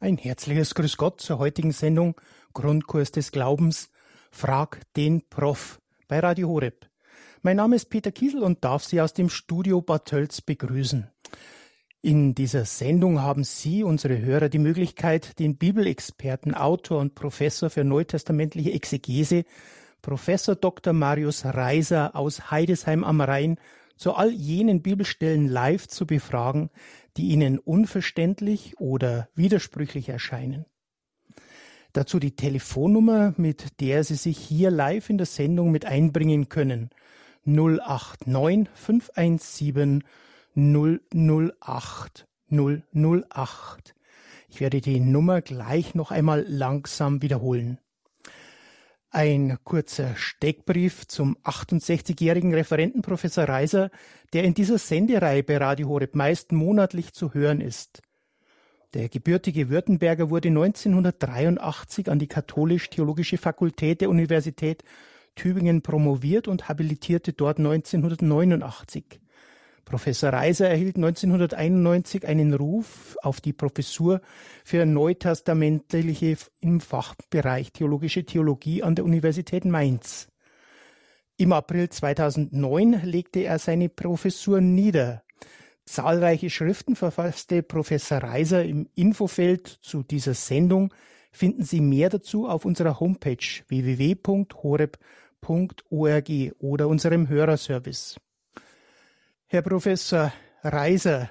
Ein 0.00 0.16
herzliches 0.16 0.76
Grüß 0.76 0.96
Gott 0.96 1.20
zur 1.20 1.40
heutigen 1.40 1.72
Sendung 1.72 2.14
Grundkurs 2.54 3.10
des 3.10 3.32
Glaubens. 3.32 3.90
Frag 4.30 4.80
den 4.94 5.28
Prof 5.28 5.80
bei 6.06 6.20
Radio 6.20 6.48
Horeb. 6.48 6.88
Mein 7.42 7.56
Name 7.56 7.74
ist 7.74 7.90
Peter 7.90 8.12
Kiesel 8.12 8.44
und 8.44 8.62
darf 8.62 8.84
Sie 8.84 9.00
aus 9.00 9.12
dem 9.12 9.28
Studio 9.28 9.82
Bad 9.82 10.04
Tölz 10.04 10.40
begrüßen. 10.40 11.08
In 12.00 12.36
dieser 12.36 12.64
Sendung 12.64 13.22
haben 13.22 13.42
Sie, 13.42 13.82
unsere 13.82 14.20
Hörer, 14.20 14.48
die 14.48 14.60
Möglichkeit, 14.60 15.36
den 15.40 15.56
Bibelexperten, 15.56 16.54
Autor 16.54 17.00
und 17.00 17.16
Professor 17.16 17.68
für 17.68 17.82
neutestamentliche 17.82 18.70
Exegese, 18.70 19.42
Professor 20.00 20.54
Dr. 20.54 20.92
Marius 20.92 21.44
Reiser 21.44 22.14
aus 22.14 22.52
Heidesheim 22.52 23.02
am 23.02 23.20
Rhein, 23.20 23.58
zu 23.96 24.14
all 24.14 24.30
jenen 24.30 24.80
Bibelstellen 24.80 25.48
live 25.48 25.88
zu 25.88 26.06
befragen, 26.06 26.70
die 27.18 27.28
ihnen 27.28 27.58
unverständlich 27.58 28.78
oder 28.78 29.28
widersprüchlich 29.34 30.08
erscheinen. 30.08 30.64
Dazu 31.92 32.18
die 32.18 32.36
Telefonnummer, 32.36 33.34
mit 33.36 33.80
der 33.80 34.04
Sie 34.04 34.14
sich 34.14 34.38
hier 34.38 34.70
live 34.70 35.10
in 35.10 35.18
der 35.18 35.26
Sendung 35.26 35.72
mit 35.72 35.84
einbringen 35.84 36.48
können. 36.48 36.90
089 37.44 38.68
517 38.74 40.04
008 40.54 42.26
008. 42.50 43.94
Ich 44.48 44.60
werde 44.60 44.80
die 44.80 45.00
Nummer 45.00 45.42
gleich 45.42 45.94
noch 45.94 46.10
einmal 46.10 46.44
langsam 46.48 47.20
wiederholen. 47.20 47.78
Ein 49.10 49.56
kurzer 49.64 50.16
Steckbrief 50.16 51.06
zum 51.06 51.38
68-jährigen 51.38 52.52
Referenten 52.52 53.00
Professor 53.00 53.44
Reiser, 53.44 53.90
der 54.34 54.44
in 54.44 54.52
dieser 54.52 54.76
Sendereihe 54.76 55.42
bei 55.42 55.56
Radio 55.56 55.88
Horeb 55.88 56.14
meist 56.14 56.52
monatlich 56.52 57.14
zu 57.14 57.32
hören 57.32 57.62
ist. 57.62 58.02
Der 58.92 59.08
gebürtige 59.08 59.70
Württemberger 59.70 60.28
wurde 60.28 60.48
1983 60.48 62.10
an 62.10 62.18
die 62.18 62.26
Katholisch-Theologische 62.26 63.38
Fakultät 63.38 64.02
der 64.02 64.10
Universität 64.10 64.84
Tübingen 65.34 65.80
promoviert 65.80 66.46
und 66.46 66.68
habilitierte 66.68 67.32
dort 67.32 67.58
1989. 67.58 69.20
Professor 69.88 70.34
Reiser 70.34 70.68
erhielt 70.68 70.96
1991 70.96 72.28
einen 72.28 72.52
Ruf 72.52 73.16
auf 73.22 73.40
die 73.40 73.54
Professur 73.54 74.20
für 74.62 74.84
neutestamentliche 74.84 76.36
im 76.60 76.80
Fachbereich 76.80 77.72
Theologische 77.72 78.24
Theologie 78.24 78.82
an 78.82 78.96
der 78.96 79.06
Universität 79.06 79.64
Mainz. 79.64 80.28
Im 81.38 81.54
April 81.54 81.88
2009 81.88 83.00
legte 83.04 83.40
er 83.40 83.58
seine 83.58 83.88
Professur 83.88 84.60
nieder. 84.60 85.22
Zahlreiche 85.86 86.50
Schriften 86.50 86.94
verfasste 86.94 87.62
Professor 87.62 88.18
Reiser 88.18 88.62
im 88.64 88.90
Infofeld 88.94 89.66
zu 89.68 90.02
dieser 90.02 90.34
Sendung. 90.34 90.92
Finden 91.32 91.62
Sie 91.62 91.80
mehr 91.80 92.10
dazu 92.10 92.46
auf 92.46 92.66
unserer 92.66 93.00
Homepage 93.00 93.38
www.horeb.org 93.68 94.98
oder 96.58 96.88
unserem 96.88 97.28
Hörerservice. 97.30 98.16
Herr 99.50 99.62
Professor 99.62 100.30
Reiser, 100.62 101.30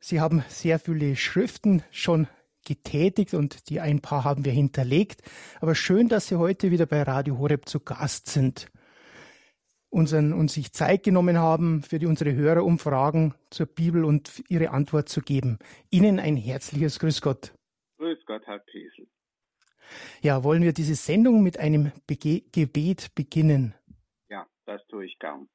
Sie 0.00 0.20
haben 0.20 0.44
sehr 0.48 0.78
viele 0.78 1.16
Schriften 1.16 1.82
schon 1.90 2.28
getätigt 2.66 3.32
und 3.32 3.70
die 3.70 3.80
ein 3.80 4.00
paar 4.00 4.24
haben 4.24 4.44
wir 4.44 4.52
hinterlegt. 4.52 5.22
Aber 5.62 5.74
schön, 5.74 6.10
dass 6.10 6.26
Sie 6.26 6.36
heute 6.36 6.70
wieder 6.70 6.84
bei 6.84 7.02
Radio 7.02 7.38
Horeb 7.38 7.66
zu 7.66 7.80
Gast 7.80 8.28
sind 8.28 8.70
unseren, 9.88 10.34
und 10.34 10.50
sich 10.50 10.74
Zeit 10.74 11.04
genommen 11.04 11.38
haben, 11.38 11.82
für 11.82 11.98
die, 11.98 12.04
unsere 12.04 12.34
Hörer 12.34 12.64
um 12.64 12.78
Fragen 12.78 13.34
zur 13.48 13.64
Bibel 13.64 14.04
und 14.04 14.42
ihre 14.50 14.68
Antwort 14.72 15.08
zu 15.08 15.22
geben. 15.22 15.58
Ihnen 15.88 16.20
ein 16.20 16.36
herzliches 16.36 16.98
Grüß 16.98 17.22
Gott. 17.22 17.54
Grüß 17.96 18.18
Gott, 18.26 18.46
Herr 18.46 18.60
Kiesel. 18.60 19.08
Ja, 20.20 20.44
wollen 20.44 20.62
wir 20.62 20.74
diese 20.74 20.96
Sendung 20.96 21.42
mit 21.42 21.58
einem 21.58 21.92
Bege 22.06 22.42
Gebet 22.52 23.14
beginnen? 23.14 23.74
Ja, 24.28 24.46
das 24.66 24.86
tue 24.88 25.06
ich 25.06 25.18
gern. 25.18 25.48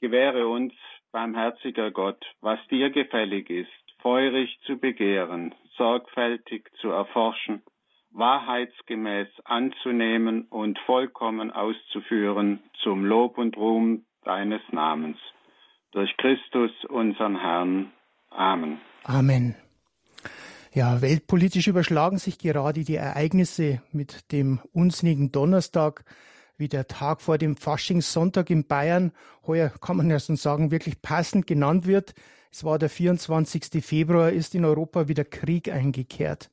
Gewähre 0.00 0.46
uns, 0.46 0.72
barmherziger 1.12 1.90
Gott, 1.90 2.24
was 2.40 2.58
dir 2.70 2.90
gefällig 2.90 3.50
ist, 3.50 3.68
feurig 4.00 4.58
zu 4.64 4.78
begehren, 4.78 5.54
sorgfältig 5.76 6.70
zu 6.80 6.90
erforschen, 6.90 7.62
wahrheitsgemäß 8.10 9.28
anzunehmen 9.44 10.42
und 10.50 10.78
vollkommen 10.80 11.50
auszuführen 11.50 12.60
zum 12.82 13.04
Lob 13.04 13.38
und 13.38 13.56
Ruhm 13.56 14.04
deines 14.24 14.62
Namens. 14.70 15.18
Durch 15.92 16.16
Christus, 16.16 16.70
unseren 16.88 17.40
Herrn. 17.40 17.92
Amen. 18.30 18.78
Amen. 19.04 19.56
Ja, 20.72 21.00
weltpolitisch 21.00 21.66
überschlagen 21.66 22.18
sich 22.18 22.38
gerade 22.38 22.84
die 22.84 22.96
Ereignisse 22.96 23.82
mit 23.90 24.30
dem 24.32 24.60
unsinnigen 24.72 25.32
Donnerstag 25.32 26.04
wie 26.58 26.68
der 26.68 26.88
Tag 26.88 27.22
vor 27.22 27.38
dem 27.38 27.56
Faschingssonntag 27.56 28.50
in 28.50 28.66
Bayern, 28.66 29.12
heuer 29.46 29.70
kann 29.70 29.96
man 29.96 30.10
ja 30.10 30.20
schon 30.20 30.36
sagen, 30.36 30.70
wirklich 30.70 31.00
passend 31.00 31.46
genannt 31.46 31.86
wird. 31.86 32.14
Es 32.52 32.64
war 32.64 32.78
der 32.78 32.90
24. 32.90 33.84
Februar, 33.84 34.30
ist 34.30 34.54
in 34.54 34.64
Europa 34.64 35.08
wieder 35.08 35.24
Krieg 35.24 35.70
eingekehrt. 35.72 36.50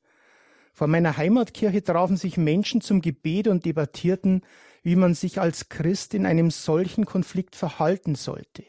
Vor 0.74 0.88
meiner 0.88 1.18
Heimatkirche 1.18 1.84
trafen 1.84 2.18
sich 2.18 2.38
Menschen 2.38 2.82
zum 2.82 3.02
Gebet 3.02 3.48
und 3.48 3.66
debattierten, 3.66 4.42
wie 4.84 4.96
man 4.96 5.16
sich 5.16 5.42
als 5.42 5.70
Christ 5.70 6.14
in 6.14 6.26
einem 6.26 6.52
solchen 6.52 7.06
Konflikt 7.06 7.56
verhalten 7.56 8.14
sollte. 8.16 8.64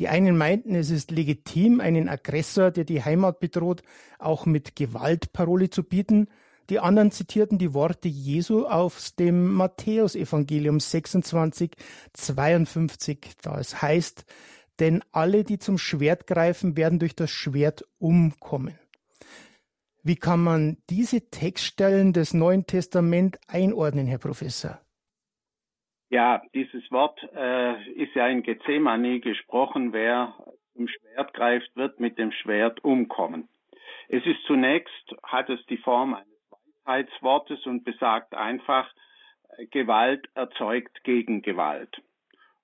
Die 0.00 0.08
einen 0.08 0.36
meinten, 0.36 0.74
es 0.74 0.90
ist 0.90 1.12
legitim, 1.12 1.80
einen 1.80 2.08
Aggressor, 2.08 2.72
der 2.72 2.84
die 2.84 3.04
Heimat 3.04 3.38
bedroht, 3.38 3.82
auch 4.18 4.44
mit 4.44 4.74
Gewaltparole 4.74 5.70
zu 5.70 5.84
bieten, 5.84 6.26
die 6.70 6.78
anderen 6.78 7.10
zitierten 7.10 7.58
die 7.58 7.74
Worte 7.74 8.08
Jesu 8.08 8.66
aus 8.66 9.14
dem 9.16 9.52
Matthäusevangelium 9.54 10.80
26, 10.80 11.72
52, 12.12 13.18
da 13.42 13.58
es 13.58 13.82
heißt, 13.82 14.24
denn 14.80 15.02
alle, 15.12 15.44
die 15.44 15.58
zum 15.58 15.78
Schwert 15.78 16.26
greifen, 16.26 16.76
werden 16.76 16.98
durch 16.98 17.14
das 17.14 17.30
Schwert 17.30 17.84
umkommen. 17.98 18.78
Wie 20.02 20.16
kann 20.16 20.42
man 20.42 20.76
diese 20.90 21.30
Textstellen 21.30 22.12
des 22.12 22.34
Neuen 22.34 22.66
Testament 22.66 23.38
einordnen, 23.48 24.06
Herr 24.06 24.18
Professor? 24.18 24.80
Ja, 26.10 26.42
dieses 26.54 26.90
Wort 26.90 27.18
äh, 27.34 27.92
ist 27.94 28.14
ja 28.14 28.28
in 28.28 28.42
Gethsemane 28.42 29.20
gesprochen. 29.20 29.92
Wer 29.92 30.34
zum 30.74 30.88
Schwert 30.88 31.32
greift, 31.32 31.74
wird 31.74 32.00
mit 32.00 32.18
dem 32.18 32.32
Schwert 32.32 32.84
umkommen. 32.84 33.48
Es 34.08 34.24
ist 34.26 34.42
zunächst, 34.46 35.14
hat 35.22 35.48
es 35.48 35.64
die 35.66 35.78
Form 35.78 36.14
eines 36.14 36.33
Weisheitswortes 36.84 37.66
und 37.66 37.84
besagt 37.84 38.34
einfach, 38.34 38.88
Gewalt 39.70 40.28
erzeugt 40.34 41.04
Gegengewalt. 41.04 42.02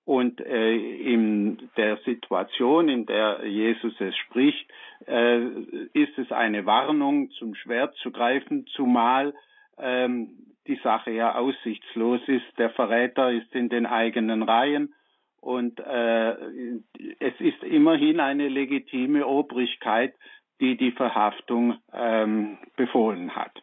Und 0.04 0.41
äh, 0.41 0.75
in 0.75 1.70
der 1.76 1.98
Situation, 1.98 2.88
in 2.88 3.06
der 3.06 3.47
Jesus 3.47 3.94
es 4.00 4.16
spricht, 4.16 4.69
äh, 5.06 5.38
ist 5.92 6.19
es 6.19 6.32
eine 6.32 6.66
Warnung, 6.66 7.30
zum 7.32 7.54
Schwert 7.54 7.94
zu 7.97 8.10
greifen, 8.10 8.66
zumal 8.75 9.34
ähm, 9.78 10.56
die 10.66 10.80
Sache 10.82 11.12
ja 11.12 11.36
aussichtslos 11.36 12.20
ist. 12.26 12.59
Der 12.59 12.70
Verräter 12.70 13.30
ist 13.30 13.54
in 13.54 13.69
den 13.69 13.86
eigenen 13.86 14.42
Reihen 14.42 14.94
und 15.41 15.78
äh, 15.78 16.32
es 17.20 17.38
ist 17.38 17.62
immerhin 17.62 18.19
eine 18.19 18.48
legitime 18.48 19.26
Obrigkeit, 19.26 20.14
die 20.60 20.76
die 20.76 20.92
Verhaftung 20.92 21.78
ähm, 21.92 22.59
befohlen 22.75 23.36
hat 23.36 23.62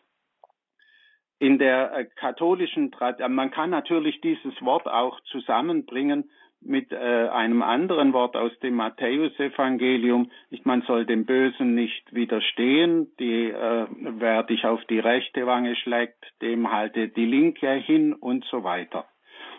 in 1.40 1.60
der 1.60 1.94
äh, 1.94 2.06
katholischen 2.16 2.92
Tradition, 2.92 3.34
man 3.34 3.52
kann 3.52 3.70
natürlich 3.70 4.22
dieses 4.22 4.62
Wort 4.62 4.88
auch 4.88 5.20
zusammenbringen 5.32 6.30
mit 6.62 6.92
äh, 6.92 6.96
einem 6.96 7.62
anderen 7.62 8.14
Wort 8.14 8.36
aus 8.36 8.52
dem 8.60 8.76
Matthäusevangelium. 8.76 10.32
Nicht, 10.50 10.66
man 10.66 10.82
soll 10.84 11.06
dem 11.06 11.26
Bösen 11.26 11.76
nicht 11.76 12.14
widerstehen, 12.14 13.12
die, 13.20 13.52
äh, 13.52 13.86
wer 13.90 14.44
dich 14.44 14.66
auf 14.66 14.84
die 14.86 15.00
rechte 15.00 15.46
Wange 15.46 15.76
schlägt, 15.76 16.26
dem 16.42 16.72
halte 16.72 17.10
die 17.10 17.26
linke 17.26 17.72
hin 17.74 18.14
und 18.14 18.44
so 18.46 18.64
weiter. 18.64 19.06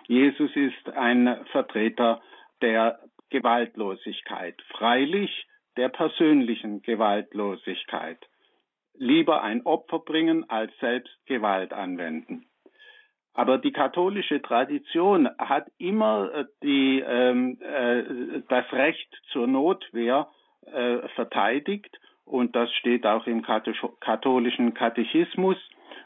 Jesus 0.07 0.51
ist 0.57 0.97
ein 0.97 1.45
Vertreter 1.53 2.21
der 2.61 2.99
Gewaltlosigkeit, 3.31 4.61
freilich 4.77 5.47
der 5.77 5.91
persönlichen 5.91 6.83
Gewaltlosigkeit 6.83 8.19
lieber 8.99 9.43
ein 9.43 9.65
Opfer 9.65 10.01
bringen, 10.01 10.49
als 10.51 10.73
selbst 10.79 11.17
Gewalt 11.27 11.73
anwenden. 11.73 12.45
Aber 13.35 13.59
die 13.59 13.73
katholische 13.73 14.43
Tradition 14.43 15.29
hat 15.39 15.71
immer 15.79 16.31
äh, 16.35 16.45
die, 16.63 17.05
ähm, 17.07 17.59
äh, 17.61 18.43
das 18.49 18.71
Recht 18.73 19.09
zur 19.33 19.47
Notwehr 19.47 20.29
äh, 20.67 21.09
verteidigt 21.15 21.99
und 22.29 22.55
das 22.55 22.71
steht 22.75 23.07
auch 23.07 23.27
im 23.27 23.43
katholischen 24.01 24.75
Katechismus. 24.75 25.57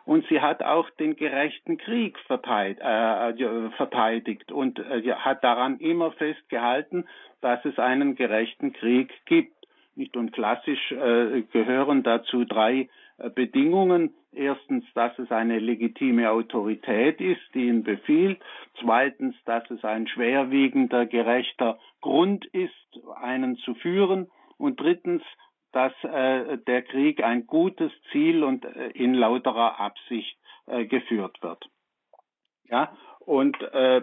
Und 0.05 0.27
sie 0.29 0.41
hat 0.41 0.62
auch 0.62 0.91
den 0.91 1.17
gerechten 1.17 1.79
Krieg 1.79 2.19
äh, 2.29 3.71
verteidigt 3.77 4.50
und 4.50 4.79
äh, 4.79 5.12
hat 5.15 5.44
daran 5.44 5.79
immer 5.79 6.11
festgehalten, 6.12 7.06
dass 7.41 7.65
es 7.65 7.79
einen 7.79 8.17
gerechten 8.17 8.73
Krieg 8.73 9.12
gibt. 9.27 9.55
Nicht 9.94 10.17
und 10.17 10.33
klassisch 10.33 10.93
äh, 10.93 11.43
gehören 11.53 12.03
dazu 12.03 12.44
drei 12.44 12.89
äh, 13.19 13.31
Bedingungen. 13.31 14.15
Erstens, 14.33 14.85
dass 14.94 15.19
es 15.19 15.31
eine 15.31 15.59
legitime 15.59 16.31
Autorität 16.31 17.21
ist, 17.21 17.43
die 17.53 17.67
ihn 17.67 17.83
befiehlt. 17.83 18.41
Zweitens, 18.81 19.37
dass 19.44 19.71
es 19.71 19.85
ein 19.85 20.06
schwerwiegender, 20.06 21.05
gerechter 21.05 21.79
Grund 22.00 22.47
ist, 22.47 23.00
einen 23.21 23.56
zu 23.59 23.75
führen. 23.75 24.31
Und 24.56 24.81
drittens, 24.81 25.23
dass 25.73 25.93
äh, 26.05 26.59
der 26.67 26.83
Krieg 26.83 27.23
ein 27.23 27.47
gutes 27.47 27.93
Ziel 28.11 28.44
und 28.44 28.65
äh, 28.65 28.89
in 28.91 29.12
lauterer 29.15 29.79
Absicht 29.81 30.39
äh, 30.67 30.87
geführt 30.87 31.43
wird. 31.43 31.69
Ja, 32.69 32.93
und 33.20 33.61
äh, 33.61 34.03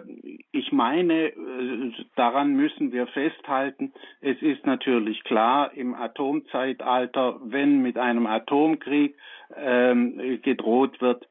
ich 0.52 0.72
meine, 0.72 1.28
äh, 1.28 1.92
daran 2.16 2.54
müssen 2.54 2.92
wir 2.92 3.06
festhalten, 3.08 3.92
es 4.20 4.40
ist 4.40 4.64
natürlich 4.64 5.22
klar, 5.24 5.72
im 5.74 5.94
Atomzeitalter, 5.94 7.38
wenn 7.42 7.82
mit 7.82 7.98
einem 7.98 8.26
Atomkrieg 8.26 9.16
äh, 9.54 10.38
gedroht 10.38 11.00
wird, 11.00 11.26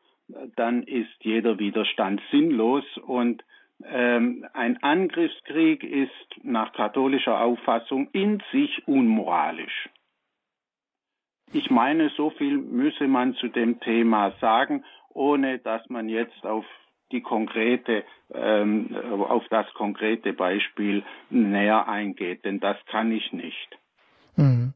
dann 0.55 0.83
ist 0.83 1.09
jeder 1.21 1.57
Widerstand 1.57 2.21
sinnlos 2.29 2.83
und 2.97 3.43
ähm, 3.83 4.45
ein 4.53 4.81
Angriffskrieg 4.83 5.83
ist 5.83 6.43
nach 6.43 6.73
katholischer 6.73 7.41
Auffassung 7.41 8.09
in 8.11 8.43
sich 8.51 8.87
unmoralisch. 8.87 9.89
Ich 11.53 11.71
meine, 11.71 12.09
so 12.09 12.29
viel 12.29 12.57
müsse 12.57 13.07
man 13.07 13.33
zu 13.35 13.47
dem 13.47 13.79
Thema 13.79 14.31
sagen, 14.39 14.83
ohne 15.09 15.57
dass 15.57 15.89
man 15.89 16.07
jetzt 16.09 16.45
auf 16.45 16.65
die 17.11 17.21
konkrete, 17.21 18.03
ähm, 18.33 18.95
auf 19.27 19.43
das 19.49 19.65
konkrete 19.73 20.33
Beispiel 20.33 21.03
näher 21.29 21.87
eingeht, 21.87 22.45
denn 22.45 22.59
das 22.59 22.77
kann 22.85 23.11
ich 23.11 23.31
nicht. 23.33 23.77
Mhm. 24.35 24.73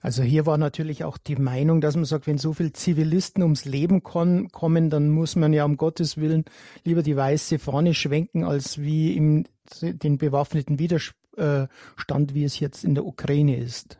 Also 0.00 0.22
hier 0.22 0.44
war 0.44 0.58
natürlich 0.58 1.04
auch 1.04 1.16
die 1.16 1.36
Meinung, 1.36 1.80
dass 1.80 1.96
man 1.96 2.04
sagt, 2.04 2.26
wenn 2.26 2.36
so 2.36 2.52
viele 2.52 2.72
Zivilisten 2.72 3.42
ums 3.42 3.64
Leben 3.64 4.02
kommen, 4.02 4.90
dann 4.90 5.10
muss 5.10 5.36
man 5.36 5.52
ja 5.52 5.64
um 5.64 5.76
Gottes 5.76 6.20
Willen 6.20 6.44
lieber 6.84 7.02
die 7.02 7.16
weiße 7.16 7.58
Fahne 7.58 7.94
schwenken, 7.94 8.44
als 8.44 8.82
wie 8.82 9.16
im 9.16 9.44
den 9.80 10.18
bewaffneten 10.18 10.78
Widerstand, 10.78 12.34
wie 12.34 12.44
es 12.44 12.60
jetzt 12.60 12.84
in 12.84 12.94
der 12.94 13.06
Ukraine 13.06 13.56
ist. 13.56 13.98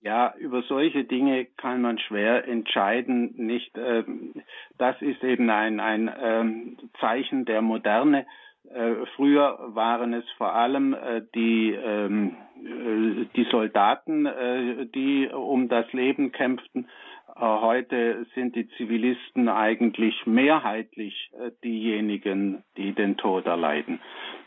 Ja, 0.00 0.34
über 0.38 0.62
solche 0.62 1.04
Dinge 1.04 1.46
kann 1.56 1.82
man 1.82 1.98
schwer 1.98 2.46
entscheiden. 2.46 3.34
Nicht, 3.36 3.76
ähm, 3.76 4.32
das 4.78 5.00
ist 5.02 5.24
eben 5.24 5.50
ein, 5.50 5.80
ein 5.80 6.10
ähm, 6.20 6.76
Zeichen 7.00 7.44
der 7.44 7.62
Moderne. 7.62 8.24
Äh, 8.72 9.06
früher 9.16 9.58
waren 9.74 10.12
es 10.12 10.24
vor 10.36 10.54
allem 10.54 10.94
äh, 10.94 11.22
die, 11.34 11.72
ähm, 11.72 12.36
äh, 12.56 13.26
die 13.34 13.44
Soldaten, 13.50 14.26
äh, 14.26 14.86
die 14.86 15.28
um 15.28 15.68
das 15.68 15.92
Leben 15.92 16.30
kämpften. 16.30 16.86
Äh, 17.34 17.40
heute 17.40 18.26
sind 18.34 18.54
die 18.54 18.68
Zivilisten 18.76 19.48
eigentlich 19.48 20.26
mehrheitlich 20.26 21.32
äh, 21.40 21.50
diejenigen, 21.64 22.62
die 22.76 22.92
den 22.92 23.16
Tod 23.16 23.46
erleiden. 23.46 24.00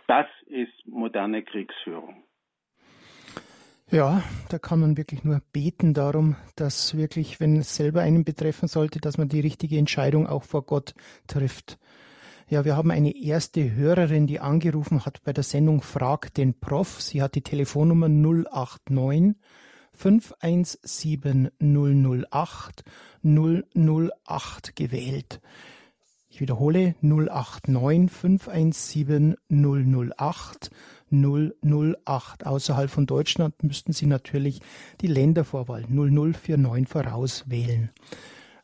Das 0.08 0.28
ist 0.46 0.88
moderne 0.88 1.44
Kriegsführung. 1.44 2.24
Ja, 3.92 4.24
da 4.48 4.58
kann 4.58 4.80
man 4.80 4.96
wirklich 4.96 5.26
nur 5.26 5.42
beten 5.52 5.94
darum, 5.94 6.38
dass 6.56 6.96
wirklich, 6.96 7.42
wenn 7.42 7.58
es 7.58 7.76
selber 7.76 8.00
einen 8.00 8.24
betreffen 8.24 8.70
sollte, 8.70 9.02
dass 9.02 9.18
man 9.18 9.28
die 9.28 9.42
richtige 9.42 9.78
Entscheidung 9.78 10.28
auch 10.28 10.44
vor 10.44 10.66
Gott 10.66 10.96
trifft. 11.28 11.78
Ja, 12.48 12.64
wir 12.64 12.78
haben 12.78 12.90
eine 12.90 13.14
erste 13.14 13.76
Hörerin, 13.76 14.28
die 14.28 14.40
angerufen 14.40 15.06
hat 15.06 15.22
bei 15.26 15.34
der 15.34 15.44
Sendung 15.44 15.82
Frag 15.82 16.34
den 16.36 16.58
Prof. 16.58 17.02
Sie 17.02 17.22
hat 17.22 17.36
die 17.36 17.42
Telefonnummer 17.42 18.08
089 18.08 19.36
517 19.92 21.52
008 21.60 22.86
008 23.24 24.76
gewählt. 24.78 25.42
Ich 26.30 26.40
wiederhole 26.40 26.96
089 27.02 28.10
517 28.10 29.36
008 29.50 30.70
008. 31.12 32.46
Außerhalb 32.46 32.90
von 32.90 33.06
Deutschland 33.06 33.64
müssten 33.64 33.94
Sie 33.94 34.06
natürlich 34.06 34.60
die 35.02 35.08
Ländervorwahl 35.08 35.84
0049 35.90 36.88
vorauswählen. 36.88 37.92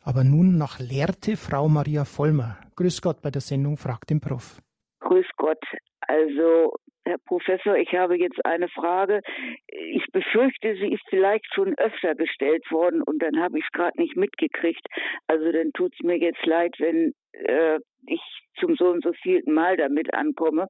Aber 0.02 0.24
nun 0.24 0.56
nach 0.56 0.78
Lehrte 0.80 1.36
Frau 1.36 1.68
Maria 1.68 2.04
Vollmer. 2.04 2.56
Grüß 2.76 3.02
Gott 3.02 3.20
bei 3.22 3.30
der 3.30 3.42
Sendung 3.42 3.76
Fragt 3.76 4.10
den 4.10 4.20
Prof. 4.20 4.60
Grüß 5.00 5.26
Gott. 5.36 5.62
Also, 6.00 6.72
Herr 7.04 7.18
Professor, 7.26 7.76
ich 7.76 7.92
habe 7.92 8.18
jetzt 8.18 8.44
eine 8.44 8.68
Frage. 8.68 9.20
Ich 9.66 10.04
befürchte, 10.12 10.76
sie 10.76 10.92
ist 10.92 11.02
vielleicht 11.08 11.46
schon 11.54 11.74
öfter 11.78 12.14
gestellt 12.14 12.70
worden 12.70 13.02
und 13.02 13.22
dann 13.22 13.40
habe 13.40 13.58
ich 13.58 13.64
es 13.64 13.72
gerade 13.72 14.00
nicht 14.00 14.16
mitgekriegt. 14.16 14.86
Also 15.26 15.50
dann 15.52 15.72
tut 15.72 15.92
es 15.94 16.00
mir 16.04 16.18
jetzt 16.18 16.44
leid, 16.44 16.74
wenn 16.78 17.14
äh, 17.32 17.78
ich 18.06 18.20
zum 18.58 18.76
so 18.76 18.90
und 18.90 19.02
so 19.02 19.12
vielten 19.22 19.52
Mal 19.52 19.76
damit 19.76 20.12
ankomme. 20.14 20.68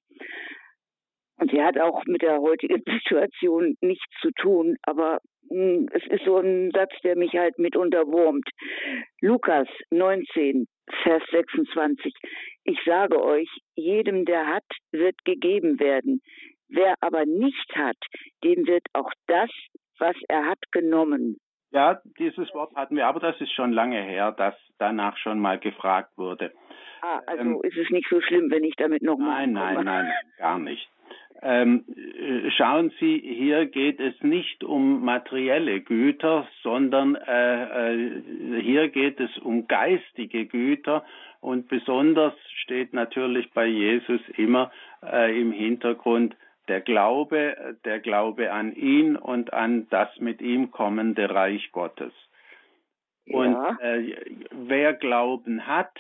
Und 1.39 1.51
sie 1.51 1.63
hat 1.63 1.79
auch 1.79 2.05
mit 2.07 2.23
der 2.23 2.41
heutigen 2.41 2.83
Situation 3.03 3.77
nichts 3.81 4.05
zu 4.21 4.31
tun, 4.33 4.77
aber 4.83 5.19
mh, 5.51 5.57
hm, 5.57 5.89
es 5.93 6.07
ist 6.07 6.25
so 6.25 6.39
ein 6.39 6.71
Satz, 6.73 6.93
der 7.05 7.17
mich 7.17 7.33
halt 7.35 7.59
mit 7.59 7.77
unterwurmt. 7.77 8.49
Lukas 9.21 9.69
19, 9.91 10.67
Vers 11.03 11.23
26. 11.31 12.13
Ich 12.65 12.79
sage 12.85 13.23
euch, 13.23 13.49
jedem, 13.75 14.25
der 14.25 14.47
hat, 14.47 14.65
wird 14.93 15.17
gegeben 15.25 15.79
werden. 15.81 16.21
Wer 16.69 16.95
aber 17.01 17.25
nicht 17.25 17.75
hat, 17.75 17.97
dem 18.45 18.67
wird 18.67 18.87
auch 18.93 19.11
das, 19.27 19.51
was 19.99 20.17
er 20.29 20.45
hat, 20.47 20.61
genommen. 20.73 21.39
Ja, 21.71 22.01
dieses 22.19 22.53
Wort 22.55 22.75
hatten 22.75 22.97
wir, 22.97 23.07
aber 23.07 23.21
das 23.21 23.39
ist 23.41 23.53
schon 23.53 23.73
lange 23.73 24.03
her, 24.03 24.33
dass 24.33 24.55
danach 24.79 25.17
schon 25.19 25.39
mal 25.39 25.59
gefragt 25.59 26.11
wurde. 26.17 26.53
Ah, 27.03 27.21
also 27.27 27.43
ähm, 27.43 27.61
ist 27.63 27.77
es 27.77 27.91
nicht 27.91 28.09
so 28.09 28.21
schlimm, 28.21 28.51
wenn 28.51 28.65
ich 28.65 28.75
damit 28.77 29.03
nochmal. 29.03 29.47
Nein, 29.47 29.53
nein, 29.53 29.85
nein, 29.85 30.13
gar 30.39 30.59
nicht. 30.59 30.89
Ähm, 31.41 31.85
äh, 31.89 32.51
schauen 32.51 32.93
Sie, 32.99 33.21
hier 33.25 33.67
geht 33.67 34.01
es 34.01 34.21
nicht 34.23 34.65
um 34.65 35.05
materielle 35.05 35.81
Güter, 35.81 36.49
sondern 36.63 37.15
äh, 37.15 37.93
äh, 37.93 38.23
hier 38.61 38.89
geht 38.89 39.21
es 39.21 39.39
um 39.39 39.69
geistige 39.69 40.47
Güter 40.47 41.05
und 41.41 41.69
besonders 41.69 42.35
steht 42.65 42.93
natürlich 42.93 43.53
bei 43.53 43.67
Jesus 43.67 44.21
immer 44.37 44.73
äh, 45.03 45.41
im 45.41 45.53
Hintergrund 45.53 46.35
der 46.67 46.81
Glaube, 46.81 47.77
der 47.85 48.01
Glaube 48.01 48.53
an 48.53 48.75
ihn 48.75 49.17
und 49.17 49.53
an 49.53 49.87
das 49.91 50.09
mit 50.19 50.43
ihm 50.43 50.71
kommende 50.71 51.31
Reich 51.31 51.71
Gottes. 51.73 52.13
Und 53.31 53.57
äh, 53.81 54.17
wer 54.51 54.95
Glauben 54.95 55.67
hat, 55.67 55.93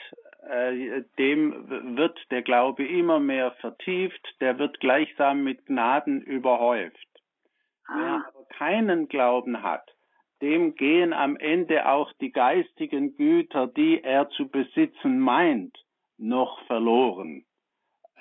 dem 1.18 1.96
wird 1.96 2.18
der 2.30 2.42
Glaube 2.42 2.86
immer 2.86 3.18
mehr 3.20 3.52
vertieft, 3.60 4.36
der 4.40 4.58
wird 4.58 4.80
gleichsam 4.80 5.44
mit 5.44 5.66
Gnaden 5.66 6.22
überhäuft. 6.22 6.96
Ah. 7.86 7.94
Wer 7.96 8.26
aber 8.28 8.44
keinen 8.56 9.08
Glauben 9.08 9.62
hat, 9.62 9.90
dem 10.40 10.74
gehen 10.74 11.12
am 11.12 11.36
Ende 11.36 11.88
auch 11.88 12.12
die 12.20 12.30
geistigen 12.30 13.16
Güter, 13.16 13.66
die 13.66 14.02
er 14.02 14.28
zu 14.30 14.48
besitzen 14.48 15.18
meint, 15.18 15.76
noch 16.16 16.64
verloren. 16.66 17.44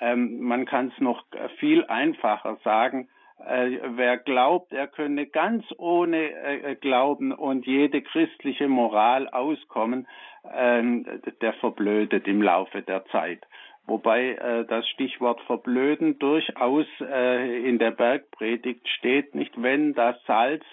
Ähm, 0.00 0.40
man 0.40 0.66
kann 0.66 0.88
es 0.88 1.00
noch 1.00 1.24
viel 1.58 1.84
einfacher 1.84 2.58
sagen. 2.64 3.08
Äh, 3.44 3.78
wer 3.96 4.18
glaubt, 4.18 4.72
er 4.72 4.88
könne 4.88 5.26
ganz 5.26 5.64
ohne 5.78 6.30
äh, 6.30 6.74
Glauben 6.74 7.32
und 7.32 7.66
jede 7.66 8.02
christliche 8.02 8.68
Moral 8.68 9.28
auskommen, 9.28 10.08
ähm, 10.52 11.06
der 11.40 11.52
verblödet 11.54 12.26
im 12.26 12.42
Laufe 12.42 12.82
der 12.82 13.04
Zeit. 13.06 13.46
Wobei 13.86 14.32
äh, 14.32 14.66
das 14.66 14.86
Stichwort 14.88 15.40
verblöden 15.42 16.18
durchaus 16.18 16.86
äh, 17.00 17.66
in 17.66 17.78
der 17.78 17.92
Bergpredigt 17.92 18.86
steht, 18.88 19.34
nicht 19.34 19.60
wenn 19.62 19.94
das 19.94 20.22
Salz 20.26 20.64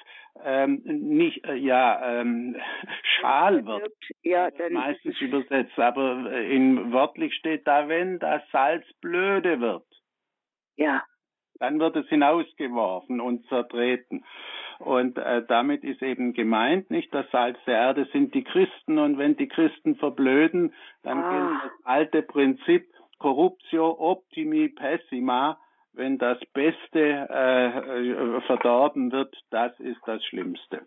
ähm, 0.43 0.81
nicht 0.83 1.45
äh, 1.45 1.55
ja 1.55 2.19
ähm, 2.19 2.57
schal 3.19 3.65
wird, 3.65 3.93
ja, 4.21 4.51
dann 4.51 4.73
meistens 4.73 5.19
übersetzt, 5.21 5.77
aber 5.79 6.29
äh, 6.31 6.53
in 6.53 6.91
wörtlich 6.91 7.33
steht 7.35 7.65
da, 7.67 7.87
wenn 7.87 8.19
das 8.19 8.41
Salz 8.51 8.85
blöde 8.99 9.61
wird. 9.61 9.85
Ja. 10.75 11.03
Dann 11.59 11.79
wird 11.79 11.95
es 11.95 12.07
hinausgeworfen 12.07 13.21
und 13.21 13.45
zertreten. 13.47 14.25
Und 14.79 15.17
äh, 15.17 15.43
damit 15.47 15.83
ist 15.83 16.01
eben 16.01 16.33
gemeint, 16.33 16.91
nicht 16.91 17.13
das 17.13 17.29
Salz 17.31 17.57
der 17.65 17.75
Erde 17.75 18.07
sind 18.11 18.33
die 18.33 18.43
Christen 18.43 18.97
und 18.97 19.17
wenn 19.17 19.37
die 19.37 19.47
Christen 19.47 19.95
verblöden, 19.95 20.73
dann 21.03 21.19
ah. 21.19 21.29
gilt 21.29 21.63
das 21.63 21.85
alte 21.85 22.21
Prinzip 22.21 22.85
Corruptio 23.19 23.95
optimi 23.97 24.69
pessima, 24.69 25.57
wenn 25.93 26.17
das 26.17 26.37
Beste 26.53 26.99
äh, 26.99 28.41
verdorben 28.41 29.11
wird, 29.11 29.33
das 29.49 29.79
ist 29.79 30.01
das 30.05 30.23
Schlimmste. 30.25 30.85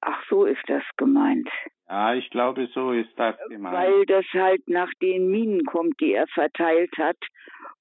Ach, 0.00 0.22
so 0.28 0.44
ist 0.44 0.62
das 0.68 0.84
gemeint. 0.96 1.48
Ja, 1.88 2.14
ich 2.14 2.30
glaube, 2.30 2.68
so 2.72 2.92
ist 2.92 3.12
das 3.16 3.36
gemeint. 3.48 3.76
Weil 3.76 4.06
das 4.06 4.24
halt 4.32 4.68
nach 4.68 4.90
den 5.02 5.30
Minen 5.30 5.64
kommt, 5.64 6.00
die 6.00 6.12
er 6.12 6.26
verteilt 6.28 6.92
hat. 6.98 7.16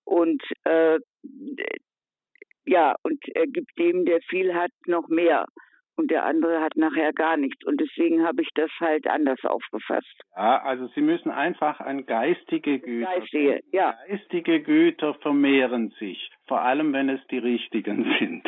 Und 0.05 0.41
äh, 0.63 0.99
ja, 2.65 2.95
und 3.03 3.19
er 3.35 3.45
gibt 3.47 3.77
dem, 3.77 4.05
der 4.05 4.21
viel 4.29 4.53
hat, 4.53 4.71
noch 4.87 5.07
mehr. 5.07 5.45
und 5.97 6.11
der 6.11 6.25
andere 6.25 6.61
hat 6.61 6.75
nachher 6.75 7.13
gar 7.13 7.37
nichts. 7.37 7.65
Und 7.65 7.79
deswegen 7.79 8.25
habe 8.25 8.41
ich 8.41 8.49
das 8.55 8.69
halt 8.79 9.07
anders 9.07 9.39
aufgefasst. 9.43 10.21
Ja, 10.35 10.61
also 10.61 10.87
Sie 10.93 11.01
müssen 11.01 11.31
einfach 11.31 11.79
an 11.79 12.05
geistige 12.05 12.79
Güter. 12.79 13.05
Geistige, 13.05 13.61
ja. 13.71 13.95
Geistige 14.07 14.61
Güter 14.61 15.13
vermehren 15.15 15.93
sich, 15.99 16.31
vor 16.47 16.61
allem 16.61 16.91
wenn 16.93 17.09
es 17.09 17.21
die 17.31 17.37
richtigen 17.37 18.03
sind. 18.19 18.45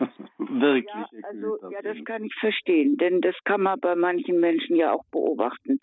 Wirkliche 0.38 0.88
ja, 1.12 1.28
also, 1.28 1.52
Güter. 1.52 1.70
Ja, 1.70 1.82
das 1.82 2.04
kann 2.04 2.24
ich 2.24 2.34
verstehen, 2.40 2.96
denn 2.96 3.20
das 3.20 3.36
kann 3.44 3.62
man 3.62 3.78
bei 3.80 3.94
manchen 3.94 4.40
Menschen 4.40 4.76
ja 4.76 4.92
auch 4.92 5.04
beobachten. 5.12 5.78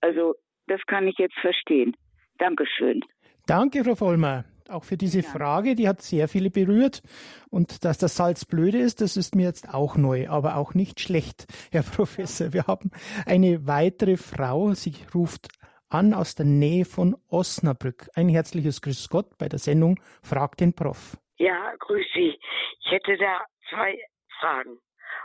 Also, 0.00 0.34
das 0.66 0.80
kann 0.86 1.06
ich 1.08 1.18
jetzt 1.18 1.38
verstehen. 1.40 1.94
Dankeschön. 2.38 3.00
Danke, 3.46 3.84
Frau 3.84 3.94
Vollmer 3.94 4.44
auch 4.70 4.84
für 4.84 4.96
diese 4.96 5.20
ja. 5.20 5.28
Frage, 5.28 5.74
die 5.74 5.88
hat 5.88 6.02
sehr 6.02 6.28
viele 6.28 6.50
berührt. 6.50 7.02
Und 7.50 7.84
dass 7.84 7.98
das 7.98 8.16
Salz 8.16 8.44
blöde 8.44 8.78
ist, 8.78 9.00
das 9.00 9.16
ist 9.16 9.34
mir 9.34 9.44
jetzt 9.44 9.72
auch 9.72 9.96
neu, 9.96 10.28
aber 10.28 10.56
auch 10.56 10.74
nicht 10.74 11.00
schlecht, 11.00 11.46
Herr 11.72 11.82
Professor. 11.82 12.52
Wir 12.52 12.66
haben 12.66 12.90
eine 13.26 13.66
weitere 13.66 14.16
Frau, 14.16 14.72
sie 14.72 14.94
ruft 15.14 15.48
an 15.88 16.12
aus 16.12 16.34
der 16.34 16.46
Nähe 16.46 16.84
von 16.84 17.16
Osnabrück. 17.28 18.08
Ein 18.14 18.28
herzliches 18.28 18.82
Grüß 18.82 19.08
Gott 19.10 19.38
bei 19.38 19.48
der 19.48 19.58
Sendung 19.58 20.00
Frag 20.22 20.56
den 20.56 20.74
Prof. 20.74 21.16
Ja, 21.36 21.74
grüß 21.78 22.06
Sie. 22.14 22.38
Ich 22.80 22.90
hätte 22.90 23.16
da 23.16 23.44
zwei 23.70 23.98
Fragen. 24.40 24.78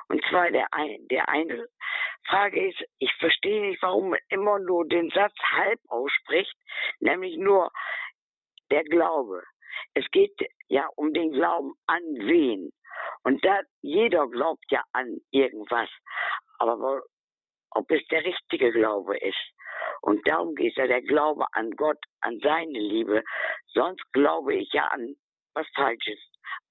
Und 0.09 0.23
zwar 0.29 0.49
der, 0.51 0.67
ein, 0.71 1.07
der 1.09 1.29
eine 1.29 1.67
Frage 2.27 2.69
ist, 2.69 2.83
ich 2.99 3.11
verstehe 3.19 3.61
nicht, 3.61 3.81
warum 3.81 4.11
man 4.11 4.19
immer 4.29 4.59
nur 4.59 4.87
den 4.87 5.09
Satz 5.09 5.33
halb 5.51 5.79
ausspricht, 5.87 6.55
nämlich 6.99 7.37
nur 7.37 7.71
der 8.71 8.83
Glaube. 8.83 9.43
Es 9.93 10.05
geht 10.11 10.33
ja 10.67 10.87
um 10.95 11.13
den 11.13 11.31
Glauben 11.31 11.73
an 11.87 12.01
wen. 12.19 12.71
Und 13.23 13.43
da 13.45 13.59
jeder 13.81 14.27
glaubt 14.27 14.63
ja 14.69 14.81
an 14.93 15.17
irgendwas. 15.31 15.89
Aber 16.57 17.01
ob 17.71 17.91
es 17.91 18.05
der 18.07 18.23
richtige 18.23 18.71
Glaube 18.71 19.17
ist. 19.17 19.37
Und 20.01 20.25
darum 20.27 20.55
geht 20.55 20.71
es 20.71 20.75
ja 20.77 20.87
der 20.87 21.01
Glaube 21.01 21.45
an 21.53 21.71
Gott, 21.71 21.97
an 22.21 22.39
seine 22.43 22.77
Liebe. 22.79 23.23
Sonst 23.67 24.03
glaube 24.13 24.55
ich 24.55 24.69
ja 24.73 24.87
an 24.87 25.15
was 25.53 25.67
Falsches. 25.75 26.19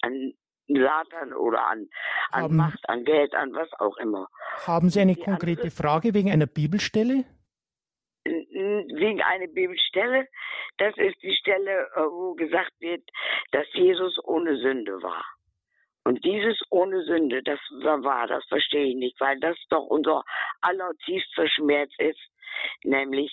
An 0.02 0.33
Satan 0.67 1.33
oder 1.33 1.67
an, 1.67 1.87
an 2.31 2.43
Haben- 2.43 2.57
Macht, 2.57 2.88
an 2.88 3.05
Geld, 3.05 3.35
an 3.35 3.52
was 3.55 3.73
auch 3.78 3.97
immer. 3.99 4.28
Haben 4.67 4.90
Sie 4.90 5.00
eine 5.00 5.14
Die 5.14 5.23
konkrete 5.23 5.62
andere- 5.62 5.71
Frage 5.76 6.12
wegen 6.14 6.31
einer 6.31 6.47
Bibelstelle? 6.47 7.25
Wegen 8.29 9.23
einer 9.23 9.47
Bibelstelle. 9.49 10.27
Das 10.79 10.97
ist 10.97 11.17
die 11.23 11.35
Stelle, 11.35 11.89
äh, 11.95 12.01
wo 12.01 12.35
gesagt 12.35 12.73
wird, 12.81 13.03
dass 13.53 13.67
Jesus 13.73 14.19
ohne 14.25 14.57
Sünde 14.59 15.03
war. 15.03 15.25
Und 16.05 16.25
dieses 16.25 16.59
ohne 16.71 17.03
Sünde, 17.05 17.43
das 17.43 17.61
war, 17.83 18.27
das 18.27 18.43
verstehe 18.49 18.87
ich 18.87 18.97
nicht, 18.97 19.21
weil 19.21 19.39
das 19.41 19.57
doch 19.69 19.85
unser 19.85 20.23
allertiefster 20.63 21.47
Schmerz 21.49 21.91
ist, 21.99 22.21
nämlich 22.83 23.31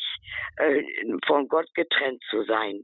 äh, 0.58 0.84
von 1.26 1.48
Gott 1.48 1.74
getrennt 1.74 2.22
zu 2.30 2.44
sein, 2.44 2.84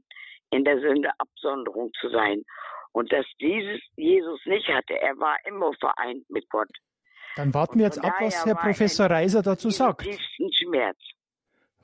in 0.50 0.64
der 0.64 0.80
Sünde 0.80 1.10
Absonderung 1.18 1.90
zu 2.00 2.08
sein. 2.08 2.42
Und 2.92 3.12
dass 3.12 3.26
dieses 3.40 3.80
Jesus 3.96 4.40
nicht 4.46 4.68
hatte, 4.68 4.98
er 5.00 5.18
war 5.18 5.36
immer 5.46 5.72
vereint 5.74 6.24
mit 6.30 6.48
Gott. 6.48 6.70
Dann 7.36 7.52
warten 7.54 7.78
wir 7.78 7.86
jetzt 7.86 8.02
ab, 8.02 8.14
was 8.20 8.44
Herr 8.44 8.54
Professor 8.54 9.06
er 9.06 9.16
Reiser 9.16 9.42
dazu 9.42 9.70
sagt. 9.70 10.02
tiefsten 10.02 10.52
Schmerz. 10.52 10.98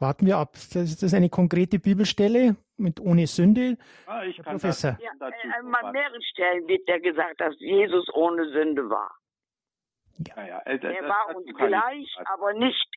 Warten 0.01 0.27
wir 0.27 0.37
ab. 0.37 0.53
Das 0.53 0.77
ist 0.77 1.03
das 1.03 1.15
eine 1.15 1.29
konkrete 1.29 1.79
Bibelstelle 1.79 2.57
mit 2.77 3.01
ohne 3.01 3.27
Sünde? 3.27 3.77
Ah, 4.07 4.23
ich 4.25 4.37
Herr 4.39 4.45
kann 4.45 4.53
Professor. 4.55 4.93
dazu- 4.93 5.03
Ja, 5.03 5.29
äh, 5.29 5.59
an 5.59 5.73
was. 5.73 5.93
mehreren 5.93 6.23
Stellen 6.23 6.69
wird 6.69 6.89
ja 6.89 6.99
gesagt, 6.99 7.41
dass 7.41 7.55
Jesus 7.59 8.07
ohne 8.15 8.49
Sünde 8.51 8.89
war. 8.89 9.11
Ja, 10.37 10.47
ja, 10.47 10.59
äh, 10.61 10.79
das- 10.79 10.95
Er 10.95 11.03
das- 11.03 11.11
war 11.11 11.37
uns 11.37 11.47
gleich, 11.57 12.17
aber 12.27 12.53
nicht. 12.55 12.89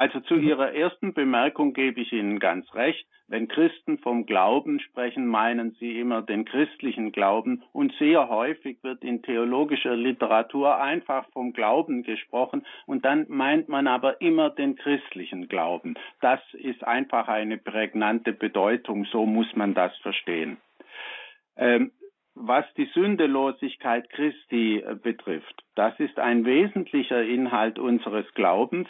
Also 0.00 0.20
zu 0.20 0.36
Ihrer 0.36 0.72
ersten 0.72 1.12
Bemerkung 1.12 1.74
gebe 1.74 2.00
ich 2.00 2.10
Ihnen 2.10 2.38
ganz 2.38 2.74
recht. 2.74 3.06
Wenn 3.28 3.48
Christen 3.48 3.98
vom 3.98 4.24
Glauben 4.24 4.80
sprechen, 4.80 5.26
meinen 5.26 5.72
sie 5.72 6.00
immer 6.00 6.22
den 6.22 6.46
christlichen 6.46 7.12
Glauben 7.12 7.62
und 7.74 7.92
sehr 7.98 8.30
häufig 8.30 8.82
wird 8.82 9.04
in 9.04 9.22
theologischer 9.22 9.94
Literatur 9.94 10.80
einfach 10.80 11.28
vom 11.32 11.52
Glauben 11.52 12.02
gesprochen 12.02 12.64
und 12.86 13.04
dann 13.04 13.26
meint 13.28 13.68
man 13.68 13.86
aber 13.86 14.22
immer 14.22 14.48
den 14.48 14.74
christlichen 14.74 15.48
Glauben. 15.48 15.96
Das 16.22 16.40
ist 16.54 16.82
einfach 16.82 17.28
eine 17.28 17.58
prägnante 17.58 18.32
Bedeutung, 18.32 19.04
so 19.04 19.26
muss 19.26 19.54
man 19.54 19.74
das 19.74 19.94
verstehen. 19.98 20.56
Ähm, 21.58 21.92
was 22.34 22.64
die 22.78 22.88
Sündelosigkeit 22.94 24.08
Christi 24.08 24.78
äh, 24.78 24.94
betrifft, 24.94 25.62
das 25.74 25.92
ist 26.00 26.18
ein 26.18 26.46
wesentlicher 26.46 27.22
Inhalt 27.22 27.78
unseres 27.78 28.32
Glaubens, 28.32 28.88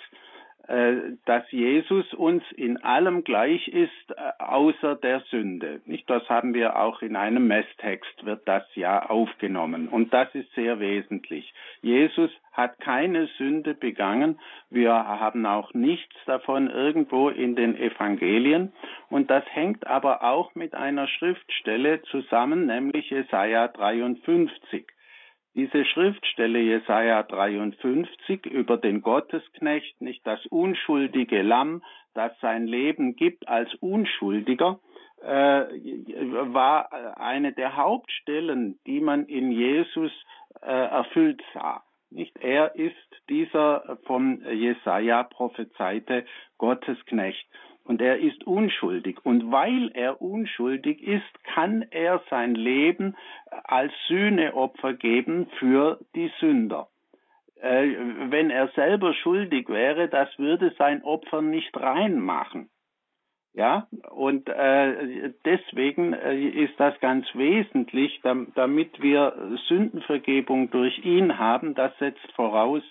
dass 1.25 1.51
Jesus 1.51 2.15
uns 2.15 2.45
in 2.57 2.77
allem 2.85 3.25
gleich 3.25 3.67
ist, 3.69 3.91
äh, 4.11 4.15
außer 4.39 4.95
der 4.95 5.21
Sünde. 5.31 5.81
Nicht? 5.85 6.09
Das 6.09 6.29
haben 6.29 6.55
wir 6.55 6.77
auch 6.77 7.03
in 7.03 7.17
einem 7.17 7.49
Messtext, 7.49 8.25
wird 8.25 8.47
das 8.47 8.65
ja 8.77 9.09
aufgenommen. 9.09 9.89
Und 9.89 10.15
das 10.15 10.33
ist 10.35 10.53
sehr 10.55 10.79
wesentlich. 10.79 11.53
Jesus 11.83 12.31
hat 12.53 12.79
keine 12.81 13.27
Sünde 13.39 13.75
begangen. 13.75 14.39
Wir 14.71 14.93
haben 14.93 15.45
auch 15.47 15.75
nichts 15.75 16.15
davon 16.27 16.71
irgendwo 16.71 17.31
in 17.31 17.57
den 17.57 17.77
Evangelien. 17.77 18.73
Und 19.09 19.31
das 19.31 19.45
hängt 19.53 19.87
aber 19.87 20.23
auch 20.23 20.55
mit 20.55 20.75
einer 20.75 21.09
Schriftstelle 21.09 22.03
zusammen, 22.03 22.67
nämlich 22.67 23.11
Jesaja 23.11 23.69
53. 23.69 24.87
Diese 25.55 25.85
Schriftstelle 25.85 26.61
Jesaja 26.61 27.25
53 27.25 28.47
über 28.47 28.77
den 28.77 29.03
Gottesknecht, 29.03 30.01
nicht 30.01 30.25
das 30.27 30.45
unschuldige 30.47 31.43
Lamm, 31.43 31.83
das 32.15 32.33
sein 32.41 32.67
Leben 32.67 33.17
gibt 33.17 33.49
als 33.49 33.75
Unschuldiger, 33.77 34.79
äh, 35.23 35.27
war 36.53 37.19
eine 37.19 37.53
der 37.53 37.77
Hauptstellen, 37.77 38.79
die 38.87 39.01
man 39.01 39.27
in 39.27 39.51
Jesus 39.51 40.13
äh, 40.63 40.67
erfüllt 40.67 41.43
sah. 41.53 41.83
Nicht 42.11 42.37
er 42.39 42.75
ist 42.75 42.95
dieser 43.29 43.99
von 44.05 44.43
Jesaja 44.53 45.23
prophezeite 45.25 46.25
Gottesknecht. 46.59 47.47
Und 47.91 48.01
er 48.01 48.21
ist 48.21 48.47
unschuldig. 48.47 49.19
Und 49.25 49.51
weil 49.51 49.91
er 49.95 50.23
unschuldig 50.23 51.03
ist, 51.03 51.43
kann 51.43 51.85
er 51.91 52.23
sein 52.31 52.55
Leben 52.55 53.17
als 53.65 53.93
Sühneopfer 54.07 54.95
geben 54.95 55.49
für 55.59 55.99
die 56.15 56.31
Sünder. 56.39 56.87
Äh, 57.61 57.89
wenn 58.29 58.51
er 58.51 58.69
selber 58.77 59.13
schuldig 59.13 59.69
wäre, 59.69 60.09
das 60.09 60.29
würde 60.39 60.73
sein 60.79 61.03
Opfer 61.03 61.43
nicht 61.43 61.77
reinmachen. 61.77 62.71
Ja, 63.53 63.89
und 64.11 64.49
äh, 64.49 65.33
deswegen 65.45 66.13
äh, 66.13 66.39
ist 66.39 66.79
das 66.79 66.95
ganz 67.01 67.27
wesentlich, 67.35 68.21
dam 68.23 68.53
damit 68.55 69.03
wir 69.03 69.35
Sündenvergebung 69.67 70.71
durch 70.71 71.05
ihn 71.05 71.37
haben. 71.37 71.75
Das 71.75 71.93
setzt 71.99 72.31
voraus, 72.37 72.83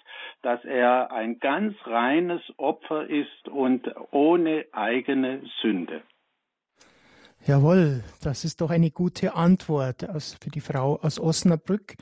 dass 0.41 0.63
er 0.65 1.13
ein 1.13 1.39
ganz 1.39 1.75
reines 1.85 2.41
Opfer 2.57 3.09
ist 3.09 3.47
und 3.47 3.89
ohne 4.11 4.65
eigene 4.73 5.41
Sünde. 5.61 6.01
Jawohl, 7.45 8.03
das 8.21 8.43
ist 8.43 8.59
doch 8.59 8.69
eine 8.69 8.91
gute 8.91 9.35
Antwort 9.35 10.09
aus, 10.09 10.37
für 10.41 10.49
die 10.49 10.59
Frau 10.59 10.99
aus 11.01 11.21
Osnabrück. 11.21 11.95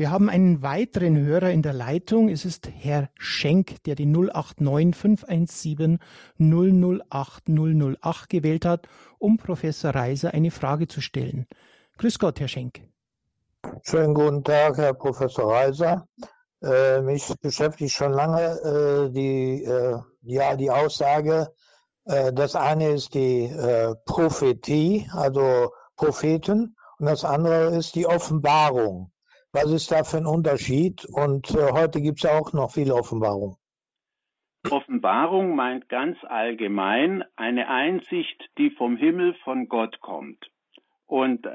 Wir 0.00 0.10
haben 0.10 0.30
einen 0.30 0.62
weiteren 0.62 1.18
Hörer 1.18 1.50
in 1.50 1.60
der 1.60 1.74
Leitung. 1.74 2.30
Es 2.30 2.46
ist 2.46 2.70
Herr 2.74 3.10
Schenk, 3.18 3.82
der 3.84 3.96
die 3.96 4.06
089 4.06 4.96
517 4.96 5.98
008 6.38 7.42
008 7.46 8.30
gewählt 8.30 8.64
hat, 8.64 8.88
um 9.18 9.36
Professor 9.36 9.94
Reiser 9.94 10.32
eine 10.32 10.50
Frage 10.50 10.88
zu 10.88 11.02
stellen. 11.02 11.46
Grüß 11.98 12.18
Gott, 12.18 12.40
Herr 12.40 12.48
Schenk. 12.48 12.80
Schönen 13.82 14.14
guten 14.14 14.42
Tag, 14.42 14.78
Herr 14.78 14.94
Professor 14.94 15.52
Reiser. 15.52 16.08
Äh, 16.62 17.02
mich 17.02 17.30
beschäftigt 17.42 17.92
schon 17.92 18.12
lange 18.12 18.40
äh, 18.40 19.10
die, 19.10 19.64
äh, 19.64 19.98
ja, 20.22 20.56
die 20.56 20.70
Aussage, 20.70 21.52
äh, 22.06 22.32
das 22.32 22.56
eine 22.56 22.88
ist 22.92 23.12
die 23.12 23.44
äh, 23.44 23.94
Prophetie, 24.06 25.10
also 25.12 25.74
Propheten, 25.94 26.74
und 26.98 27.04
das 27.04 27.22
andere 27.22 27.76
ist 27.76 27.94
die 27.96 28.06
Offenbarung. 28.06 29.12
Was 29.52 29.72
ist 29.72 29.90
da 29.90 30.04
für 30.04 30.18
ein 30.18 30.26
Unterschied? 30.26 31.04
Und 31.04 31.50
äh, 31.50 31.72
heute 31.72 32.00
gibt 32.00 32.18
es 32.18 32.22
ja 32.22 32.38
auch 32.38 32.52
noch 32.52 32.70
viele 32.70 32.94
Offenbarungen. 32.94 33.56
Offenbarung 34.70 35.56
meint 35.56 35.88
ganz 35.88 36.18
allgemein 36.22 37.24
eine 37.34 37.68
Einsicht, 37.68 38.50
die 38.58 38.70
vom 38.70 38.96
Himmel 38.96 39.34
von 39.42 39.68
Gott 39.68 40.00
kommt. 40.00 40.50
Und 41.06 41.44
äh, 41.46 41.50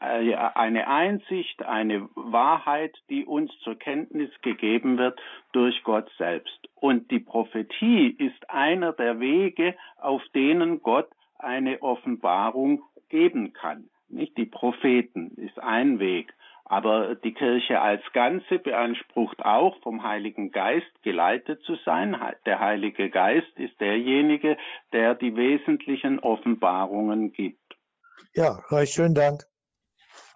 eine 0.00 0.88
Einsicht, 0.88 1.62
eine 1.62 2.08
Wahrheit, 2.14 2.96
die 3.10 3.26
uns 3.26 3.52
zur 3.62 3.78
Kenntnis 3.78 4.30
gegeben 4.40 4.96
wird 4.96 5.20
durch 5.52 5.82
Gott 5.82 6.10
selbst. 6.16 6.58
Und 6.74 7.10
die 7.10 7.20
Prophetie 7.20 8.08
ist 8.08 8.48
einer 8.48 8.94
der 8.94 9.20
Wege, 9.20 9.74
auf 9.98 10.22
denen 10.34 10.80
Gott 10.80 11.10
eine 11.38 11.82
Offenbarung 11.82 12.82
geben 13.10 13.52
kann. 13.52 13.90
Nicht 14.08 14.38
die 14.38 14.46
Propheten 14.46 15.32
ist 15.36 15.58
ein 15.58 15.98
Weg. 15.98 16.32
Aber 16.68 17.14
die 17.14 17.32
Kirche 17.32 17.80
als 17.80 18.02
Ganze 18.12 18.58
beansprucht 18.58 19.42
auch, 19.42 19.80
vom 19.82 20.02
Heiligen 20.02 20.50
Geist 20.50 21.02
geleitet 21.02 21.62
zu 21.62 21.76
sein. 21.84 22.16
Der 22.44 22.60
Heilige 22.60 23.08
Geist 23.08 23.50
ist 23.56 23.80
derjenige, 23.80 24.58
der 24.92 25.14
die 25.14 25.34
wesentlichen 25.34 26.18
Offenbarungen 26.18 27.32
gibt. 27.32 27.58
Ja, 28.34 28.60
recht 28.70 28.92
schönen 28.92 29.14
Dank. 29.14 29.44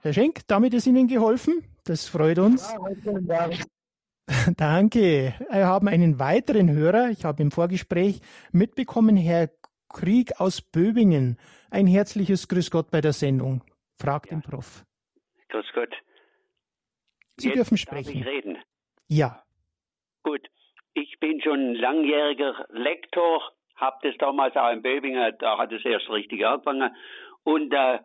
Herr 0.00 0.14
Schenk, 0.14 0.40
damit 0.48 0.72
ist 0.72 0.86
Ihnen 0.86 1.06
geholfen. 1.06 1.64
Das 1.84 2.08
freut 2.08 2.38
uns. 2.38 2.72
Ja, 2.72 2.78
schönen 3.02 3.26
Dank. 3.28 3.54
Danke. 4.56 5.34
Wir 5.50 5.66
haben 5.66 5.88
einen 5.88 6.18
weiteren 6.18 6.70
Hörer. 6.70 7.10
Ich 7.10 7.24
habe 7.24 7.42
im 7.42 7.50
Vorgespräch 7.50 8.20
mitbekommen, 8.52 9.16
Herr 9.16 9.50
Krieg 9.88 10.40
aus 10.40 10.62
Böbingen. 10.62 11.38
Ein 11.70 11.86
herzliches 11.86 12.48
Grüß 12.48 12.70
Gott 12.70 12.90
bei 12.90 13.00
der 13.00 13.12
Sendung. 13.12 13.62
Fragt 13.98 14.30
ja. 14.30 14.36
den 14.36 14.42
Prof. 14.42 14.84
Grüß 15.50 15.66
Gott. 15.74 15.94
Sie 17.42 17.48
Jetzt 17.48 17.56
dürfen 17.56 17.76
sprechen. 17.76 18.12
Darf 18.12 18.14
ich 18.14 18.26
reden? 18.26 18.58
Ja. 19.08 19.42
Gut. 20.22 20.48
Ich 20.94 21.18
bin 21.20 21.40
schon 21.40 21.74
langjähriger 21.74 22.66
Lektor, 22.70 23.42
habe 23.76 23.96
das 24.02 24.16
damals 24.18 24.56
auch 24.56 24.70
in 24.70 24.82
Böbingen, 24.82 25.34
da 25.38 25.58
hat 25.58 25.72
es 25.72 25.84
erst 25.84 26.08
richtig 26.10 26.46
angefangen. 26.46 26.94
Und 27.44 27.70
da 27.70 27.96
äh, 27.96 28.00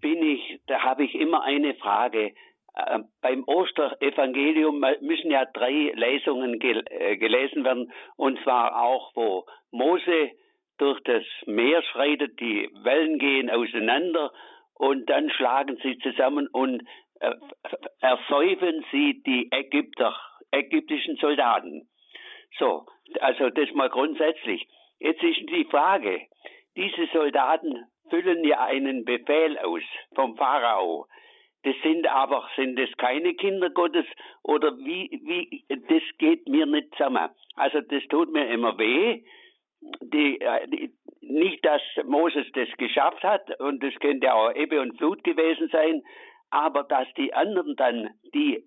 bin 0.00 0.22
ich, 0.22 0.60
da 0.66 0.82
habe 0.82 1.04
ich 1.04 1.14
immer 1.14 1.44
eine 1.44 1.74
Frage. 1.74 2.34
Äh, 2.74 3.00
beim 3.20 3.44
Osterevangelium 3.46 4.84
müssen 5.02 5.30
ja 5.30 5.44
drei 5.44 5.92
Lesungen 5.94 6.58
gel 6.58 6.82
äh, 6.90 7.16
gelesen 7.16 7.64
werden, 7.64 7.92
und 8.16 8.42
zwar 8.42 8.82
auch, 8.82 9.12
wo 9.14 9.46
Mose 9.70 10.32
durch 10.78 11.00
das 11.04 11.24
Meer 11.46 11.82
schreitet, 11.82 12.40
die 12.40 12.68
Wellen 12.82 13.18
gehen 13.18 13.50
auseinander 13.50 14.32
und 14.74 15.10
dann 15.10 15.28
schlagen 15.30 15.76
sie 15.82 15.98
zusammen 15.98 16.46
und 16.46 16.82
ersäufen 18.00 18.84
sie 18.90 19.22
die 19.22 19.48
Ägypter, 19.50 20.16
ägyptischen 20.50 21.16
Soldaten. 21.16 21.88
So, 22.58 22.86
also 23.20 23.50
das 23.50 23.70
mal 23.72 23.90
grundsätzlich. 23.90 24.66
Jetzt 24.98 25.22
ist 25.22 25.48
die 25.50 25.64
Frage, 25.64 26.26
diese 26.76 27.06
Soldaten 27.12 27.86
füllen 28.10 28.44
ja 28.44 28.64
einen 28.64 29.04
Befehl 29.04 29.58
aus 29.58 29.82
vom 30.14 30.36
Pharao. 30.36 31.06
Das 31.64 31.74
sind 31.82 32.06
aber, 32.06 32.48
sind 32.56 32.78
das 32.78 32.90
keine 32.96 33.34
Kinder 33.34 33.70
Gottes 33.70 34.06
oder 34.42 34.76
wie, 34.78 35.20
wie, 35.24 35.64
das 35.68 36.02
geht 36.18 36.48
mir 36.48 36.66
nicht 36.66 36.92
zusammen. 36.92 37.28
Also 37.56 37.80
das 37.80 38.02
tut 38.08 38.32
mir 38.32 38.48
immer 38.48 38.78
weh. 38.78 39.24
Die, 40.00 40.40
äh, 40.40 40.68
die, 40.68 40.92
nicht, 41.20 41.64
dass 41.64 41.82
Moses 42.04 42.46
das 42.54 42.68
geschafft 42.78 43.22
hat 43.22 43.60
und 43.60 43.82
das 43.82 43.94
könnte 44.00 44.32
auch 44.32 44.54
Ebbe 44.54 44.80
und 44.80 44.96
Flut 44.98 45.22
gewesen 45.24 45.68
sein, 45.70 46.02
aber 46.50 46.84
dass 46.84 47.06
die 47.16 47.32
anderen 47.34 47.76
dann, 47.76 48.10
die, 48.34 48.64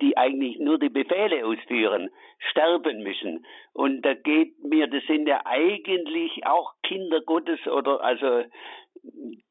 die 0.00 0.16
eigentlich 0.16 0.58
nur 0.58 0.78
die 0.78 0.88
Befehle 0.88 1.44
ausführen, 1.46 2.10
sterben 2.50 3.02
müssen. 3.02 3.44
Und 3.72 4.02
da 4.02 4.14
geht 4.14 4.62
mir, 4.64 4.86
das 4.86 5.04
sind 5.06 5.26
ja 5.28 5.42
eigentlich 5.44 6.46
auch 6.46 6.72
Kinder 6.82 7.20
Gottes 7.20 7.66
oder 7.66 8.02
also 8.02 8.44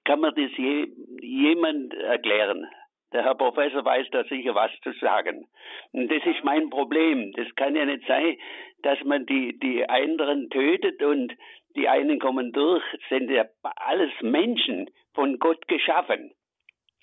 kann 0.06 0.20
man 0.20 0.34
das 0.36 0.52
je, 0.58 0.88
jemand 1.22 1.94
erklären? 1.94 2.68
Der 3.13 3.24
Herr 3.24 3.36
Professor 3.36 3.86
weiß 3.86 4.08
da 4.12 4.24
sicher 4.24 4.56
was 4.56 4.72
zu 4.82 4.92
sagen. 4.94 5.48
Und 5.92 6.12
das 6.12 6.25
ist 6.25 6.44
mein 6.44 6.72
Problem. 6.72 7.32
Das 7.34 7.48
kann 7.56 7.75
ja 7.75 7.86
nicht 7.86 8.08
sein, 8.08 8.38
dass 8.82 9.02
man 9.04 9.25
die, 9.28 9.58
die 9.60 9.88
anderen 9.88 10.50
tötet 10.50 11.02
und 11.04 11.32
die 11.75 11.88
einen 11.88 12.20
kommen 12.20 12.52
durch. 12.52 12.84
Das 12.92 13.10
sind 13.10 13.30
ja 13.30 13.46
alles 13.62 14.12
Menschen 14.22 14.90
von 15.13 15.38
Gott 15.38 15.68
geschaffen. 15.68 16.32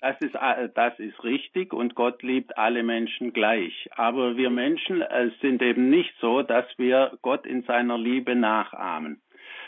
Das 0.01 0.19
ist, 0.19 0.33
äh, 0.33 0.69
das 0.73 0.97
ist 0.97 1.23
richtig 1.23 1.73
und 1.73 1.93
Gott 1.93 2.23
liebt 2.23 2.57
alle 2.57 2.81
Menschen 2.81 3.33
gleich. 3.33 3.87
Aber 3.95 4.35
wir 4.35 4.49
Menschen 4.49 5.01
äh, 5.03 5.29
sind 5.41 5.61
eben 5.61 5.89
nicht 5.89 6.13
so, 6.19 6.41
dass 6.41 6.65
wir 6.77 7.17
Gott 7.21 7.45
in 7.45 7.61
seiner 7.63 7.99
Liebe 7.99 8.35
nachahmen. 8.35 9.21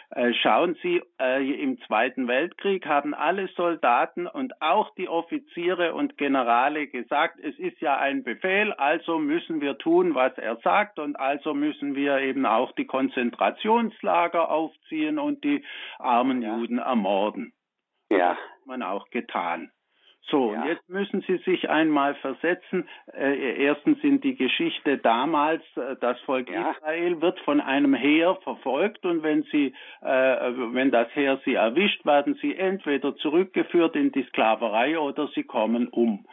Äh, 0.10 0.34
schauen 0.34 0.75
Sie, 0.82 1.02
im 1.18 1.80
Zweiten 1.82 2.28
Weltkrieg 2.28 2.86
haben 2.86 3.13
alle 3.13 3.48
Soldaten 3.50 4.28
und 4.28 4.60
auch 4.62 4.93
die 4.96 5.08
Offiziere 5.08 5.93
und 5.93 6.17
Generale 6.17 6.88
gesagt, 6.88 7.39
es 7.39 7.58
ist 7.58 7.80
ja 7.80 7.98
ein 7.98 8.24
Befehl, 8.24 8.74
also 8.74 9.17
müssen 9.17 9.62
wir 9.62 9.78
tun, 9.78 10.13
was 10.13 10.38
er 10.38 10.58
sagt 10.58 11.00
und 11.00 11.15
also 11.15 11.54
müssen 11.54 11.96
wir 11.96 12.19
eben 12.19 12.46
auch 12.46 12.72
die 12.74 12.86
Konzentrationslager 12.86 14.52
aufziehen 14.52 15.17
und 15.17 15.43
die 15.43 15.63
armen 15.98 16.41
ja. 16.41 16.58
Juden 16.58 16.78
ermorden. 16.80 17.54
Ja. 18.12 18.30
Das 18.30 18.38
hat 18.38 18.65
man 18.65 18.84
auch 18.84 19.10
getan. 19.10 19.72
So, 20.29 20.53
ja. 20.53 20.62
und 20.62 20.67
jetzt 20.67 20.89
müssen 20.89 21.21
Sie 21.27 21.38
sich 21.38 21.69
einmal 21.69 22.15
versetzen. 22.15 22.88
Äh, 23.13 23.63
erstens 23.63 24.01
sind 24.01 24.23
die 24.23 24.36
Geschichte 24.36 24.97
damals, 24.97 25.63
äh, 25.75 25.95
das 25.99 26.19
Volk 26.21 26.49
ja. 26.49 26.71
Israel 26.71 27.21
wird 27.21 27.39
von 27.41 27.59
einem 27.59 27.93
Heer 27.93 28.38
verfolgt 28.43 29.05
und 29.05 29.23
wenn 29.23 29.43
sie, 29.43 29.73
äh, 30.01 30.05
wenn 30.05 30.91
das 30.91 31.13
Heer 31.13 31.39
sie 31.43 31.55
erwischt, 31.55 32.05
werden 32.05 32.36
sie 32.41 32.55
entweder 32.55 33.15
zurückgeführt 33.17 33.95
in 33.95 34.12
die 34.12 34.23
Sklaverei 34.23 34.97
oder 34.97 35.27
sie 35.36 35.43
kommen 35.43 35.88
um. 35.89 36.25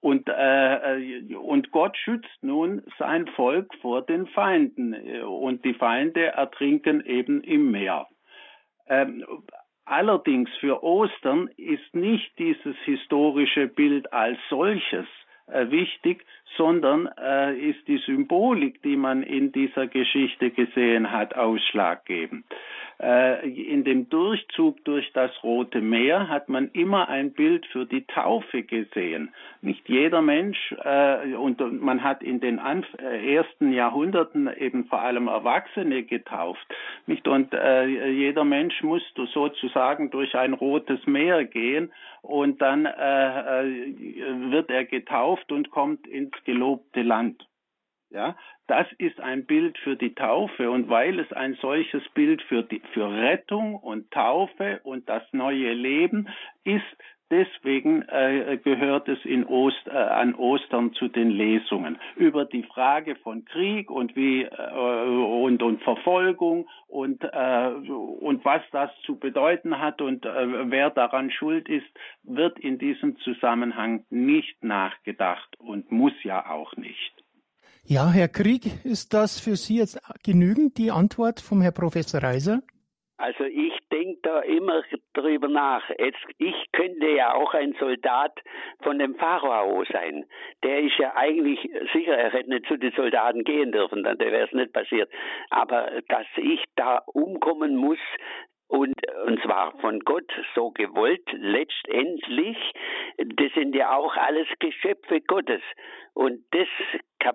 Und, 0.00 0.28
äh, 0.28 0.96
äh 0.96 1.34
und 1.34 1.70
Gott 1.72 1.96
schützt 1.96 2.42
nun 2.42 2.82
sein 2.98 3.26
Volk 3.28 3.74
vor 3.82 4.02
den 4.02 4.26
Feinden 4.28 4.94
und 5.24 5.64
die 5.64 5.74
Feinde 5.74 6.26
ertrinken 6.28 7.04
eben 7.04 7.42
im 7.42 7.70
Meer. 7.70 8.06
Ähm, 8.86 9.24
Allerdings 9.86 10.50
für 10.60 10.82
Ostern 10.82 11.48
ist 11.56 11.94
nicht 11.94 12.38
dieses 12.38 12.76
historische 12.84 13.66
Bild 13.66 14.12
als 14.12 14.38
solches 14.48 15.06
äh, 15.46 15.70
wichtig, 15.70 16.24
sondern 16.56 17.08
äh, 17.18 17.54
ist 17.58 17.86
die 17.86 17.98
Symbolik, 17.98 18.82
die 18.82 18.96
man 18.96 19.22
in 19.22 19.52
dieser 19.52 19.86
Geschichte 19.86 20.50
gesehen 20.50 21.10
hat, 21.10 21.34
ausschlaggebend. 21.34 22.46
Äh, 23.00 23.48
in 23.50 23.82
dem 23.82 24.08
Durchzug 24.08 24.84
durch 24.84 25.12
das 25.12 25.30
Rote 25.42 25.80
Meer 25.80 26.28
hat 26.28 26.48
man 26.48 26.70
immer 26.72 27.08
ein 27.08 27.32
Bild 27.32 27.66
für 27.66 27.86
die 27.86 28.06
Taufe 28.06 28.62
gesehen. 28.62 29.34
Nicht 29.62 29.88
jeder 29.88 30.22
Mensch, 30.22 30.74
äh, 30.84 31.34
und 31.34 31.60
man 31.82 32.04
hat 32.04 32.22
in 32.22 32.38
den 32.40 32.58
äh, 32.58 33.34
ersten 33.34 33.72
Jahrhunderten 33.72 34.48
eben 34.56 34.84
vor 34.84 35.00
allem 35.00 35.26
Erwachsene 35.26 36.04
getauft. 36.04 36.66
Nicht? 37.06 37.26
Und 37.26 37.52
äh, 37.52 37.86
jeder 37.86 38.44
Mensch 38.44 38.82
musste 38.82 39.26
sozusagen 39.26 40.10
durch 40.10 40.36
ein 40.36 40.52
rotes 40.52 41.04
Meer 41.06 41.44
gehen 41.44 41.92
und 42.22 42.62
dann 42.62 42.84
wird 42.84 44.70
er 44.70 44.84
getauft 44.84 45.52
und 45.52 45.70
kommt 45.70 46.06
ins 46.06 46.32
gelobte 46.44 47.02
Land. 47.02 47.44
Ja, 48.10 48.36
das 48.68 48.86
ist 48.98 49.20
ein 49.20 49.44
Bild 49.44 49.76
für 49.78 49.96
die 49.96 50.14
Taufe 50.14 50.70
und 50.70 50.88
weil 50.88 51.18
es 51.18 51.32
ein 51.32 51.54
solches 51.54 52.02
Bild 52.10 52.42
für 52.42 52.62
die, 52.62 52.80
für 52.92 53.10
Rettung 53.10 53.74
und 53.74 54.10
Taufe 54.12 54.80
und 54.84 55.08
das 55.08 55.24
neue 55.32 55.72
Leben 55.72 56.28
ist, 56.62 56.84
deswegen 57.30 58.02
äh, 58.02 58.58
gehört 58.62 59.08
es 59.08 59.18
Ost, 59.48 59.86
äh, 59.86 59.90
an 59.90 60.34
Ostern 60.34 60.92
zu 60.92 61.08
den 61.08 61.30
Lesungen 61.30 61.98
über 62.16 62.44
die 62.44 62.62
Frage 62.62 63.16
von 63.16 63.44
Krieg 63.44 63.90
und 63.90 64.14
wie 64.14 64.42
äh, 64.44 64.72
und, 64.72 65.62
und 65.62 65.82
Verfolgung 65.82 66.68
und 66.86 67.24
äh, 67.24 67.68
und 67.68 68.44
was 68.44 68.62
das 68.70 68.90
zu 69.02 69.18
bedeuten 69.18 69.78
hat 69.80 70.00
und 70.00 70.24
äh, 70.24 70.70
wer 70.70 70.90
daran 70.90 71.30
schuld 71.30 71.68
ist, 71.68 71.86
wird 72.22 72.58
in 72.58 72.78
diesem 72.78 73.16
Zusammenhang 73.18 74.04
nicht 74.10 74.62
nachgedacht 74.62 75.58
und 75.58 75.90
muss 75.90 76.14
ja 76.22 76.48
auch 76.48 76.76
nicht. 76.76 77.23
Ja, 77.86 78.10
Herr 78.10 78.28
Krieg, 78.28 78.82
ist 78.84 79.12
das 79.12 79.38
für 79.38 79.56
Sie 79.56 79.76
jetzt 79.76 80.00
genügend, 80.24 80.78
die 80.78 80.90
Antwort 80.90 81.40
vom 81.40 81.60
Herrn 81.60 81.74
Professor 81.74 82.22
Reiser? 82.22 82.62
Also 83.18 83.44
ich 83.44 83.74
denke 83.92 84.20
da 84.22 84.40
immer 84.40 84.82
drüber 85.12 85.48
nach. 85.48 85.88
Jetzt, 85.90 86.24
ich 86.38 86.54
könnte 86.72 87.06
ja 87.10 87.34
auch 87.34 87.52
ein 87.52 87.74
Soldat 87.78 88.32
von 88.82 88.98
dem 88.98 89.16
Pharao 89.16 89.84
sein. 89.92 90.24
Der 90.62 90.80
ist 90.80 90.96
ja 90.98 91.14
eigentlich 91.14 91.60
sicher, 91.92 92.16
er 92.16 92.30
hätte 92.30 92.48
nicht 92.48 92.66
zu 92.66 92.78
den 92.78 92.92
Soldaten 92.92 93.44
gehen 93.44 93.70
dürfen, 93.70 94.02
dann 94.02 94.18
wäre 94.18 94.46
es 94.46 94.52
nicht 94.52 94.72
passiert. 94.72 95.10
Aber 95.50 95.90
dass 96.08 96.26
ich 96.36 96.64
da 96.76 97.02
umkommen 97.12 97.76
muss, 97.76 97.98
und, 98.68 98.94
und 99.26 99.42
zwar 99.42 99.72
von 99.80 100.00
Gott 100.00 100.30
so 100.54 100.70
gewollt, 100.70 101.26
letztendlich, 101.32 102.56
das 103.18 103.52
sind 103.52 103.74
ja 103.74 103.96
auch 103.96 104.16
alles 104.16 104.48
Geschöpfe 104.58 105.20
Gottes. 105.20 105.62
Und 106.14 106.44
das 106.52 106.68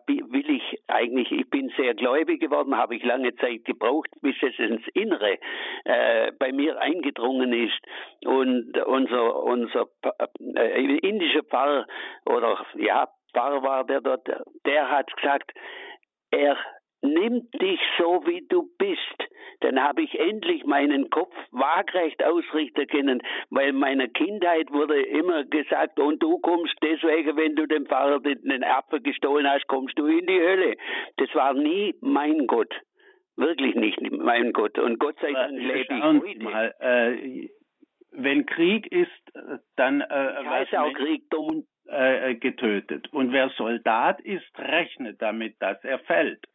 will 0.08 0.50
ich 0.50 0.82
eigentlich, 0.88 1.32
ich 1.32 1.50
bin 1.50 1.70
sehr 1.76 1.94
gläubig 1.96 2.40
geworden, 2.40 2.78
habe 2.78 2.96
ich 2.96 3.04
lange 3.04 3.36
Zeit 3.36 3.66
gebraucht, 3.66 4.10
bis 4.22 4.36
es 4.42 4.58
ins 4.60 4.88
Innere 4.94 5.38
äh, 5.86 6.32
bei 6.40 6.52
mir 6.52 6.80
eingedrungen 6.80 7.52
ist. 7.54 7.80
Und 8.26 8.78
unser, 8.86 9.44
unser 9.44 9.88
äh, 10.56 10.98
indischer 10.98 11.44
Pfarrer, 11.44 11.88
oder 12.26 12.66
ja, 12.76 13.08
Pfarrer 13.34 13.64
war 13.64 13.84
der 13.84 14.02
dort, 14.02 14.28
der 14.66 14.90
hat 14.90 15.16
gesagt, 15.16 15.52
er 16.32 16.58
nimmt 17.02 17.54
dich 17.62 17.80
so, 17.98 18.24
wie 18.26 18.46
du 18.48 18.70
bist. 18.78 19.00
dann 19.62 19.82
habe 19.82 20.02
ich 20.02 20.18
endlich 20.18 20.64
meinen 20.66 21.10
Kopf 21.10 21.36
waagrecht 21.52 22.24
ausrichten 22.24 22.88
können, 22.88 23.22
weil 23.50 23.74
meiner 23.74 24.08
Kindheit 24.08 24.72
wurde 24.72 25.02
immer 25.02 25.44
gesagt, 25.44 26.00
und 26.00 26.24
du 26.24 26.40
kommst 26.40 26.76
deswegen, 26.82 27.36
wenn 27.36 27.56
du 27.56 27.66
dem 27.68 27.86
Pfarrer 27.86 28.20
den 28.22 28.64
Apfel 28.64 29.02
gestohlen 29.02 29.50
hast, 29.50 29.68
kommst 29.68 29.98
du 30.00 30.06
in 30.06 30.26
die 30.26 30.40
Hölle. 30.40 30.78
Das 31.18 31.34
war 31.36 31.54
nie 31.54 31.96
mein 32.02 32.48
Gott. 32.48 32.74
Wirklich 33.36 33.76
nicht 33.76 34.00
mein 34.12 34.54
Gott. 34.54 34.78
Und 34.80 35.00
Gott 35.00 35.16
sei 35.22 35.32
Dank 35.32 35.58
lebe 35.58 35.94
ich 35.94 36.04
heute. 36.04 36.44
Mal, 36.44 36.76
äh, 36.80 37.50
wenn 38.12 38.46
Krieg 38.46 38.92
ist, 38.92 39.12
dann 39.76 40.02
äh, 40.02 40.06
heißt 40.06 40.76
auch 40.76 40.94
Krieg 40.94 41.30
dumm. 41.30 41.66
Äh, 41.92 42.36
getötet. 42.36 43.12
Und 43.12 43.32
wer 43.34 43.50
Soldat 43.58 44.22
ist, 44.22 44.60
rechnet 44.60 45.20
damit, 45.24 45.60
dass 45.60 45.84
er 45.84 45.98
fällt. 45.98 46.46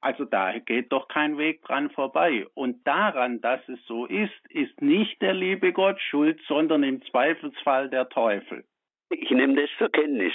Also 0.00 0.24
da 0.24 0.58
geht 0.58 0.92
doch 0.92 1.08
kein 1.08 1.38
Weg 1.38 1.62
dran 1.62 1.90
vorbei. 1.90 2.46
Und 2.54 2.86
daran, 2.86 3.40
dass 3.40 3.60
es 3.68 3.84
so 3.86 4.06
ist, 4.06 4.32
ist 4.50 4.80
nicht 4.80 5.20
der 5.20 5.34
liebe 5.34 5.72
Gott 5.72 6.00
schuld, 6.00 6.40
sondern 6.46 6.82
im 6.84 7.02
Zweifelsfall 7.02 7.90
der 7.90 8.08
Teufel. 8.08 8.64
Ich 9.10 9.30
nehme 9.30 9.54
das 9.60 9.70
zur 9.78 9.90
Kenntnis. 9.90 10.34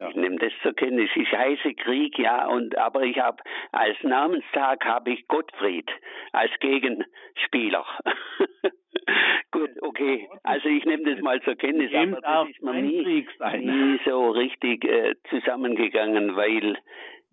Ja. 0.00 0.08
Ich 0.08 0.16
nehme 0.16 0.36
das 0.36 0.52
zur 0.62 0.74
Kenntnis. 0.74 1.10
Ich 1.14 1.30
heiße 1.30 1.74
Krieg, 1.74 2.18
ja, 2.18 2.48
und 2.48 2.76
aber 2.76 3.02
ich 3.02 3.18
habe 3.18 3.42
als 3.70 3.96
Namenstag 4.02 4.84
habe 4.84 5.12
ich 5.12 5.28
Gottfried 5.28 5.88
als 6.32 6.50
Gegenspieler. 6.58 7.86
Gut, 9.52 9.70
okay. 9.82 10.28
Also 10.42 10.68
ich 10.68 10.84
nehme 10.84 11.04
das 11.04 11.22
mal 11.22 11.40
zur 11.42 11.54
Kenntnis, 11.54 11.92
aber 11.94 12.20
das 12.20 12.48
ist 12.48 12.62
mir 12.62 12.82
nie, 12.82 13.26
nie 13.60 14.00
so 14.04 14.30
richtig 14.30 14.84
äh, 14.84 15.14
zusammengegangen, 15.30 16.34
weil 16.34 16.78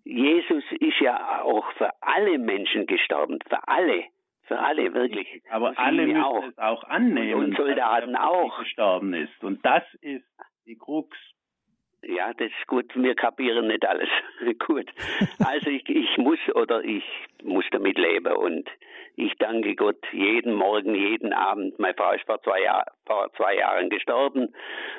Jesus 0.04 0.64
ist 0.80 1.00
ja 1.00 1.42
auch 1.42 1.70
für 1.72 1.90
alle 2.00 2.38
Menschen 2.38 2.86
gestorben, 2.86 3.38
für 3.48 3.66
alle. 3.68 4.04
Für 4.44 4.58
alle, 4.58 4.92
wirklich. 4.94 5.42
Aber 5.50 5.72
alle 5.78 6.06
müssen 6.06 6.22
auch. 6.22 6.44
es 6.44 6.58
auch 6.58 6.82
annehmen, 6.84 7.44
und 7.44 7.56
Soldaten 7.56 8.16
auch 8.16 8.58
gestorben 8.58 9.14
ist. 9.14 9.44
Und 9.44 9.64
das 9.64 9.84
ist 10.00 10.24
die 10.66 10.76
Krux. 10.76 11.16
Ja, 12.02 12.32
das 12.32 12.48
ist 12.48 12.66
gut. 12.66 12.90
Wir 12.96 13.14
kapieren 13.14 13.68
nicht 13.68 13.86
alles. 13.86 14.08
gut. 14.66 14.90
Also 15.38 15.70
ich, 15.70 15.88
ich 15.88 16.18
muss 16.18 16.38
oder 16.54 16.82
ich 16.82 17.04
muss 17.44 17.64
damit 17.70 17.96
leben 17.96 18.34
und 18.34 18.68
ich 19.16 19.34
danke 19.38 19.74
Gott 19.76 20.02
jeden 20.12 20.54
Morgen, 20.54 20.94
jeden 20.94 21.32
Abend. 21.32 21.78
Meine 21.78 21.94
Frau 21.94 22.12
ist 22.12 22.24
vor 22.24 22.40
zwei, 22.42 22.62
Jahr, 22.62 22.86
vor 23.06 23.30
zwei 23.36 23.56
Jahren 23.56 23.90
gestorben 23.90 24.54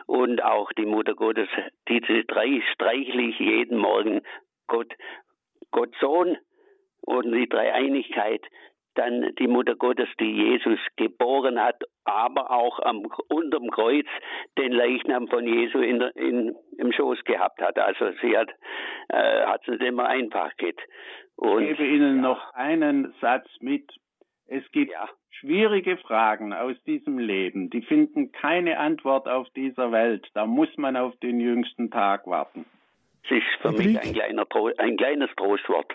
und 0.05 0.43
auch 0.43 0.71
die 0.73 0.85
Mutter 0.85 1.15
Gottes, 1.15 1.49
diese 1.87 2.23
drei 2.25 2.61
streichle 2.73 3.23
ich 3.23 3.39
jeden 3.39 3.77
Morgen. 3.77 4.21
Gott, 4.67 4.93
Gott 5.71 5.93
Sohn 5.99 6.37
und 7.01 7.31
die 7.31 7.49
Dreieinigkeit, 7.49 8.45
dann 8.95 9.33
die 9.39 9.47
Mutter 9.47 9.75
Gottes, 9.75 10.09
die 10.19 10.31
Jesus 10.31 10.79
geboren 10.97 11.61
hat, 11.61 11.81
aber 12.03 12.51
auch 12.51 12.79
am, 12.79 13.07
unterm 13.29 13.69
Kreuz 13.71 14.07
den 14.57 14.73
Leichnam 14.73 15.27
von 15.29 15.47
Jesu 15.47 15.79
in, 15.79 16.01
in, 16.01 16.55
im 16.77 16.91
Schoß 16.91 17.23
gehabt 17.23 17.61
hat. 17.61 17.79
Also 17.79 18.11
sie 18.21 18.37
hat 18.37 18.49
äh, 19.11 19.45
hat 19.45 19.61
es 19.63 19.67
nicht 19.67 19.83
immer 19.83 20.07
einfach 20.07 20.55
geht. 20.57 20.79
Und, 21.35 21.63
ich 21.63 21.77
gebe 21.77 21.89
Ihnen 21.89 22.17
ja. 22.17 22.21
noch 22.21 22.53
einen 22.53 23.13
Satz 23.21 23.47
mit. 23.59 23.91
Es 24.47 24.69
gibt 24.71 24.91
ja. 24.91 25.09
schwierige 25.29 25.97
Fragen 25.97 26.53
aus 26.53 26.75
diesem 26.83 27.17
Leben, 27.17 27.69
die 27.69 27.81
finden 27.81 28.31
keine 28.31 28.77
Antwort 28.77 29.27
auf 29.27 29.49
dieser 29.51 29.91
Welt. 29.91 30.27
Da 30.33 30.45
muss 30.45 30.69
man 30.77 30.97
auf 30.97 31.15
den 31.17 31.39
jüngsten 31.39 31.89
Tag 31.89 32.27
warten. 32.27 32.65
Das 33.23 33.37
ist 33.37 33.61
für 33.61 33.71
mich 33.71 33.99
ein, 33.99 34.13
kleiner, 34.13 34.45
ein 34.77 34.97
kleines 34.97 35.29
Trostwort. 35.37 35.93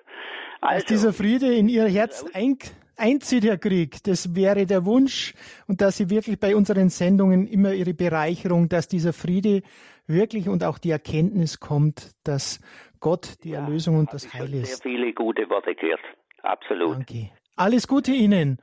Also, 0.60 0.74
Dass 0.74 0.84
dieser 0.84 1.12
Friede 1.12 1.54
in 1.54 1.68
Ihr 1.68 1.86
Herz 1.86 2.24
ein, 2.32 2.58
einzieht, 2.96 3.44
Herr 3.44 3.58
Krieg, 3.58 4.02
das 4.04 4.34
wäre 4.34 4.66
der 4.66 4.86
Wunsch 4.86 5.34
und 5.66 5.80
dass 5.80 5.98
Sie 5.98 6.08
wirklich 6.10 6.40
bei 6.40 6.56
unseren 6.56 6.88
Sendungen 6.88 7.46
immer 7.46 7.72
Ihre 7.72 7.94
Bereicherung, 7.94 8.68
dass 8.68 8.88
dieser 8.88 9.12
Friede 9.12 9.62
wirklich 10.06 10.48
und 10.48 10.64
auch 10.64 10.78
die 10.78 10.90
Erkenntnis 10.90 11.60
kommt, 11.60 12.12
dass 12.24 12.60
Gott 13.00 13.44
die 13.44 13.50
ja, 13.50 13.60
Erlösung 13.60 13.98
und 13.98 14.12
das 14.12 14.32
Heil 14.32 14.54
ist. 14.54 14.82
Sehr 14.82 14.92
viele 14.92 15.12
gute 15.12 15.48
Worte 15.50 15.74
gehört. 15.74 16.00
Absolut. 16.42 16.96
Danke. 16.96 17.30
Alles 17.56 17.88
Gute 17.88 18.12
Ihnen. 18.12 18.58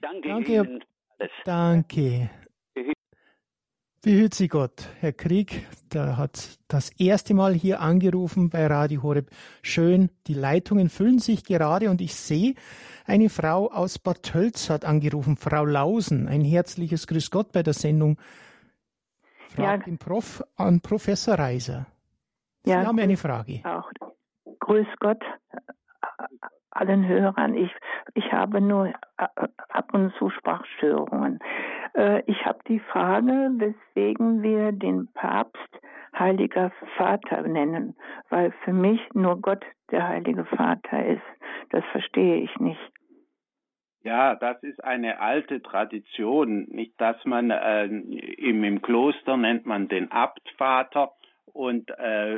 Danke, 0.00 0.28
Danke 0.28 0.52
Ihnen. 0.52 0.84
Danke. 1.44 2.30
Behüt 4.00 4.32
Sie 4.32 4.46
Gott. 4.46 4.88
Herr 5.00 5.12
Krieg, 5.12 5.66
der 5.92 6.16
hat 6.16 6.60
das 6.68 6.90
erste 7.00 7.34
Mal 7.34 7.52
hier 7.52 7.80
angerufen 7.80 8.48
bei 8.48 8.64
Radio 8.68 9.02
Horeb. 9.02 9.28
Schön, 9.60 10.10
die 10.28 10.34
Leitungen 10.34 10.88
füllen 10.88 11.18
sich 11.18 11.42
gerade 11.42 11.90
und 11.90 12.00
ich 12.00 12.14
sehe, 12.14 12.54
eine 13.06 13.28
Frau 13.28 13.72
aus 13.72 13.98
Bad 13.98 14.22
Tölz 14.22 14.70
hat 14.70 14.84
angerufen, 14.84 15.36
Frau 15.36 15.64
Lausen. 15.64 16.28
Ein 16.28 16.42
herzliches 16.42 17.08
Grüß 17.08 17.32
Gott 17.32 17.50
bei 17.50 17.64
der 17.64 17.74
Sendung. 17.74 18.18
Fragt 19.48 19.80
ja. 19.80 19.84
den 19.86 19.98
Prof 19.98 20.44
an 20.54 20.80
Professor 20.80 21.34
Reiser. 21.34 21.86
Sie 22.62 22.70
ja, 22.70 22.86
haben 22.86 23.00
eine 23.00 23.16
Frage. 23.16 23.62
Auch. 23.64 23.90
Grüß 24.60 24.86
Gott 25.00 25.24
allen 26.80 27.06
Hörern. 27.06 27.54
Ich, 27.54 27.70
ich 28.14 28.32
habe 28.32 28.60
nur 28.60 28.88
äh, 28.88 29.26
ab 29.68 29.92
und 29.92 30.12
zu 30.14 30.30
Sprachstörungen. 30.30 31.40
Äh, 31.94 32.22
ich 32.26 32.44
habe 32.46 32.58
die 32.68 32.80
Frage, 32.80 33.50
weswegen 33.56 34.42
wir 34.42 34.72
den 34.72 35.08
Papst 35.12 35.80
Heiliger 36.18 36.72
Vater 36.96 37.42
nennen, 37.42 37.94
weil 38.30 38.52
für 38.64 38.72
mich 38.72 39.00
nur 39.14 39.40
Gott 39.40 39.64
der 39.90 40.08
Heilige 40.08 40.44
Vater 40.44 41.04
ist. 41.06 41.22
Das 41.70 41.84
verstehe 41.92 42.36
ich 42.38 42.58
nicht. 42.58 42.92
Ja, 44.02 44.36
das 44.36 44.62
ist 44.62 44.82
eine 44.84 45.20
alte 45.20 45.60
Tradition, 45.60 46.66
nicht, 46.70 46.98
dass 47.00 47.22
man 47.24 47.50
äh, 47.50 47.84
im, 47.84 48.64
im 48.64 48.80
Kloster 48.80 49.36
nennt 49.36 49.66
man 49.66 49.88
den 49.88 50.10
Abtvater 50.10 51.12
und 51.52 51.90
äh, 51.90 52.36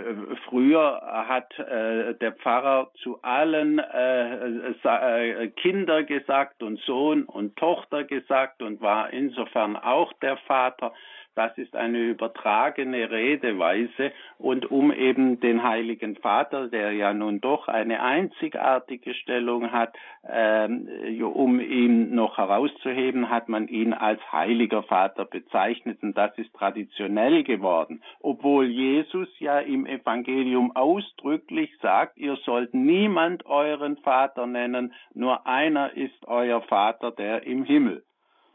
früher 0.48 1.00
hat 1.28 1.58
äh, 1.58 2.14
der 2.14 2.32
Pfarrer 2.32 2.90
zu 3.02 3.20
allen 3.22 3.78
äh, 3.78 4.70
äh, 4.84 5.48
Kinder 5.48 6.02
gesagt 6.04 6.62
und 6.62 6.80
Sohn 6.80 7.24
und 7.24 7.56
Tochter 7.56 8.04
gesagt 8.04 8.62
und 8.62 8.80
war 8.80 9.12
insofern 9.12 9.76
auch 9.76 10.12
der 10.14 10.36
Vater. 10.38 10.92
Das 11.40 11.57
ist 11.57 11.74
eine 11.74 11.96
übertragene 12.00 13.11
Redeweise. 13.11 14.12
Und 14.37 14.70
um 14.70 14.92
eben 14.92 15.40
den 15.40 15.62
Heiligen 15.62 16.16
Vater, 16.16 16.68
der 16.68 16.92
ja 16.92 17.14
nun 17.14 17.40
doch 17.40 17.66
eine 17.66 18.03
einzigartige 18.03 19.14
Stellung 19.14 19.72
hat, 19.72 19.96
ähm, 20.29 20.87
um 21.22 21.59
ihn 21.59 22.14
noch 22.14 22.37
herauszuheben, 22.37 23.31
hat 23.31 23.48
man 23.48 23.68
ihn 23.68 23.94
als 23.94 24.20
Heiliger 24.31 24.83
Vater 24.83 25.24
bezeichnet. 25.24 26.03
Und 26.03 26.14
das 26.18 26.37
ist 26.37 26.53
traditionell 26.53 27.42
geworden, 27.42 28.03
obwohl 28.20 28.66
Jesus 28.66 29.29
ja 29.38 29.61
im 29.61 29.87
Evangelium 29.87 30.76
ausdrücklich 30.76 31.70
sagt, 31.81 32.18
ihr 32.18 32.37
sollt 32.44 32.74
niemand 32.74 33.46
euren 33.46 33.96
Vater 33.96 34.46
nennen, 34.46 34.92
nur 35.14 35.46
einer 35.46 35.96
ist 35.96 36.26
euer 36.26 36.61
Vater, 36.61 37.11
der 37.12 37.46
im 37.46 37.64
Himmel. 37.64 38.03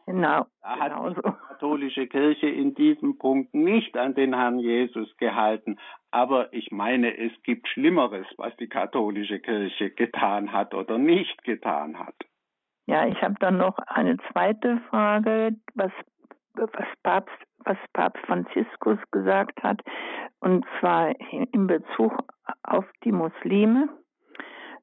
Genau. 0.05 0.45
Da 0.61 0.79
hat 0.79 0.93
genau 0.93 1.09
die 1.09 1.21
katholische 1.47 2.07
Kirche 2.07 2.47
in 2.47 2.75
diesem 2.75 3.17
Punkt 3.17 3.53
nicht 3.53 3.97
an 3.97 4.13
den 4.13 4.35
Herrn 4.35 4.59
Jesus 4.59 5.15
gehalten. 5.17 5.79
Aber 6.11 6.53
ich 6.53 6.71
meine, 6.71 7.17
es 7.17 7.31
gibt 7.43 7.67
Schlimmeres, 7.67 8.27
was 8.37 8.55
die 8.57 8.67
katholische 8.67 9.39
Kirche 9.39 9.89
getan 9.89 10.51
hat 10.51 10.73
oder 10.73 10.97
nicht 10.97 11.43
getan 11.43 11.97
hat. 11.97 12.15
Ja, 12.87 13.07
ich 13.07 13.19
habe 13.23 13.35
dann 13.39 13.57
noch 13.57 13.79
eine 13.79 14.17
zweite 14.31 14.79
Frage, 14.89 15.55
was, 15.73 15.91
was, 16.53 16.87
Papst, 17.01 17.35
was 17.63 17.77
Papst 17.93 18.23
Franziskus 18.27 18.99
gesagt 19.11 19.63
hat, 19.63 19.81
und 20.39 20.65
zwar 20.79 21.15
in 21.31 21.65
Bezug 21.65 22.13
auf 22.61 22.85
die 23.03 23.11
Muslime. 23.11 23.89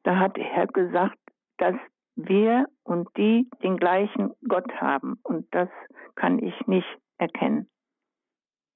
Da 0.02 0.18
hat 0.18 0.37
er 0.37 0.66
gesagt, 0.66 1.18
dass 1.58 1.76
wir 2.16 2.66
und 2.85 3.09
die 3.16 3.49
den 3.62 3.77
gleichen 3.77 4.35
Gott 4.49 4.71
haben. 4.81 5.18
Und 5.23 5.47
das 5.53 5.68
kann 6.14 6.38
ich 6.38 6.55
nicht 6.66 6.87
erkennen. 7.18 7.68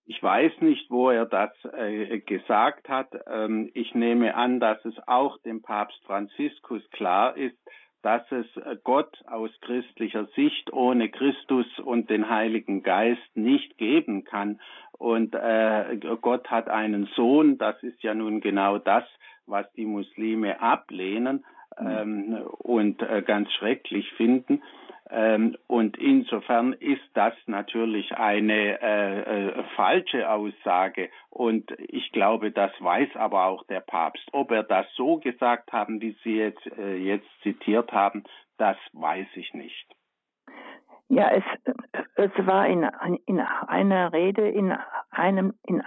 Ich 0.09 0.23
weiß 0.23 0.61
nicht, 0.61 0.89
wo 0.89 1.11
er 1.11 1.27
das 1.27 1.51
äh, 1.73 2.21
gesagt 2.21 2.89
hat. 2.89 3.09
Ähm, 3.27 3.71
ich 3.75 3.95
nehme 3.95 4.37
an, 4.37 4.61
dass 4.61 4.85
es 4.85 4.95
auch 5.09 5.39
dem 5.39 5.63
Papst 5.63 6.01
Franziskus 6.05 6.83
klar 6.91 7.37
ist, 7.37 7.59
dass 8.03 8.23
es 8.31 8.47
Gott 8.85 9.21
aus 9.27 9.51
christlicher 9.63 10.27
Sicht 10.37 10.73
ohne 10.73 11.09
Christus 11.09 11.67
und 11.81 12.09
den 12.09 12.31
Heiligen 12.31 12.85
Geist 12.85 13.35
nicht 13.35 13.79
geben 13.79 14.23
kann. 14.23 14.61
Und 14.93 15.35
äh, 15.35 15.99
Gott 16.21 16.49
hat 16.49 16.69
einen 16.69 17.07
Sohn, 17.17 17.59
das 17.59 17.83
ist 17.83 18.01
ja 18.05 18.15
nun 18.15 18.41
genau 18.41 18.79
das, 18.79 19.03
was 19.47 19.71
die 19.73 19.87
Muslime 19.87 20.61
ablehnen. 20.61 21.45
Ähm, 21.79 22.39
und 22.59 23.03
äh, 23.03 23.23
ganz 23.23 23.53
schrecklich 23.53 24.11
finden. 24.13 24.63
Ähm, 25.09 25.57
und 25.69 25.97
insofern 25.99 26.73
ist 26.73 27.03
das 27.15 27.35
natürlich 27.47 28.17
eine 28.17 28.81
äh, 28.81 29.49
äh, 29.49 29.65
falsche 29.77 30.29
Aussage. 30.29 31.11
Und 31.31 31.71
ich 31.79 32.11
glaube, 32.13 32.51
das 32.51 32.73
weiß 32.81 33.15
aber 33.15 33.45
auch 33.45 33.65
der 33.67 33.81
Papst. 33.81 34.29
Ob 34.33 34.51
er 34.51 34.65
das 34.65 34.87
so 34.95 35.19
gesagt 35.19 35.73
haben, 35.73 36.01
wie 36.01 36.17
Sie 36.25 36.37
jetzt, 36.37 36.67
äh, 36.79 36.97
jetzt 36.97 37.29
zitiert 37.43 37.93
haben, 37.93 38.25
das 38.59 38.77
weiß 38.93 39.29
ich 39.35 39.55
nicht. 39.55 39.87
Ja, 41.09 41.31
es, 41.31 41.45
es 42.17 42.47
war 42.47 42.67
in, 42.67 42.83
in 43.27 43.41
einer 43.41 44.13
Rede 44.13 44.49
in 44.49 44.77
einem, 45.11 45.55
in 45.63 45.83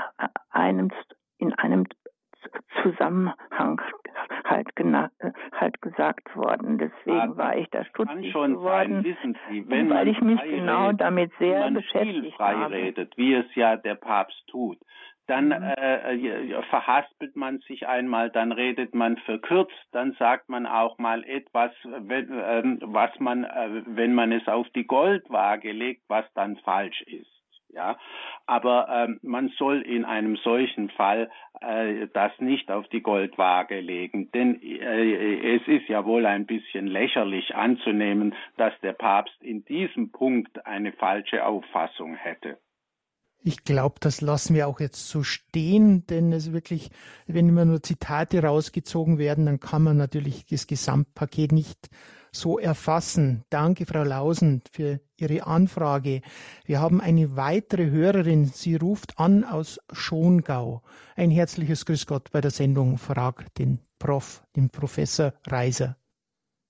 einem, 0.49 0.91
in 1.39 1.53
einem 1.55 1.87
Zusammenhang 2.81 3.81
gesagt 5.99 6.35
worden. 6.35 6.77
Deswegen 6.77 7.37
war 7.37 7.57
ich 7.57 7.69
da 7.71 7.83
stutzig 7.85 8.31
schon 8.31 8.53
geworden, 8.53 8.95
sein, 8.95 9.03
wissen 9.03 9.37
Sie, 9.49 9.69
wenn 9.69 9.89
weil 9.89 10.07
ich 10.07 10.21
mich 10.21 10.41
genau 10.43 10.85
redet, 10.87 11.01
damit 11.01 11.31
sehr 11.39 11.55
wenn 11.55 11.59
man 11.59 11.73
beschäftigt 11.75 12.21
viel 12.21 12.31
frei 12.31 12.55
habe. 12.55 12.73
redet, 12.73 13.17
wie 13.17 13.33
es 13.33 13.53
ja 13.55 13.75
der 13.75 13.95
Papst 13.95 14.41
tut, 14.47 14.77
dann 15.27 15.47
Mhm. 15.49 15.73
äh, 15.77 16.15
äh, 16.15 16.63
verhaspelt 16.69 17.35
man 17.35 17.59
sich 17.59 17.87
einmal, 17.87 18.29
dann 18.31 18.51
redet 18.51 18.95
man 18.95 19.17
verkürzt, 19.17 19.87
dann 19.91 20.13
sagt 20.13 20.49
man 20.49 20.65
auch 20.65 20.97
mal 20.97 21.23
etwas, 21.25 21.71
wenn, 21.83 22.29
ähm, 22.31 22.79
was 22.81 23.11
man, 23.19 23.43
äh, 23.43 23.83
wenn 23.85 24.13
man 24.15 24.31
es 24.31 24.47
auf 24.47 24.67
die 24.69 24.87
Goldwaage 24.87 25.71
legt, 25.71 26.03
was 26.07 26.25
dann 26.33 26.55
falsch 26.57 27.01
ist. 27.01 27.38
Ja, 27.71 27.97
aber 28.47 28.87
ähm, 28.89 29.19
man 29.21 29.49
soll 29.59 29.83
in 29.83 30.03
einem 30.03 30.37
solchen 30.37 30.89
Fall 30.89 31.29
äh, 31.61 32.07
das 32.13 32.31
nicht 32.39 32.71
auf 32.71 32.87
die 32.87 33.01
Goldwaage 33.01 33.79
legen, 33.79 34.31
denn 34.31 34.59
äh, 34.63 35.55
es 35.55 35.67
ist 35.67 35.87
ja 35.87 36.03
wohl 36.03 36.25
ein 36.25 36.47
bisschen 36.47 36.87
lächerlich 36.87 37.55
anzunehmen, 37.55 38.33
dass 38.57 38.73
der 38.81 38.93
Papst 38.93 39.39
in 39.41 39.65
diesem 39.65 40.11
Punkt 40.11 40.65
eine 40.65 40.93
falsche 40.93 41.45
Auffassung 41.45 42.15
hätte. 42.15 42.57
Ich 43.41 43.63
glaube, 43.63 43.95
das 44.01 44.19
lassen 44.19 44.55
wir 44.55 44.67
auch 44.67 44.79
jetzt 44.79 45.07
so 45.07 45.23
stehen, 45.23 46.05
denn 46.07 46.33
es 46.33 46.51
wirklich, 46.51 46.89
wenn 47.25 47.47
immer 47.47 47.65
nur 47.65 47.81
Zitate 47.81 48.43
rausgezogen 48.43 49.17
werden, 49.17 49.45
dann 49.45 49.59
kann 49.59 49.83
man 49.83 49.95
natürlich 49.95 50.45
das 50.47 50.67
Gesamtpaket 50.67 51.51
nicht 51.51 51.89
so 52.31 52.59
erfassen. 52.59 53.43
Danke, 53.49 53.85
Frau 53.85 54.03
Lausen, 54.03 54.61
für 54.71 54.99
Ihre 55.17 55.45
Anfrage. 55.45 56.21
Wir 56.65 56.79
haben 56.79 57.01
eine 57.01 57.35
weitere 57.35 57.89
Hörerin. 57.89 58.45
Sie 58.45 58.75
ruft 58.75 59.19
an 59.19 59.43
aus 59.43 59.79
Schongau. 59.91 60.81
Ein 61.15 61.31
herzliches 61.31 61.85
Grüß 61.85 62.07
Gott 62.07 62.31
bei 62.31 62.41
der 62.41 62.51
Sendung 62.51 62.97
Frag 62.97 63.53
den 63.55 63.79
Prof, 63.99 64.43
den 64.55 64.69
Professor 64.69 65.33
Reiser. 65.47 65.97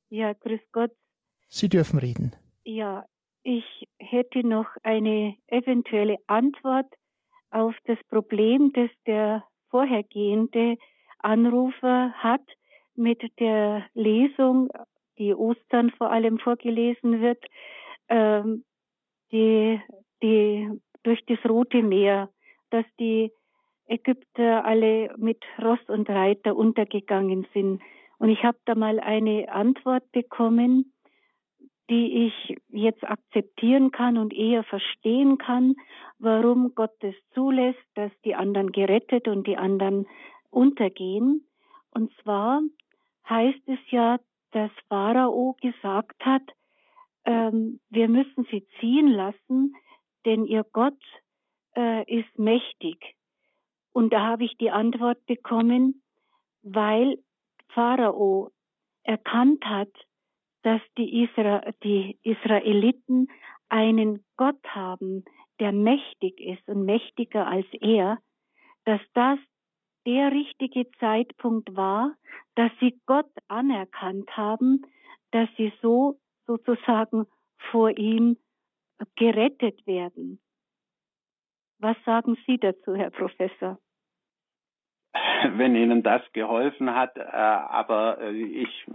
Ja, 0.10 0.34
grüß 0.34 0.62
Gott. 0.72 0.92
Sie 1.48 1.70
dürfen 1.70 2.00
reden. 2.00 2.36
Ja, 2.64 3.06
ich 3.44 3.88
hätte 3.98 4.46
noch 4.46 4.68
eine 4.84 5.36
eventuelle 5.48 6.18
Antwort 6.28 6.88
auf 7.52 7.76
das 7.86 7.98
Problem, 8.10 8.72
das 8.74 8.90
der 9.06 9.44
vorhergehende 9.70 10.78
Anrufer 11.20 12.14
hat 12.14 12.42
mit 12.96 13.22
der 13.40 13.86
Lesung, 13.94 14.70
die 15.20 15.36
Ostern 15.36 15.92
vor 15.92 16.12
allem 16.12 16.40
vorgelesen 16.40 17.22
wird, 17.22 17.44
ähm, 18.08 18.64
die, 19.32 19.80
die 20.24 20.70
durch 21.04 21.24
das 21.28 21.38
Rote 21.48 21.84
Meer, 21.84 22.30
dass 22.72 22.86
die 23.00 23.32
Ägypter 23.88 24.66
alle 24.66 25.14
mit 25.18 25.44
Ross 25.62 25.80
und 25.88 26.10
Reiter 26.10 26.56
untergegangen 26.56 27.48
sind. 27.54 27.82
Und 28.18 28.30
ich 28.30 28.44
habe 28.44 28.58
da 28.66 28.76
mal 28.76 29.00
eine 29.00 29.52
Antwort 29.52 30.12
bekommen, 30.12 30.94
die 31.90 32.28
ich 32.28 32.58
jetzt 32.70 33.04
akzeptieren 33.04 33.92
kann 33.92 34.18
und 34.18 34.34
eher 34.34 34.64
verstehen 34.64 35.40
kann, 35.40 35.76
warum 36.20 36.76
Gott 36.76 36.96
es 37.02 37.16
zulässt, 37.34 37.84
dass 37.96 38.12
die 38.24 38.36
anderen 38.36 38.72
gerettet 38.72 39.28
und 39.28 39.48
die 39.48 39.58
anderen 39.58 40.08
untergehen. 40.52 41.48
Und 41.92 42.12
zwar 42.22 42.62
heißt 43.28 43.68
es 43.68 43.80
ja, 43.90 44.20
dass 44.52 44.72
Pharao 44.88 45.56
gesagt 45.62 46.24
hat, 46.26 46.44
ähm, 47.26 47.80
wir 47.90 48.08
müssen 48.08 48.46
sie 48.50 48.68
ziehen 48.80 49.08
lassen, 49.08 49.76
denn 50.26 50.46
ihr 50.46 50.64
Gott 50.64 51.02
äh, 51.76 52.04
ist 52.12 52.38
mächtig. 52.38 53.16
Und 53.92 54.14
da 54.14 54.22
habe 54.22 54.46
ich 54.46 54.58
die 54.58 54.72
Antwort 54.72 55.26
bekommen, 55.26 56.02
weil 56.62 57.18
Pharao 57.70 58.52
erkannt 59.04 59.64
hat, 59.66 59.92
dass 60.64 60.82
die, 60.98 61.24
Isra 61.24 61.72
die 61.84 62.20
Israeliten 62.24 63.28
einen 63.70 64.24
Gott 64.36 64.64
haben, 64.68 65.24
der 65.60 65.72
mächtig 65.72 66.40
ist 66.40 66.68
und 66.68 66.86
mächtiger 66.86 67.48
als 67.48 67.66
er, 67.82 68.20
dass 68.86 69.02
das 69.14 69.40
der 70.06 70.32
richtige 70.32 70.90
Zeitpunkt 71.00 71.76
war, 71.76 72.16
dass 72.56 72.72
sie 72.80 73.00
Gott 73.06 73.30
anerkannt 73.48 74.30
haben, 74.36 74.86
dass 75.32 75.50
sie 75.58 75.72
so 75.82 76.20
sozusagen 76.48 77.26
vor 77.72 77.96
ihm 77.98 78.38
gerettet 79.16 79.86
werden. 79.86 80.40
Was 81.80 81.96
sagen 82.06 82.38
Sie 82.46 82.58
dazu, 82.58 82.96
Herr 82.96 83.10
Professor? 83.10 83.80
Wenn 85.56 85.76
Ihnen 85.76 86.04
das 86.04 86.22
geholfen 86.34 86.94
hat, 86.94 87.16
äh, 87.18 87.22
aber 87.22 88.20
äh, 88.20 88.32
ich 88.32 88.86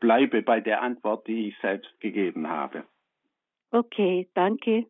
bleibe 0.00 0.42
bei 0.42 0.60
der 0.60 0.82
Antwort, 0.82 1.26
die 1.28 1.48
ich 1.48 1.54
selbst 1.60 1.88
gegeben 2.00 2.48
habe. 2.48 2.84
Okay, 3.70 4.28
danke. 4.34 4.86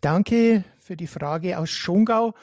Danke 0.00 0.64
für 0.80 0.96
die 0.96 1.06
Frage 1.06 1.58
aus 1.58 1.70
Schongau. 1.70 2.34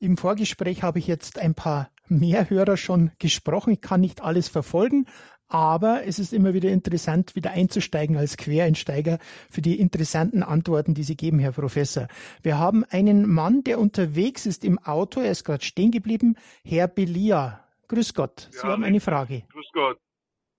Im 0.00 0.16
Vorgespräch 0.16 0.82
habe 0.82 0.98
ich 0.98 1.06
jetzt 1.06 1.38
ein 1.38 1.54
paar 1.54 1.90
mehr 2.08 2.50
Hörer 2.50 2.76
schon 2.76 3.12
gesprochen. 3.18 3.72
Ich 3.72 3.80
kann 3.80 4.00
nicht 4.00 4.22
alles 4.22 4.48
verfolgen, 4.48 5.06
aber 5.48 6.04
es 6.04 6.18
ist 6.18 6.32
immer 6.32 6.52
wieder 6.52 6.70
interessant, 6.70 7.36
wieder 7.36 7.52
einzusteigen 7.52 8.16
als 8.16 8.36
Quereinsteiger 8.36 9.18
für 9.50 9.62
die 9.62 9.78
interessanten 9.78 10.42
Antworten, 10.42 10.94
die 10.94 11.02
Sie 11.04 11.16
geben, 11.16 11.38
Herr 11.38 11.52
Professor. 11.52 12.08
Wir 12.42 12.58
haben 12.58 12.84
einen 12.84 13.26
Mann, 13.32 13.62
der 13.62 13.78
unterwegs 13.78 14.46
ist 14.46 14.64
im 14.64 14.78
Auto. 14.78 15.20
Er 15.20 15.30
ist 15.30 15.44
gerade 15.44 15.64
stehen 15.64 15.90
geblieben. 15.90 16.36
Herr 16.64 16.88
Belia. 16.88 17.64
Grüß 17.88 18.14
Gott. 18.14 18.48
Sie 18.50 18.58
Ja, 18.58 18.72
haben 18.72 18.84
eine 18.84 19.00
Frage. 19.00 19.42
Grüß 19.52 19.68
Gott. 19.72 19.98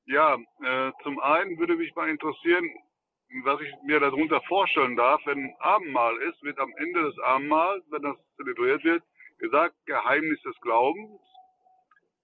Ja, 0.05 0.35
äh, 0.35 0.91
zum 1.03 1.19
einen 1.19 1.57
würde 1.57 1.75
mich 1.75 1.93
mal 1.95 2.09
interessieren, 2.09 2.63
was 3.43 3.59
ich 3.59 3.69
mir 3.85 3.99
darunter 3.99 4.39
vorstellen 4.47 4.95
darf, 4.95 5.19
wenn 5.25 5.51
Abendmahl 5.59 6.15
ist, 6.29 6.41
wird 6.43 6.59
am 6.59 6.71
Ende 6.77 7.03
des 7.03 7.19
Abendmahls, 7.19 7.83
wenn 7.89 8.03
das 8.03 8.15
zelebriert 8.37 8.83
wird, 8.83 9.03
gesagt, 9.39 9.75
Geheimnis 9.85 10.41
des 10.41 10.55
Glaubens. 10.61 11.21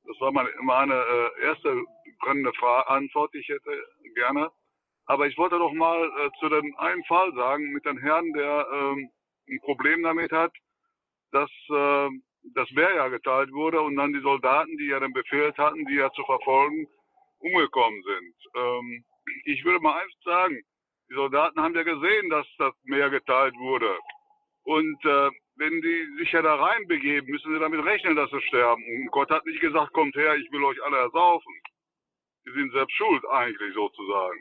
Das 0.06 0.20
war 0.20 0.32
meine, 0.32 0.50
meine 0.62 0.94
äh, 0.94 1.44
erste 1.44 1.84
brennende 2.20 2.52
Antwort, 2.88 3.34
die 3.34 3.40
ich 3.40 3.50
hätte 3.50 3.84
gerne. 4.16 4.50
Aber 5.06 5.28
ich 5.28 5.38
wollte 5.38 5.58
doch 5.58 5.74
mal 5.74 6.04
äh, 6.06 6.30
zu 6.40 6.50
dem 6.50 6.76
einen 6.78 7.04
Fall 7.06 7.34
sagen, 7.34 7.72
mit 7.72 7.86
dem 7.86 7.98
Herrn, 7.98 8.32
der 8.34 8.68
ähm, 8.72 9.10
ein 9.50 9.60
Problem 9.62 10.04
damit 10.04 10.32
hat, 10.32 10.54
dass 11.32 11.50
äh, 11.70 12.10
das 12.56 12.76
Wehr 12.76 12.96
ja 12.96 13.08
geteilt 13.10 13.52
wurde 13.52 13.82
und 13.82 13.96
dann 13.96 14.14
die 14.14 14.22
Soldaten, 14.22 14.78
die 14.78 14.88
ja 14.88 15.00
den 15.00 15.14
Befehl 15.14 15.54
hatten, 15.58 15.86
die 15.86 15.96
ja 15.96 16.12
zu 16.12 16.24
verfolgen, 16.24 16.88
umgekommen 17.40 18.02
sind. 18.04 18.36
Ähm, 18.56 19.06
ich 19.46 19.64
würde 19.64 19.80
mal 19.80 20.02
eins 20.02 20.14
sagen, 20.24 20.62
die 21.10 21.16
Soldaten 21.16 21.62
haben 21.62 21.76
ja 21.76 21.84
gesehen, 21.84 22.30
dass 22.30 22.48
das 22.58 22.74
Meer 22.84 23.10
geteilt 23.10 23.56
wurde. 23.58 23.98
Und 24.64 25.06
äh, 25.06 25.30
wenn 25.56 25.82
die 25.82 26.08
sich 26.18 26.32
ja 26.32 26.42
da 26.42 26.56
reinbegeben, 26.56 27.30
müssen 27.30 27.54
sie 27.54 27.60
damit 27.60 27.84
rechnen, 27.86 28.16
dass 28.16 28.30
sie 28.32 28.42
sterben. 28.42 28.84
Und 28.84 29.12
Gott 29.12 29.30
hat 29.30 29.46
nicht 29.46 29.62
gesagt, 29.62 29.94
kommt 29.94 30.16
her, 30.16 30.36
ich 30.36 30.52
will 30.52 30.64
euch 30.64 30.82
alle 30.84 30.98
ersaufen. 30.98 31.54
Die 32.46 32.52
sind 32.52 32.72
selbst 32.72 32.96
schuld 32.96 33.24
eigentlich 33.30 33.74
sozusagen. 33.74 34.40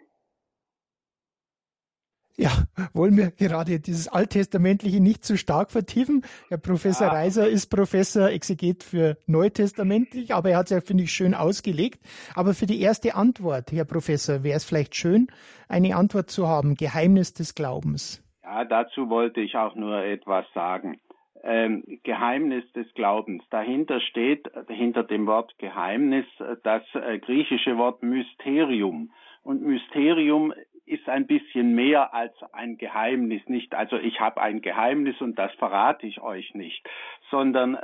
Ja, 2.36 2.64
wollen 2.94 3.18
wir 3.18 3.32
gerade 3.32 3.80
dieses 3.80 4.08
Alttestamentliche 4.08 5.00
nicht 5.00 5.24
zu 5.24 5.36
stark 5.36 5.70
vertiefen? 5.70 6.24
Herr 6.48 6.56
Professor 6.56 7.08
Ja. 7.08 7.12
Reiser 7.12 7.46
ist 7.46 7.66
Professor 7.66 8.30
Exeget 8.30 8.82
für 8.82 9.18
Neutestamentlich, 9.26 10.32
aber 10.32 10.50
er 10.50 10.58
hat 10.58 10.66
es 10.66 10.70
ja, 10.70 10.80
finde 10.80 11.04
ich, 11.04 11.12
schön 11.12 11.34
ausgelegt. 11.34 12.00
Aber 12.34 12.54
für 12.54 12.64
die 12.64 12.80
erste 12.80 13.14
Antwort, 13.14 13.72
Herr 13.72 13.84
Professor, 13.84 14.42
wäre 14.42 14.56
es 14.56 14.64
vielleicht 14.64 14.96
schön, 14.96 15.26
eine 15.68 15.94
Antwort 15.96 16.30
zu 16.30 16.48
haben. 16.48 16.76
Geheimnis 16.76 17.34
des 17.34 17.54
Glaubens. 17.54 18.22
Ja, 18.50 18.64
dazu 18.64 19.08
wollte 19.10 19.40
ich 19.40 19.56
auch 19.56 19.76
nur 19.76 20.02
etwas 20.02 20.44
sagen. 20.54 20.98
Ähm, 21.44 21.84
Geheimnis 22.02 22.64
des 22.72 22.92
Glaubens. 22.94 23.44
Dahinter 23.48 24.00
steht, 24.00 24.50
hinter 24.66 25.04
dem 25.04 25.28
Wort 25.28 25.56
Geheimnis, 25.58 26.26
äh, 26.40 26.56
das 26.64 26.82
äh, 26.94 27.20
griechische 27.20 27.78
Wort 27.78 28.02
Mysterium. 28.02 29.12
Und 29.44 29.62
Mysterium 29.62 30.52
ist 30.84 31.08
ein 31.08 31.28
bisschen 31.28 31.76
mehr 31.76 32.12
als 32.12 32.34
ein 32.52 32.76
Geheimnis. 32.76 33.40
Nicht, 33.46 33.72
also 33.72 33.96
ich 33.96 34.18
habe 34.18 34.42
ein 34.42 34.62
Geheimnis 34.62 35.20
und 35.20 35.38
das 35.38 35.52
verrate 35.54 36.08
ich 36.08 36.20
euch 36.20 36.52
nicht, 36.54 36.84
sondern 37.30 37.76
äh, 37.76 37.78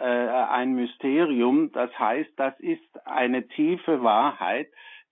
ein 0.50 0.74
Mysterium, 0.74 1.70
das 1.70 1.96
heißt, 1.96 2.32
das 2.36 2.58
ist 2.58 3.06
eine 3.06 3.46
tiefe 3.46 4.02
Wahrheit, 4.02 4.66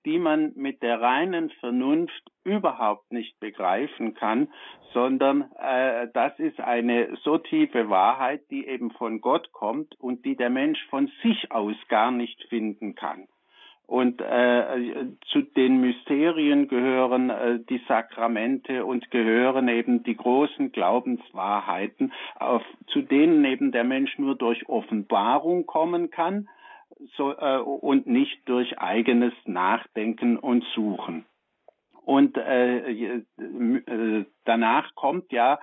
die 0.05 0.19
man 0.19 0.53
mit 0.55 0.83
der 0.83 1.01
reinen 1.01 1.51
Vernunft 1.61 2.23
überhaupt 2.45 3.11
nicht 3.12 3.38
begreifen 3.40 4.14
kann, 4.14 4.49
sondern 4.93 5.51
äh, 5.59 6.09
das 6.12 6.38
ist 6.38 6.61
eine 6.61 7.17
so 7.23 7.38
tiefe 7.38 7.88
Wahrheit, 7.88 8.43
die 8.51 8.67
eben 8.67 8.90
von 8.93 9.21
Gott 9.21 9.53
kommt 9.53 9.99
und 9.99 10.25
die 10.25 10.37
der 10.37 10.51
Mensch 10.51 10.85
von 10.88 11.11
sich 11.23 11.51
aus 11.51 11.77
gar 11.88 12.11
nicht 12.11 12.43
finden 12.49 12.95
kann. 12.95 13.27
Und 13.87 14.23
äh, 14.23 15.09
zu 15.27 15.43
den 15.43 15.81
Mysterien 15.81 16.69
gehören 16.69 17.29
äh, 17.29 17.59
die 17.69 17.83
Sakramente 17.87 18.87
und 18.87 19.11
gehören 19.11 19.69
eben 19.69 20.03
die 20.05 20.17
großen 20.17 20.73
Glaubenswahrheiten, 20.73 22.12
auf, 22.37 22.62
zu 22.87 23.03
denen 23.03 23.45
eben 23.45 23.73
der 23.73 23.85
Mensch 23.85 24.19
nur 24.19 24.37
durch 24.37 24.69
Offenbarung 24.71 25.67
kommen 25.67 26.11
kann 26.11 26.49
so, 27.17 27.33
äh, 27.33 27.59
und 27.59 28.07
nicht 28.07 28.49
durch 28.49 28.79
eigenes 28.79 29.33
Nachdenken 29.45 30.37
und 30.37 30.64
Suchen. 30.75 31.27
Und 32.05 32.37
äh, 32.37 33.23
äh, 33.38 34.25
danach 34.45 34.95
kommt 34.95 35.33
ja 35.33 35.59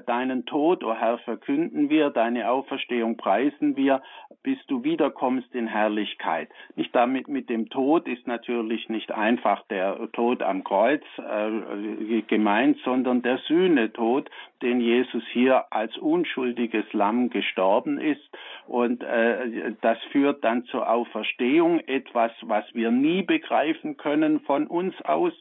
deinen 0.00 0.46
Tod, 0.46 0.84
o 0.84 0.90
oh 0.90 0.94
Herr, 0.94 1.18
verkünden 1.18 1.90
wir, 1.90 2.10
deine 2.10 2.50
Auferstehung 2.50 3.16
preisen 3.16 3.76
wir, 3.76 4.02
bis 4.42 4.58
du 4.66 4.82
wiederkommst 4.84 5.54
in 5.54 5.66
Herrlichkeit. 5.66 6.48
Nicht 6.76 6.94
damit 6.94 7.28
mit 7.28 7.48
dem 7.48 7.68
Tod 7.68 8.08
ist 8.08 8.26
natürlich 8.26 8.88
nicht 8.88 9.12
einfach 9.12 9.62
der 9.68 10.10
Tod 10.12 10.42
am 10.42 10.64
Kreuz 10.64 11.02
äh, 11.18 12.22
gemeint, 12.22 12.78
sondern 12.84 13.22
der 13.22 13.38
Sühnetod, 13.38 14.30
den 14.62 14.80
Jesus 14.80 15.22
hier 15.32 15.72
als 15.72 15.96
unschuldiges 15.98 16.84
Lamm 16.92 17.30
gestorben 17.30 17.98
ist. 17.98 18.22
Und 18.66 19.02
äh, 19.02 19.72
das 19.80 19.98
führt 20.10 20.44
dann 20.44 20.64
zur 20.64 20.88
Auferstehung, 20.88 21.80
etwas, 21.80 22.32
was 22.42 22.64
wir 22.72 22.90
nie 22.90 23.22
begreifen 23.22 23.96
können 23.96 24.40
von 24.40 24.66
uns 24.66 24.94
aus, 25.02 25.32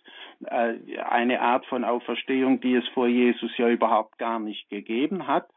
äh, 0.45 0.73
eine 1.07 1.41
Art 1.41 1.65
von 1.67 1.83
Auferstehung, 1.83 2.59
die 2.61 2.75
es 2.75 2.87
vor 2.89 3.07
Jesus 3.07 3.55
ja 3.57 3.69
überhaupt 3.69 4.17
gar 4.17 4.39
nicht 4.41 4.69
gegeben 4.69 5.27
hat. 5.27 5.47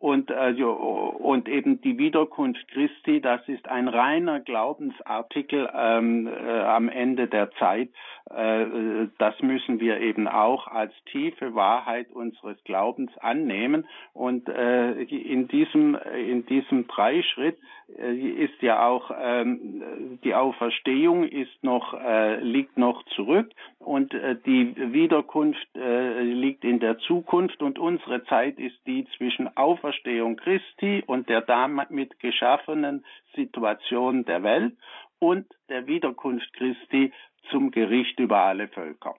Und, 0.00 0.30
äh, 0.30 0.54
und 0.62 1.46
eben 1.46 1.82
die 1.82 1.98
Wiederkunft 1.98 2.66
Christi, 2.68 3.20
das 3.20 3.46
ist 3.46 3.68
ein 3.68 3.86
reiner 3.86 4.40
Glaubensartikel 4.40 5.68
ähm, 5.74 6.26
äh, 6.26 6.60
am 6.60 6.88
Ende 6.88 7.26
der 7.26 7.50
Zeit. 7.52 7.90
Äh, 8.30 9.08
das 9.18 9.38
müssen 9.42 9.78
wir 9.78 10.00
eben 10.00 10.26
auch 10.26 10.68
als 10.68 10.94
tiefe 11.12 11.54
Wahrheit 11.54 12.10
unseres 12.12 12.56
Glaubens 12.64 13.10
annehmen. 13.18 13.86
Und 14.14 14.48
äh, 14.48 14.92
in 15.02 15.48
diesem 15.48 15.98
in 16.16 16.46
diesem 16.46 16.86
Dreischritt 16.86 17.58
ist 17.98 18.62
ja 18.62 18.86
auch 18.86 19.10
ähm, 19.18 20.18
die 20.24 20.34
Auferstehung 20.34 21.24
ist 21.24 21.62
noch 21.62 21.94
äh, 21.94 22.40
liegt 22.40 22.78
noch 22.78 23.02
zurück 23.16 23.50
und 23.78 24.14
äh, 24.14 24.36
die 24.46 24.74
Wiederkunft 24.92 25.68
äh, 25.76 26.22
liegt 26.22 26.64
in 26.64 26.80
der 26.80 26.98
Zukunft 26.98 27.62
und 27.62 27.78
unsere 27.78 28.24
Zeit 28.24 28.58
ist 28.58 28.78
die 28.86 29.06
zwischen 29.16 29.56
Auferstehung 29.56 30.36
Christi 30.36 31.02
und 31.06 31.28
der 31.28 31.42
damit 31.42 32.18
geschaffenen 32.20 33.04
Situation 33.34 34.24
der 34.24 34.42
Welt 34.42 34.76
und 35.18 35.46
der 35.68 35.86
Wiederkunft 35.86 36.52
Christi 36.54 37.12
zum 37.50 37.70
Gericht 37.70 38.18
über 38.18 38.38
alle 38.38 38.68
Völker. 38.68 39.14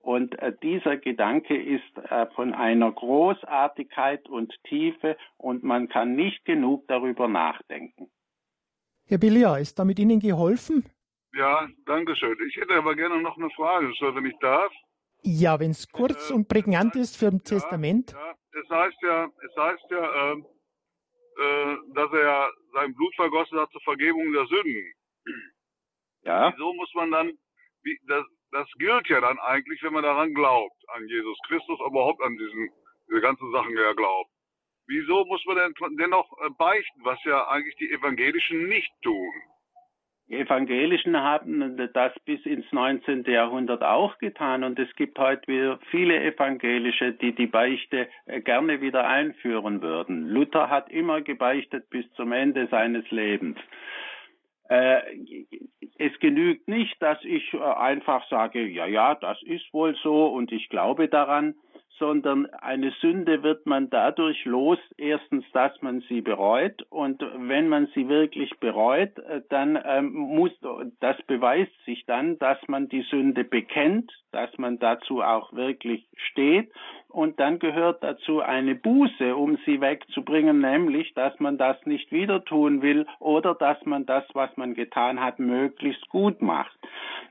Und 0.00 0.38
äh, 0.38 0.52
dieser 0.62 0.96
Gedanke 0.96 1.60
ist 1.60 1.96
äh, 1.96 2.26
von 2.34 2.54
einer 2.54 2.90
Großartigkeit 2.90 4.28
und 4.28 4.52
Tiefe 4.64 5.16
und 5.36 5.62
man 5.62 5.88
kann 5.88 6.16
nicht 6.16 6.44
genug 6.46 6.88
darüber 6.88 7.28
nachdenken. 7.28 8.10
Herr 9.06 9.18
Bilia, 9.18 9.58
ist 9.58 9.78
damit 9.78 9.98
Ihnen 9.98 10.20
geholfen? 10.20 10.84
Ja, 11.34 11.68
danke 11.84 12.16
schön. 12.16 12.36
Ich 12.48 12.56
hätte 12.56 12.74
aber 12.74 12.94
gerne 12.94 13.20
noch 13.20 13.36
eine 13.36 13.50
Frage, 13.50 13.88
wenn 13.88 14.26
ich 14.26 14.38
darf. 14.38 14.72
Ja, 15.22 15.60
wenn 15.60 15.72
es 15.72 15.90
kurz 15.92 16.30
äh, 16.30 16.34
und 16.34 16.48
prägnant 16.48 16.96
ist 16.96 17.16
für 17.16 17.26
ein 17.26 17.42
ja, 17.44 17.56
Testament. 17.56 18.12
Ja, 18.12 18.34
es 18.62 18.70
heißt 18.70 19.02
ja, 19.02 19.24
es 19.24 19.56
heißt 19.56 19.90
ja, 19.90 20.32
ähm, 20.32 20.46
äh, 21.38 21.76
dass 21.94 22.12
er 22.12 22.50
sein 22.72 22.94
Blut 22.94 23.14
vergossen 23.16 23.58
hat 23.58 23.70
zur 23.70 23.82
Vergebung 23.82 24.32
der 24.32 24.46
Sünden. 24.46 24.92
Ja. 26.22 26.52
Wieso 26.52 26.72
muss 26.74 26.92
man 26.94 27.10
dann, 27.10 27.32
wie, 27.82 27.98
das, 28.06 28.24
das 28.52 28.68
gilt 28.78 29.08
ja 29.08 29.20
dann 29.20 29.38
eigentlich, 29.38 29.82
wenn 29.82 29.92
man 29.92 30.02
daran 30.02 30.34
glaubt, 30.34 30.76
an 30.88 31.06
Jesus 31.06 31.38
Christus, 31.46 31.78
überhaupt 31.86 32.22
an 32.22 32.36
diesen, 32.36 32.70
diese 33.08 33.20
ganzen 33.20 33.50
Sachen, 33.52 33.70
die 33.70 33.82
er 33.82 33.94
glaubt. 33.94 34.30
Wieso 34.86 35.24
muss 35.24 35.44
man 35.46 35.56
denn 35.56 35.96
dennoch 35.96 36.30
äh, 36.40 36.50
beichten, 36.50 37.00
was 37.04 37.22
ja 37.24 37.46
eigentlich 37.48 37.76
die 37.76 37.92
Evangelischen 37.92 38.68
nicht 38.68 38.92
tun? 39.02 39.32
Die 40.28 40.36
Evangelischen 40.36 41.16
haben 41.16 41.76
das 41.92 42.12
bis 42.24 42.44
ins 42.46 42.64
19. 42.70 43.24
Jahrhundert 43.24 43.82
auch 43.82 44.16
getan 44.18 44.62
und 44.62 44.78
es 44.78 44.94
gibt 44.94 45.18
heute 45.18 45.46
wieder 45.48 45.80
viele 45.90 46.22
Evangelische, 46.22 47.12
die 47.12 47.34
die 47.34 47.48
Beichte 47.48 48.08
äh, 48.26 48.40
gerne 48.40 48.80
wieder 48.80 49.08
einführen 49.08 49.82
würden. 49.82 50.28
Luther 50.28 50.70
hat 50.70 50.88
immer 50.88 51.20
gebeichtet 51.20 51.90
bis 51.90 52.08
zum 52.12 52.30
Ende 52.30 52.68
seines 52.68 53.10
Lebens. 53.10 53.58
Äh, 54.70 55.00
es 55.98 56.16
genügt 56.20 56.68
nicht, 56.68 57.02
dass 57.02 57.18
ich 57.24 57.52
äh, 57.52 57.58
einfach 57.58 58.26
sage, 58.28 58.64
ja, 58.68 58.86
ja, 58.86 59.16
das 59.16 59.42
ist 59.42 59.74
wohl 59.74 59.96
so 60.02 60.26
und 60.28 60.52
ich 60.52 60.68
glaube 60.68 61.08
daran, 61.08 61.56
sondern 61.98 62.46
eine 62.46 62.92
Sünde 63.00 63.42
wird 63.42 63.66
man 63.66 63.90
dadurch 63.90 64.44
los, 64.44 64.78
erstens, 64.96 65.44
dass 65.52 65.72
man 65.82 66.02
sie 66.08 66.20
bereut 66.20 66.86
und 66.88 67.20
wenn 67.20 67.68
man 67.68 67.88
sie 67.94 68.08
wirklich 68.08 68.50
bereut, 68.60 69.18
äh, 69.18 69.42
dann 69.48 69.76
ähm, 69.84 70.12
muss, 70.12 70.52
das 71.00 71.20
beweist 71.26 71.72
sich 71.84 72.06
dann, 72.06 72.38
dass 72.38 72.58
man 72.68 72.88
die 72.88 73.02
Sünde 73.02 73.42
bekennt, 73.42 74.12
dass 74.30 74.56
man 74.56 74.78
dazu 74.78 75.20
auch 75.20 75.52
wirklich 75.52 76.06
steht 76.14 76.70
und 77.10 77.38
dann 77.40 77.58
gehört 77.58 78.02
dazu 78.02 78.40
eine 78.40 78.74
Buße, 78.74 79.36
um 79.36 79.58
sie 79.66 79.80
wegzubringen, 79.80 80.60
nämlich, 80.60 81.12
dass 81.14 81.38
man 81.40 81.58
das 81.58 81.76
nicht 81.86 82.12
wieder 82.12 82.44
tun 82.44 82.82
will 82.82 83.06
oder 83.18 83.54
dass 83.54 83.84
man 83.84 84.06
das, 84.06 84.24
was 84.34 84.56
man 84.56 84.74
getan 84.74 85.20
hat, 85.20 85.38
möglichst 85.38 86.08
gut 86.08 86.40
macht. 86.40 86.76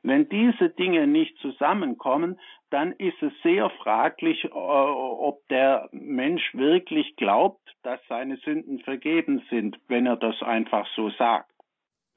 Wenn 0.03 0.29
diese 0.29 0.69
Dinge 0.69 1.07
nicht 1.07 1.37
zusammenkommen, 1.39 2.39
dann 2.69 2.91
ist 2.93 3.21
es 3.21 3.33
sehr 3.41 3.69
fraglich, 3.69 4.45
äh, 4.45 4.49
ob 4.49 5.47
der 5.49 5.89
Mensch 5.91 6.53
wirklich 6.53 7.15
glaubt, 7.15 7.59
dass 7.83 7.99
seine 8.07 8.37
Sünden 8.37 8.79
vergeben 8.79 9.41
sind, 9.49 9.79
wenn 9.87 10.05
er 10.05 10.17
das 10.17 10.41
einfach 10.41 10.87
so 10.95 11.09
sagt. 11.11 11.49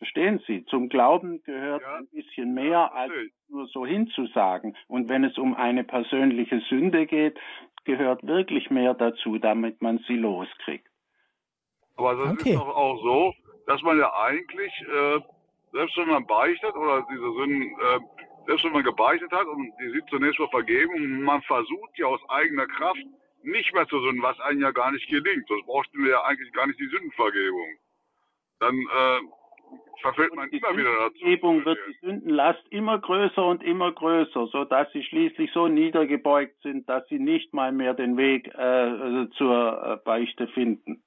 Verstehen 0.02 0.42
Sie? 0.48 0.64
Zum 0.64 0.88
Glauben 0.88 1.44
gehört 1.44 1.82
ja. 1.82 1.98
ein 1.98 2.08
bisschen 2.08 2.54
mehr 2.54 2.92
als 2.92 3.12
nur 3.46 3.68
so 3.68 3.86
hinzusagen. 3.86 4.76
Und 4.88 5.08
wenn 5.08 5.22
es 5.22 5.38
um 5.38 5.54
eine 5.54 5.84
persönliche 5.84 6.58
Sünde 6.68 7.06
geht, 7.06 7.38
gehört 7.84 8.26
wirklich 8.26 8.68
mehr 8.68 8.94
dazu, 8.94 9.38
damit 9.38 9.80
man 9.80 9.98
sie 10.08 10.16
loskriegt. 10.16 10.88
Aber 11.94 12.16
das 12.16 12.32
okay. 12.32 12.50
ist 12.50 12.56
doch 12.56 12.74
auch 12.74 13.00
so, 13.00 13.32
dass 13.68 13.80
man 13.82 13.96
ja 13.96 14.12
eigentlich, 14.12 14.72
äh, 14.92 15.20
selbst 15.70 15.96
wenn 15.96 16.08
man 16.08 16.26
beichtet 16.26 16.74
oder 16.74 17.06
diese 17.08 17.32
Sünden 17.34 17.62
äh, 17.62 18.00
selbst 18.46 18.64
wenn 18.64 18.72
man 18.72 18.82
gebeichtet 18.82 19.30
hat 19.30 19.46
und 19.46 19.72
die 19.80 19.90
sind 19.90 20.10
zunächst 20.10 20.40
mal 20.40 20.48
vergeben 20.48 20.94
und 20.94 21.22
man 21.22 21.42
versucht 21.42 21.96
ja 21.96 22.06
aus 22.06 22.20
eigener 22.28 22.66
Kraft 22.66 23.06
nicht 23.44 23.72
mehr 23.72 23.86
zu 23.86 24.00
sünden, 24.00 24.20
was 24.20 24.40
einem 24.40 24.62
ja 24.62 24.72
gar 24.72 24.90
nicht 24.90 25.08
gelingt. 25.08 25.46
Sonst 25.46 25.66
bräuchten 25.66 26.02
wir 26.02 26.10
ja 26.10 26.24
eigentlich 26.24 26.52
gar 26.54 26.66
nicht 26.66 26.80
die 26.80 26.88
Sündenvergebung. 26.88 27.78
Dann 28.58 28.76
äh, 28.76 29.20
verfällt 30.02 30.34
man 30.34 30.48
immer 30.50 30.76
wieder 30.76 30.90
dazu. 30.98 31.24
Die 31.24 31.64
wird 31.64 31.78
die 31.88 32.06
Sündenlast 32.06 32.62
immer 32.70 32.98
größer 32.98 33.46
und 33.46 33.62
immer 33.62 33.92
größer, 33.92 34.48
so 34.48 34.64
dass 34.64 34.90
sie 34.92 35.02
schließlich 35.02 35.50
so 35.52 35.68
niedergebeugt 35.68 36.60
sind, 36.62 36.88
dass 36.88 37.06
sie 37.08 37.18
nicht 37.18 37.54
mal 37.54 37.72
mehr 37.72 37.94
den 37.94 38.16
Weg 38.16 38.48
äh, 38.48 39.28
zur 39.36 39.82
äh, 39.82 39.96
Beichte 40.04 40.48
finden. 40.48 41.02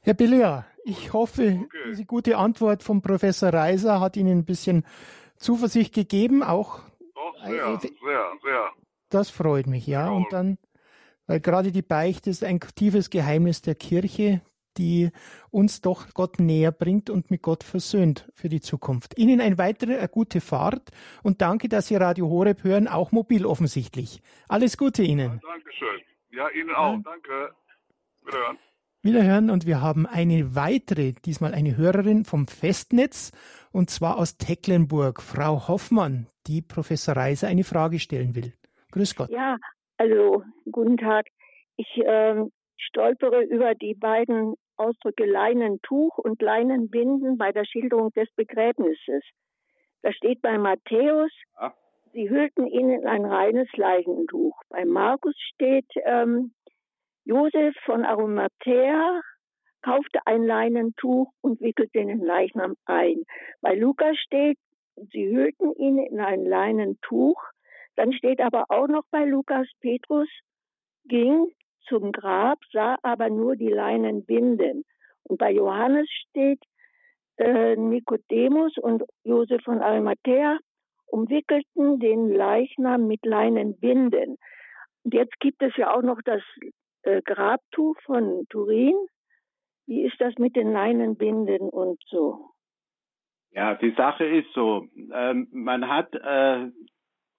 Herr 0.00 0.14
Billea, 0.14 0.66
ich 0.84 1.12
hoffe, 1.12 1.60
okay. 1.64 1.78
diese 1.90 2.04
gute 2.04 2.36
Antwort 2.36 2.82
vom 2.82 3.02
Professor 3.02 3.52
Reiser 3.52 4.00
hat 4.00 4.16
Ihnen 4.16 4.38
ein 4.38 4.44
bisschen 4.44 4.84
Zuversicht 5.36 5.94
gegeben, 5.94 6.42
auch. 6.42 6.80
Doch, 7.14 7.44
sehr, 7.44 7.66
äh, 7.66 7.78
sehr, 7.78 8.32
sehr. 8.42 8.70
Das 9.10 9.30
freut 9.30 9.66
mich, 9.66 9.86
ja. 9.86 10.06
Genau. 10.06 10.16
Und 10.16 10.32
dann, 10.32 10.58
weil 11.26 11.40
gerade 11.40 11.70
die 11.70 11.82
Beichte 11.82 12.30
ist 12.30 12.42
ein 12.42 12.58
tiefes 12.60 13.10
Geheimnis 13.10 13.62
der 13.62 13.74
Kirche, 13.74 14.40
die 14.78 15.10
uns 15.50 15.80
doch 15.80 16.14
Gott 16.14 16.38
näher 16.40 16.72
bringt 16.72 17.10
und 17.10 17.30
mit 17.30 17.42
Gott 17.42 17.64
versöhnt 17.64 18.28
für 18.34 18.48
die 18.48 18.60
Zukunft. 18.60 19.18
Ihnen 19.18 19.40
eine 19.40 19.58
weitere 19.58 19.98
eine 19.98 20.08
gute 20.08 20.40
Fahrt 20.40 20.90
und 21.22 21.40
danke, 21.40 21.68
dass 21.68 21.88
Sie 21.88 21.96
Radio 21.96 22.28
Horeb 22.28 22.64
hören, 22.64 22.88
auch 22.88 23.12
mobil 23.12 23.46
offensichtlich. 23.46 24.22
Alles 24.48 24.76
Gute 24.76 25.02
Ihnen. 25.02 25.40
Ja, 25.42 25.50
Dankeschön. 25.52 26.00
Ja, 26.30 26.48
Ihnen 26.50 26.74
auch. 26.74 26.94
Ja. 26.94 27.02
Danke. 27.04 27.54
Wiederhören. 28.24 28.58
Wiederhören 29.04 29.50
und 29.50 29.66
wir 29.66 29.80
haben 29.80 30.06
eine 30.06 30.54
weitere, 30.54 31.12
diesmal 31.12 31.54
eine 31.54 31.76
Hörerin 31.76 32.24
vom 32.24 32.46
Festnetz 32.46 33.32
und 33.72 33.90
zwar 33.90 34.16
aus 34.16 34.36
Tecklenburg, 34.36 35.20
Frau 35.20 35.66
Hoffmann, 35.66 36.28
die 36.46 36.62
Professor 36.62 37.16
Reiser 37.16 37.48
eine 37.48 37.64
Frage 37.64 37.98
stellen 37.98 38.36
will. 38.36 38.52
Grüß 38.92 39.16
Gott. 39.16 39.30
Ja, 39.30 39.56
also 39.96 40.44
guten 40.70 40.98
Tag. 40.98 41.26
Ich 41.76 41.88
äh, 41.96 42.44
stolpere 42.76 43.42
über 43.42 43.74
die 43.74 43.94
beiden 43.94 44.54
Ausdrücke 44.82 45.24
Leinentuch 45.24 46.18
und 46.18 46.42
Leinenbinden 46.42 47.38
bei 47.38 47.52
der 47.52 47.64
Schilderung 47.64 48.10
des 48.12 48.28
Begräbnisses. 48.34 49.24
Da 50.02 50.12
steht 50.12 50.42
bei 50.42 50.58
Matthäus, 50.58 51.30
ja. 51.60 51.72
sie 52.12 52.28
hüllten 52.28 52.66
ihn 52.66 52.90
in 52.90 53.06
ein 53.06 53.24
reines 53.24 53.68
Leinentuch. 53.76 54.60
Bei 54.68 54.84
Markus 54.84 55.34
steht, 55.54 55.88
ähm, 56.04 56.52
Josef 57.24 57.74
von 57.84 58.04
Arimathea 58.04 59.20
kaufte 59.82 60.20
ein 60.26 60.44
Leinentuch 60.44 61.32
und 61.40 61.60
wickelte 61.60 61.92
den 61.92 62.20
Leichnam 62.20 62.74
ein. 62.84 63.22
Bei 63.60 63.74
Lukas 63.74 64.16
steht, 64.18 64.58
sie 64.96 65.28
hüllten 65.28 65.72
ihn 65.76 65.98
in 65.98 66.20
ein 66.20 66.44
Leinentuch. 66.44 67.40
Dann 67.96 68.12
steht 68.12 68.40
aber 68.40 68.64
auch 68.68 68.88
noch 68.88 69.04
bei 69.10 69.24
Lukas, 69.24 69.68
Petrus 69.80 70.28
ging 71.04 71.52
zum 71.88 72.12
Grab, 72.12 72.58
sah 72.72 72.96
aber 73.02 73.30
nur 73.30 73.56
die 73.56 73.68
Leinenbinden. 73.68 74.84
Und 75.24 75.38
bei 75.38 75.52
Johannes 75.52 76.08
steht, 76.28 76.60
äh, 77.36 77.76
Nikodemus 77.76 78.76
und 78.78 79.04
Josef 79.24 79.62
von 79.62 79.80
Arimathea 79.80 80.58
umwickelten 81.06 81.98
den 82.00 82.30
Leichnam 82.30 83.06
mit 83.06 83.24
Leinenbinden. 83.24 84.38
Und 85.04 85.14
jetzt 85.14 85.38
gibt 85.40 85.62
es 85.62 85.76
ja 85.76 85.94
auch 85.94 86.02
noch 86.02 86.20
das 86.24 86.42
äh, 87.02 87.20
Grabtuch 87.22 87.96
von 88.04 88.46
Turin. 88.48 88.96
Wie 89.86 90.02
ist 90.02 90.20
das 90.20 90.34
mit 90.38 90.56
den 90.56 90.72
Leinenbinden 90.72 91.68
und 91.68 92.00
so? 92.06 92.50
Ja, 93.50 93.74
die 93.74 93.92
Sache 93.94 94.24
ist 94.24 94.50
so, 94.54 94.86
ähm, 95.12 95.48
man 95.50 95.88
hat 95.88 96.14
äh, 96.14 96.70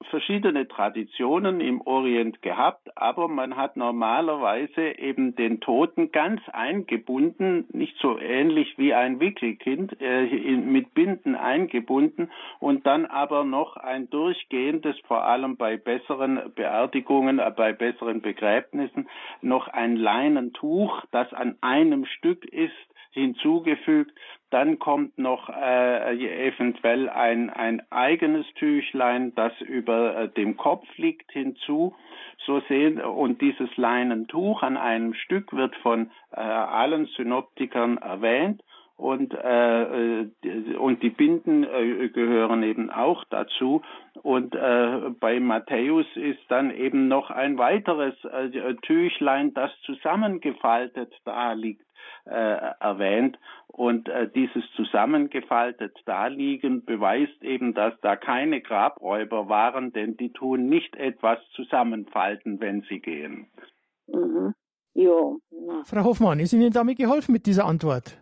verschiedene 0.07 0.67
Traditionen 0.67 1.61
im 1.61 1.81
Orient 1.81 2.41
gehabt, 2.41 2.95
aber 2.95 3.27
man 3.27 3.55
hat 3.55 3.77
normalerweise 3.77 4.97
eben 4.99 5.35
den 5.35 5.59
Toten 5.59 6.11
ganz 6.11 6.41
eingebunden, 6.51 7.65
nicht 7.71 7.97
so 7.99 8.17
ähnlich 8.19 8.77
wie 8.77 8.93
ein 8.93 9.19
Wickelkind, 9.19 9.99
äh, 10.01 10.25
mit 10.55 10.93
Binden 10.93 11.35
eingebunden 11.35 12.31
und 12.59 12.85
dann 12.85 13.05
aber 13.05 13.43
noch 13.43 13.77
ein 13.77 14.09
durchgehendes, 14.09 14.97
vor 15.07 15.23
allem 15.23 15.57
bei 15.57 15.77
besseren 15.77 16.53
Beerdigungen, 16.55 17.39
äh, 17.39 17.51
bei 17.55 17.73
besseren 17.73 18.21
Begräbnissen, 18.21 19.09
noch 19.41 19.67
ein 19.67 19.95
Leinentuch, 19.95 21.03
das 21.11 21.33
an 21.33 21.55
einem 21.61 22.05
Stück 22.05 22.45
ist, 22.45 22.73
hinzugefügt. 23.13 24.11
Dann 24.49 24.77
kommt 24.77 25.17
noch 25.17 25.49
äh, 25.49 26.47
eventuell 26.47 27.09
ein, 27.09 27.49
ein 27.49 27.81
eigenes 27.89 28.45
Tüchlein, 28.55 29.33
das 29.35 29.53
über 29.61 30.15
äh, 30.15 30.29
dem 30.29 30.57
Kopf 30.57 30.85
liegt, 30.97 31.31
hinzu. 31.31 31.95
So 32.45 32.59
sehen 32.67 32.99
und 32.99 33.41
dieses 33.41 33.75
Leinentuch 33.77 34.63
an 34.63 34.77
einem 34.77 35.13
Stück 35.13 35.53
wird 35.53 35.75
von 35.77 36.11
äh, 36.31 36.39
allen 36.41 37.05
Synoptikern 37.05 37.97
erwähnt 37.97 38.61
und 38.97 39.33
äh, 39.33 40.21
äh 40.21 40.29
und 40.77 41.01
die 41.01 41.09
Binden 41.09 41.63
äh, 41.63 42.09
gehören 42.09 42.63
eben 42.63 42.89
auch 42.89 43.23
dazu 43.29 43.81
und 44.21 44.55
äh, 44.55 45.09
bei 45.19 45.39
Matthäus 45.39 46.05
ist 46.15 46.39
dann 46.49 46.71
eben 46.71 47.07
noch 47.07 47.31
ein 47.31 47.57
weiteres 47.57 48.13
äh, 48.25 48.75
Tüchlein, 48.81 49.53
das 49.53 49.71
zusammengefaltet 49.85 51.13
da 51.25 51.53
liegt 51.53 51.85
äh, 52.25 52.31
erwähnt. 52.31 53.37
Und 53.67 54.07
äh, 54.07 54.29
dieses 54.29 54.63
zusammengefaltet 54.75 55.97
Daliegen 56.05 56.85
beweist 56.85 57.41
eben, 57.41 57.73
dass 57.73 57.93
da 58.01 58.15
keine 58.15 58.61
Grabräuber 58.61 59.49
waren, 59.49 59.91
denn 59.93 60.15
die 60.17 60.31
tun 60.31 60.69
nicht 60.69 60.95
etwas 60.95 61.39
zusammenfalten, 61.55 62.59
wenn 62.59 62.81
sie 62.89 62.99
gehen. 62.99 63.47
Mhm. 64.07 64.53
Jo. 64.93 65.39
Frau 65.85 66.03
Hoffmann, 66.03 66.39
ist 66.39 66.53
Ihnen 66.53 66.71
damit 66.71 66.97
geholfen 66.97 67.31
mit 67.31 67.45
dieser 67.47 67.65
Antwort? 67.65 68.17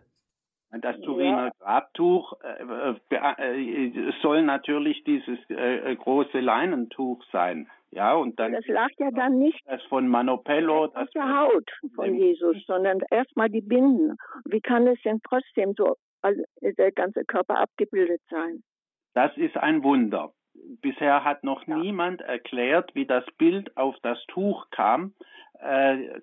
Das 0.79 0.99
Turiner 1.01 1.47
ja. 1.47 1.51
Grabtuch 1.59 2.34
äh, 2.43 2.95
äh, 3.13 3.88
äh, 3.88 4.13
soll 4.21 4.43
natürlich 4.43 5.03
dieses 5.03 5.38
äh, 5.49 5.93
große 5.97 6.39
Leinentuch 6.39 7.21
sein. 7.34 7.67
Ja, 7.92 8.14
und 8.14 8.39
dann. 8.39 8.54
Das 8.54 8.66
lag 8.68 8.89
ja 8.98 9.12
dann 9.12 9.38
nicht. 9.38 9.60
Das 9.66 9.84
von 9.84 10.08
Manopello. 10.08 10.88
Das 10.88 11.04
auf 11.04 11.10
der 11.12 11.39
Haut 11.39 11.70
von 11.96 12.16
Jesus, 12.16 12.58
sondern 12.66 13.00
erstmal 13.10 13.50
die 13.50 13.62
Binden. 13.62 14.18
Wie 14.46 14.62
kann 14.62 14.88
es 14.88 15.02
denn 15.04 15.20
trotzdem 15.24 15.74
so 15.78 15.96
der 16.62 16.92
ganze 16.94 17.26
Körper 17.26 17.60
abgebildet 17.60 18.22
sein? 18.30 18.64
Das 19.14 19.36
ist 19.36 19.58
ein 19.58 19.84
Wunder. 19.84 20.32
Bisher 20.82 21.24
hat 21.24 21.44
noch 21.44 21.68
ja. 21.68 21.78
niemand 21.78 22.22
erklärt, 22.22 22.94
wie 22.96 23.06
das 23.06 23.26
Bild 23.38 23.76
auf 23.76 23.96
das 24.04 24.24
Tuch 24.28 24.70
kam. 24.72 25.14
Äh, 25.60 26.22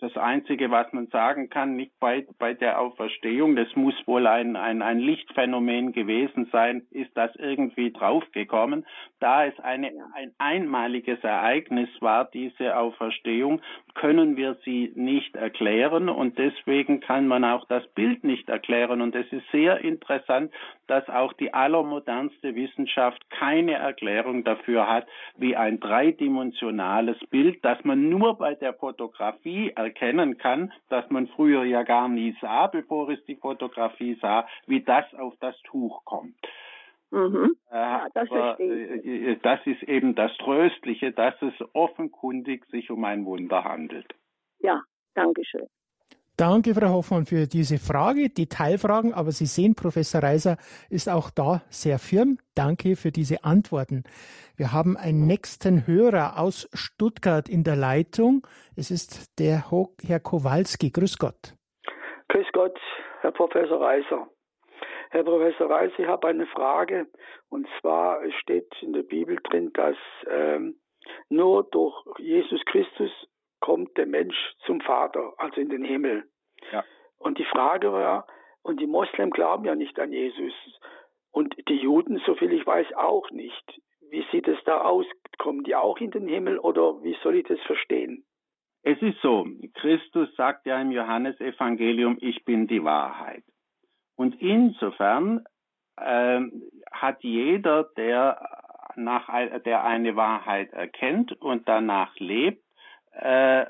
das 0.00 0.16
Einzige, 0.16 0.70
was 0.70 0.92
man 0.92 1.06
sagen 1.08 1.50
kann, 1.50 1.76
nicht 1.76 1.92
bei, 2.00 2.26
bei 2.38 2.54
der 2.54 2.80
Auferstehung, 2.80 3.56
das 3.56 3.68
muss 3.76 3.94
wohl 4.06 4.26
ein, 4.26 4.56
ein, 4.56 4.82
ein 4.82 4.98
Lichtphänomen 4.98 5.92
gewesen 5.92 6.48
sein, 6.50 6.82
ist 6.90 7.10
das 7.14 7.34
irgendwie 7.36 7.92
draufgekommen. 7.92 8.86
Da 9.20 9.44
es 9.44 9.58
eine, 9.60 9.92
ein 10.14 10.32
einmaliges 10.38 11.22
Ereignis 11.22 11.88
war, 12.00 12.24
diese 12.24 12.76
Auferstehung, 12.76 13.60
können 13.94 14.36
wir 14.36 14.56
sie 14.64 14.92
nicht 14.94 15.36
erklären 15.36 16.08
und 16.08 16.38
deswegen 16.38 17.00
kann 17.00 17.28
man 17.28 17.44
auch 17.44 17.66
das 17.66 17.86
Bild 17.88 18.24
nicht 18.24 18.48
erklären. 18.48 19.02
Und 19.02 19.14
es 19.14 19.30
ist 19.32 19.44
sehr 19.52 19.80
interessant, 19.80 20.52
dass 20.86 21.08
auch 21.08 21.32
die 21.34 21.52
allermodernste 21.52 22.54
Wissenschaft 22.54 23.28
keine 23.30 23.74
Erklärung 23.74 24.44
dafür 24.44 24.88
hat, 24.88 25.06
wie 25.36 25.56
ein 25.56 25.78
dreidimensionales 25.78 27.18
Bild, 27.30 27.64
das 27.64 27.82
man 27.84 28.08
nur 28.08 28.38
bei 28.38 28.54
der 28.54 28.74
Fotografie 28.74 29.72
erkennen 29.90 30.38
kann, 30.38 30.72
das 30.88 31.08
man 31.10 31.26
früher 31.28 31.64
ja 31.64 31.82
gar 31.82 32.08
nie 32.08 32.36
sah, 32.40 32.68
bevor 32.68 33.10
es 33.10 33.22
die 33.24 33.36
Fotografie 33.36 34.16
sah, 34.20 34.46
wie 34.66 34.82
das 34.82 35.04
auf 35.14 35.34
das 35.40 35.60
Tuch 35.62 36.04
kommt. 36.04 36.36
Mhm. 37.10 37.56
Äh, 37.70 37.76
ja, 37.76 38.06
das, 38.14 38.30
Aber, 38.30 38.60
äh, 38.60 39.36
das 39.42 39.60
ist 39.66 39.82
eben 39.82 40.14
das 40.14 40.30
Tröstliche, 40.38 41.10
dass 41.10 41.34
es 41.42 41.54
offenkundig 41.72 42.64
sich 42.66 42.90
um 42.90 43.04
ein 43.04 43.24
Wunder 43.26 43.64
handelt. 43.64 44.14
Ja, 44.60 44.82
danke 45.14 45.44
schön. 45.44 45.66
Danke, 46.40 46.72
Frau 46.72 46.94
Hoffmann, 46.94 47.26
für 47.26 47.46
diese 47.46 47.76
Frage, 47.76 48.30
Detailfragen. 48.30 49.12
Aber 49.12 49.30
Sie 49.30 49.44
sehen, 49.44 49.74
Professor 49.74 50.22
Reiser 50.22 50.56
ist 50.88 51.06
auch 51.06 51.28
da 51.28 51.60
sehr 51.68 51.98
firm. 51.98 52.38
Danke 52.54 52.96
für 52.96 53.10
diese 53.12 53.44
Antworten. 53.44 54.04
Wir 54.56 54.72
haben 54.72 54.96
einen 54.96 55.26
nächsten 55.26 55.86
Hörer 55.86 56.38
aus 56.40 56.66
Stuttgart 56.72 57.46
in 57.46 57.62
der 57.62 57.76
Leitung. 57.76 58.46
Es 58.74 58.90
ist 58.90 59.38
der 59.38 59.70
Herr 59.70 60.20
Kowalski. 60.20 60.88
Grüß 60.88 61.18
Gott. 61.18 61.52
Grüß 62.28 62.46
Gott, 62.54 62.80
Herr 63.20 63.32
Professor 63.32 63.78
Reiser. 63.78 64.26
Herr 65.10 65.24
Professor 65.24 65.68
Reis, 65.68 65.92
ich 65.98 66.06
habe 66.06 66.28
eine 66.28 66.46
Frage. 66.46 67.06
Und 67.50 67.68
zwar 67.82 68.18
steht 68.40 68.72
in 68.80 68.94
der 68.94 69.02
Bibel 69.02 69.36
drin, 69.44 69.74
dass 69.74 69.96
ähm, 70.26 70.80
nur 71.28 71.64
durch 71.64 71.94
Jesus 72.16 72.64
Christus 72.64 73.10
kommt 73.60 73.94
der 73.98 74.06
Mensch 74.06 74.36
zum 74.64 74.80
Vater, 74.80 75.34
also 75.36 75.60
in 75.60 75.68
den 75.68 75.84
Himmel. 75.84 76.24
Ja. 76.72 76.84
Und 77.18 77.38
die 77.38 77.44
Frage 77.44 77.92
war, 77.92 78.26
und 78.62 78.80
die 78.80 78.86
Moslem 78.86 79.30
glauben 79.30 79.64
ja 79.64 79.74
nicht 79.74 79.98
an 79.98 80.12
Jesus. 80.12 80.52
Und 81.30 81.54
die 81.68 81.76
Juden, 81.76 82.20
soviel 82.26 82.52
ich 82.52 82.66
weiß, 82.66 82.92
auch 82.94 83.30
nicht. 83.30 83.80
Wie 84.10 84.24
sieht 84.32 84.48
es 84.48 84.58
da 84.64 84.82
aus? 84.82 85.06
Kommen 85.38 85.64
die 85.64 85.74
auch 85.74 85.98
in 85.98 86.10
den 86.10 86.28
Himmel 86.28 86.58
oder 86.58 87.02
wie 87.02 87.16
soll 87.22 87.36
ich 87.36 87.46
das 87.46 87.60
verstehen? 87.60 88.24
Es 88.82 89.00
ist 89.02 89.20
so, 89.20 89.46
Christus 89.74 90.34
sagt 90.36 90.66
ja 90.66 90.80
im 90.80 90.90
Johannesevangelium, 90.90 92.16
ich 92.20 92.44
bin 92.44 92.66
die 92.66 92.82
Wahrheit. 92.82 93.44
Und 94.16 94.40
insofern 94.40 95.44
äh, 95.96 96.40
hat 96.90 97.22
jeder, 97.22 97.84
der, 97.96 98.40
nach, 98.96 99.28
der 99.64 99.84
eine 99.84 100.16
Wahrheit 100.16 100.72
erkennt 100.72 101.32
und 101.40 101.68
danach 101.68 102.14
lebt, 102.18 102.64
äh, 103.12 103.64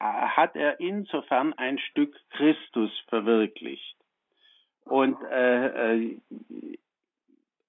hat 0.00 0.56
er 0.56 0.80
insofern 0.80 1.52
ein 1.54 1.78
Stück 1.78 2.14
Christus 2.30 2.90
verwirklicht. 3.08 3.96
Und, 4.84 5.16
äh, 5.30 5.94
äh, 5.94 6.20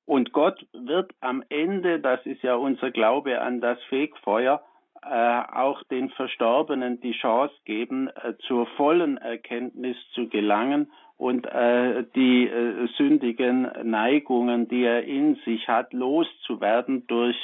und 0.05 0.33
Gott 0.33 0.65
wird 0.73 1.11
am 1.19 1.43
Ende, 1.49 1.99
das 1.99 2.25
ist 2.25 2.41
ja 2.41 2.55
unser 2.55 2.91
Glaube 2.91 3.41
an 3.41 3.61
das 3.61 3.81
Fegfeuer, 3.83 4.63
äh, 5.03 5.41
auch 5.51 5.83
den 5.83 6.09
Verstorbenen 6.11 7.01
die 7.01 7.13
Chance 7.13 7.55
geben, 7.65 8.07
äh, 8.09 8.33
zur 8.47 8.67
vollen 8.77 9.17
Erkenntnis 9.17 9.97
zu 10.13 10.27
gelangen 10.29 10.91
und 11.17 11.45
äh, 11.45 12.03
die 12.15 12.47
äh, 12.47 12.87
sündigen 12.97 13.69
Neigungen, 13.83 14.67
die 14.67 14.83
er 14.83 15.03
in 15.03 15.35
sich 15.45 15.67
hat, 15.67 15.93
loszuwerden 15.93 17.05
durch 17.07 17.37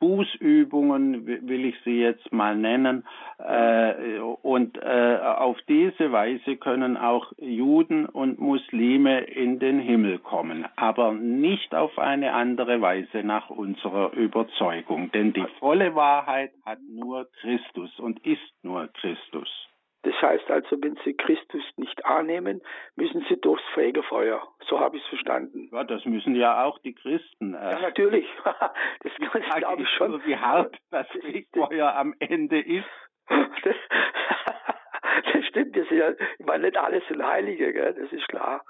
Bußübungen, 0.00 1.26
will 1.26 1.64
ich 1.64 1.74
sie 1.84 2.00
jetzt 2.00 2.32
mal 2.32 2.56
nennen. 2.56 3.04
Äh, 3.38 4.18
und 4.42 4.78
äh, 4.78 5.18
auf 5.22 5.58
diese 5.68 6.12
Weise 6.12 6.56
können 6.56 6.96
auch 6.96 7.32
Juden 7.38 8.06
und 8.06 8.38
Muslime 8.38 9.20
in 9.20 9.58
den 9.58 9.78
Himmel 9.78 10.18
kommen, 10.18 10.66
aber 10.76 11.12
nicht 11.12 11.74
auf 11.74 11.98
eine 11.98 12.32
andere 12.32 12.80
Weise 12.80 13.22
nach 13.22 13.50
unserer 13.50 14.12
Überzeugung. 14.12 15.10
Denn 15.12 15.32
die 15.32 15.46
volle 15.58 15.94
Wahrheit 15.94 16.52
hat 16.64 16.78
nur 16.88 17.28
Christus 17.40 17.98
und 17.98 18.24
ist 18.26 18.52
nur 18.62 18.88
Christus. 18.88 19.48
Das 20.02 20.14
heißt 20.22 20.48
also, 20.50 20.80
wenn 20.80 20.96
Sie 21.04 21.14
Christus 21.14 21.62
nicht 21.76 22.04
annehmen, 22.04 22.62
müssen 22.94 23.24
Sie 23.28 23.40
durchs 23.40 23.64
Fegefeuer. 23.74 24.46
So 24.68 24.78
habe 24.78 24.96
ich 24.96 25.02
es 25.02 25.08
verstanden. 25.08 25.68
Ja, 25.72 25.82
das 25.84 26.04
müssen 26.04 26.36
ja 26.36 26.64
auch 26.64 26.78
die 26.78 26.94
Christen. 26.94 27.54
Äh, 27.54 27.72
ja, 27.72 27.80
natürlich. 27.80 28.26
das, 28.44 29.12
glaube 29.56 29.82
ich 29.82 29.88
schon. 29.90 30.24
Wie 30.24 30.36
hart 30.36 30.76
das 30.90 31.08
Fegefeuer 31.08 31.94
am 31.96 32.14
Ende 32.20 32.60
ist. 32.60 32.88
Das, 33.28 33.76
das 35.32 35.44
stimmt, 35.46 35.76
das 35.76 35.84
ist 35.84 35.90
ja, 35.90 36.12
ich 36.38 36.46
meine, 36.46 36.64
nicht 36.64 36.76
alles 36.76 37.02
sind 37.08 37.22
Heilige, 37.24 37.72
gell? 37.72 37.94
das 37.94 38.12
ist 38.12 38.28
klar. 38.28 38.64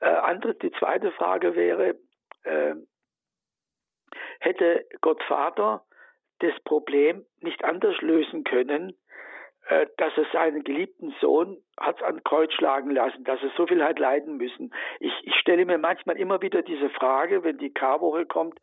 Äh, 0.00 0.06
andere, 0.06 0.54
die 0.54 0.72
zweite 0.72 1.12
Frage 1.12 1.54
wäre, 1.54 1.96
äh, 2.44 2.74
hätte 4.40 4.86
Gott 5.02 5.22
Vater 5.24 5.84
das 6.38 6.58
Problem 6.64 7.26
nicht 7.40 7.62
anders 7.64 8.00
lösen 8.00 8.44
können, 8.44 8.94
dass 9.96 10.16
er 10.16 10.26
seinen 10.32 10.64
geliebten 10.64 11.14
Sohn 11.20 11.58
hat 11.78 12.02
ans 12.02 12.24
Kreuz 12.24 12.52
schlagen 12.54 12.90
lassen, 12.90 13.24
dass 13.24 13.42
er 13.42 13.50
so 13.56 13.66
viel 13.66 13.82
hat 13.84 13.98
leiden 13.98 14.36
müssen. 14.36 14.72
Ich, 14.98 15.12
ich 15.22 15.34
stelle 15.36 15.64
mir 15.64 15.78
manchmal 15.78 16.16
immer 16.16 16.42
wieder 16.42 16.62
diese 16.62 16.90
Frage, 16.90 17.44
wenn 17.44 17.58
die 17.58 17.72
Karwoche 17.72 18.26
kommt, 18.26 18.58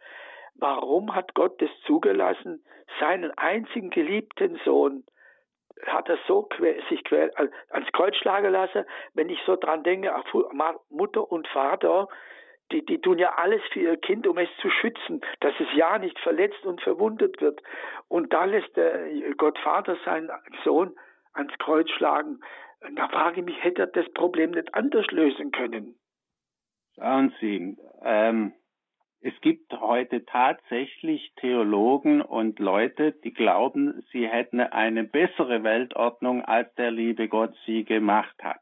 warum 0.55 1.15
hat 1.15 1.33
Gott 1.33 1.61
das 1.61 1.69
zugelassen, 1.85 2.63
seinen 2.99 3.31
einzigen 3.37 3.89
geliebten 3.89 4.59
Sohn 4.65 5.03
hat 5.85 6.09
er 6.09 6.17
so 6.27 6.43
quer, 6.43 6.75
sich 6.89 7.03
quer, 7.03 7.31
ans 7.69 7.91
Kreuz 7.93 8.15
schlagen 8.15 8.51
lassen, 8.51 8.83
wenn 9.13 9.29
ich 9.29 9.39
so 9.45 9.55
dran 9.55 9.83
denke, 9.83 10.11
Mutter 10.89 11.31
und 11.31 11.47
Vater, 11.49 12.07
die, 12.72 12.86
die 12.86 12.99
tun 12.99 13.18
ja 13.18 13.34
alles 13.38 13.61
für 13.72 13.80
ihr 13.80 13.97
Kind, 13.97 14.28
um 14.28 14.38
es 14.38 14.49
zu 14.61 14.70
schützen, 14.70 15.22
dass 15.39 15.53
es 15.59 15.68
ja 15.76 15.97
nicht 15.97 16.20
verletzt 16.20 16.65
und 16.65 16.82
verwundet 16.82 17.39
wird. 17.41 17.61
Und 18.07 18.34
da 18.34 18.45
lässt 18.45 18.76
der 18.76 19.09
Gott 19.38 19.57
Vater 19.59 19.97
seinen 20.05 20.30
Sohn 20.63 20.95
ans 21.34 21.53
Kreuz 21.59 21.89
schlagen. 21.91 22.39
Da 22.95 23.07
frage 23.07 23.39
ich 23.39 23.45
mich, 23.45 23.63
hätte 23.63 23.84
er 23.84 23.88
das 23.88 24.11
Problem 24.13 24.51
nicht 24.51 24.74
anders 24.74 25.07
lösen 25.07 25.51
können? 25.51 25.95
Schauen 26.95 27.34
Sie, 27.39 27.78
ähm, 28.03 28.53
es 29.22 29.34
gibt 29.41 29.72
heute 29.74 30.26
tatsächlich 30.26 31.34
Theologen 31.38 32.22
und 32.22 32.59
Leute, 32.59 33.13
die 33.13 33.34
glauben, 33.34 34.03
sie 34.11 34.28
hätten 34.28 34.59
eine 34.59 35.03
bessere 35.03 35.63
Weltordnung, 35.63 36.43
als 36.43 36.74
der 36.76 36.91
liebe 36.91 37.28
Gott 37.28 37.55
sie 37.65 37.84
gemacht 37.84 38.36
hat 38.43 38.59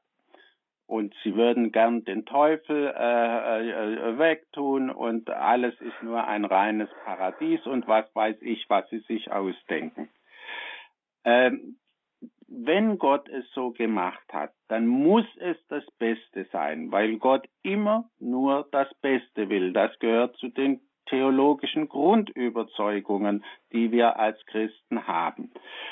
und 0.87 1.15
sie 1.23 1.35
würden 1.35 1.71
gern 1.71 2.05
den 2.05 2.25
Teufel 2.25 2.93
äh, 2.95 3.69
äh, 3.69 4.17
wegtun 4.17 4.89
und 4.89 5.29
alles 5.29 5.73
ist 5.81 6.03
nur 6.03 6.25
ein 6.25 6.45
reines 6.45 6.89
Paradies 7.03 7.65
und 7.65 7.87
was 7.87 8.05
weiß 8.13 8.37
ich, 8.41 8.69
was 8.69 8.87
sie 8.89 8.99
sich 8.99 9.31
ausdenken. 9.31 10.09
Ähm, 11.23 11.77
wenn 12.47 12.99
Gott 12.99 13.27
es 13.29 13.45
so 13.53 13.71
gemacht 13.71 14.31
hat, 14.31 14.53
dann 14.67 14.85
muss 14.85 15.25
es 15.37 15.57
das 15.67 15.83
Beste 15.97 16.45
sein, 16.51 16.91
weil 16.91 17.17
Gott 17.17 17.47
immer 17.63 18.09
nur 18.19 18.67
das 18.71 18.87
Beste 19.01 19.49
will. 19.49 19.73
Das 19.73 19.97
gehört 19.99 20.37
zu 20.37 20.49
den 20.49 20.81
theologischen 21.07 21.87
Grundüberzeugungen, 21.89 23.43
die 23.71 23.91
wir 23.91 24.19
als 24.19 24.43
Christen 24.45 25.07
haben. 25.07 25.51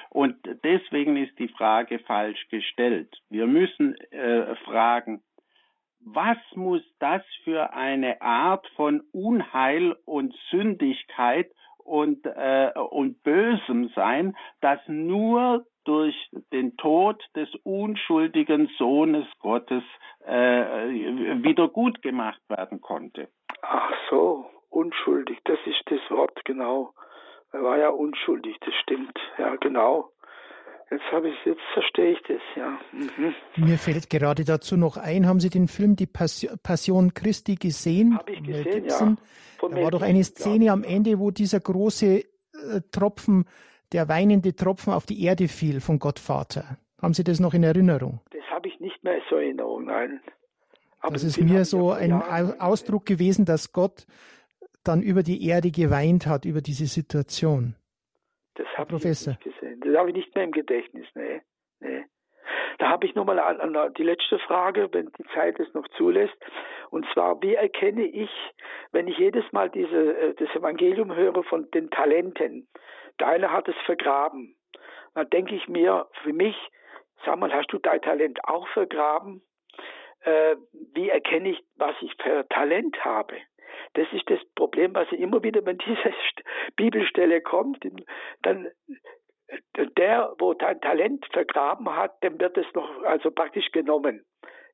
Und 0.10 0.36
deswegen 0.64 1.18
ist 1.18 1.38
die 1.40 1.50
Frage 1.50 2.00
falsch 2.00 2.48
gestellt. 2.50 3.16
Wir 3.30 3.48
müssen 3.48 3.96
äh, 4.12 4.56
fragen, 4.66 5.22
was 6.06 6.38
muss 6.56 6.82
das 7.00 7.22
für 7.44 7.74
eine 7.74 8.22
Art 8.22 8.68
von 8.76 9.02
Unheil 9.12 9.96
und 10.06 10.36
Sündigkeit 10.50 11.50
und, 11.78 12.26
äh, 12.26 12.72
und 12.78 13.24
Bösem 13.24 13.90
sein, 13.96 14.36
das 14.62 14.80
nur 14.88 15.66
durch 15.86 16.16
den 16.52 16.78
Tod 16.78 17.22
des 17.36 17.50
unschuldigen 17.64 18.70
Sohnes 18.78 19.26
Gottes 19.40 19.84
äh, 20.26 20.34
wieder 21.44 21.68
gut 21.68 22.02
gemacht 22.02 22.42
werden 22.48 22.80
konnte. 22.82 23.28
Ach 23.62 23.92
so, 24.10 24.46
unschuldig, 24.74 25.40
das 25.46 25.60
ist 25.66 25.84
das 25.86 26.00
Wort, 26.10 26.44
genau. 26.46 26.94
Er 27.52 27.64
war 27.64 27.78
ja 27.78 27.90
unschuldig, 27.90 28.58
das 28.66 28.74
stimmt, 28.82 29.18
ja, 29.38 29.56
genau. 29.58 30.10
Jetzt 30.90 31.12
habe 31.12 31.30
ich, 31.30 31.36
jetzt 31.46 31.62
verstehe 31.74 32.12
ich 32.12 32.22
das, 32.28 32.42
ja. 32.56 32.78
Mhm. 32.92 33.34
Mir 33.56 33.78
fällt 33.78 34.10
gerade 34.10 34.44
dazu 34.44 34.78
noch 34.78 34.98
ein, 34.98 35.28
haben 35.28 35.40
Sie 35.40 35.50
den 35.50 35.68
Film 35.68 35.96
Die 35.96 36.08
Passion 36.08 37.14
Christi 37.14 37.56
gesehen? 37.56 38.18
Habe 38.18 38.32
ich 38.32 38.44
gesehen, 38.44 38.86
ja. 38.86 39.16
Von 39.60 39.72
da 39.72 39.82
war 39.82 39.92
doch 39.92 40.02
eine 40.02 40.24
Szene 40.24 40.72
am 40.72 40.84
Ende, 40.84 41.20
wo 41.20 41.32
dieser 41.32 41.60
große 41.60 42.06
äh, 42.06 42.26
Tropfen, 42.92 43.46
der 43.92 44.10
weinende 44.10 44.56
Tropfen 44.56 44.94
auf 44.94 45.06
die 45.06 45.24
Erde 45.24 45.48
fiel 45.48 45.80
von 45.80 46.00
Gottvater. 46.00 46.78
Haben 47.02 47.14
Sie 47.14 47.24
das 47.24 47.40
noch 47.40 47.54
in 47.54 47.64
Erinnerung? 47.64 48.20
Das 48.32 48.44
habe 48.52 48.68
ich 48.68 48.80
nicht 48.80 49.04
mehr 49.04 49.20
so 49.30 49.38
in 49.38 49.44
Erinnerung, 49.44 49.86
nein. 49.86 50.22
Aber 51.00 51.14
das 51.14 51.24
ist 51.24 51.40
mir 51.40 51.66
so 51.66 51.92
ein 51.92 52.14
Ausdruck 52.14 53.06
gewesen, 53.06 53.46
dass 53.46 53.74
Gott 53.74 54.06
dann 54.84 55.02
über 55.02 55.24
die 55.24 55.48
Erde 55.48 55.72
geweint 55.72 56.28
hat, 56.28 56.46
über 56.46 56.62
diese 56.62 56.86
Situation. 56.86 57.76
Das 58.56 58.68
habe 58.78 58.96
ich 58.96 59.04
nicht 59.04 59.42
gesehen. 59.42 59.82
Das 59.82 59.98
habe 59.98 60.10
ich 60.10 60.16
nicht 60.16 60.36
mehr 60.36 60.44
im 60.44 60.52
Gedächtnis, 60.52 61.08
nee. 61.16 61.42
nee. 61.80 62.06
Da 62.80 62.90
habe 62.90 63.06
ich 63.06 63.16
nochmal 63.16 63.92
die 63.98 64.04
letzte 64.04 64.40
Frage, 64.40 64.90
wenn 64.92 65.12
die 65.18 65.26
Zeit 65.34 65.60
es 65.60 65.74
noch 65.74 65.88
zulässt. 65.98 66.36
Und 66.90 67.06
zwar, 67.14 67.42
wie 67.42 67.56
erkenne 67.56 68.04
ich, 68.04 68.30
wenn 68.92 69.08
ich 69.08 69.18
jedes 69.18 69.44
Mal 69.52 69.70
diese, 69.70 70.18
äh, 70.18 70.34
das 70.36 70.50
Evangelium 70.56 71.16
höre 71.16 71.44
von 71.44 71.70
den 71.72 71.90
Talenten, 71.90 72.68
der 73.20 73.28
eine 73.28 73.52
hat 73.52 73.68
es 73.68 73.76
vergraben. 73.86 74.56
Dann 75.16 75.30
denke 75.30 75.56
ich 75.56 75.68
mir, 75.68 76.08
für 76.24 76.34
mich, 76.34 76.56
sag 77.26 77.40
mal, 77.40 77.52
hast 77.54 77.72
du 77.72 77.80
dein 77.80 78.02
Talent 78.02 78.40
auch 78.46 78.68
vergraben? 78.70 79.42
Äh, 80.22 80.56
wie 80.94 81.10
erkenne 81.10 81.50
ich, 81.50 81.64
was 81.76 81.96
ich 82.02 82.14
für 82.22 82.48
Talent 82.50 83.04
habe? 83.04 83.36
Das 83.94 84.08
ist 84.12 84.30
das 84.30 84.40
Problem, 84.56 84.96
was 84.96 85.12
immer 85.12 85.44
wieder, 85.44 85.66
wenn 85.66 85.78
diese 85.86 86.14
Bibelstelle 86.76 87.42
kommt, 87.42 87.86
dann 88.42 88.70
der, 89.98 90.34
wo 90.40 90.54
dein 90.54 90.82
Talent 90.82 91.26
vergraben 91.32 91.96
hat, 91.96 92.24
dem 92.24 92.40
wird 92.40 92.58
es 92.58 92.66
noch 92.74 93.04
also 93.04 93.32
praktisch 93.32 93.72
genommen. 93.72 94.26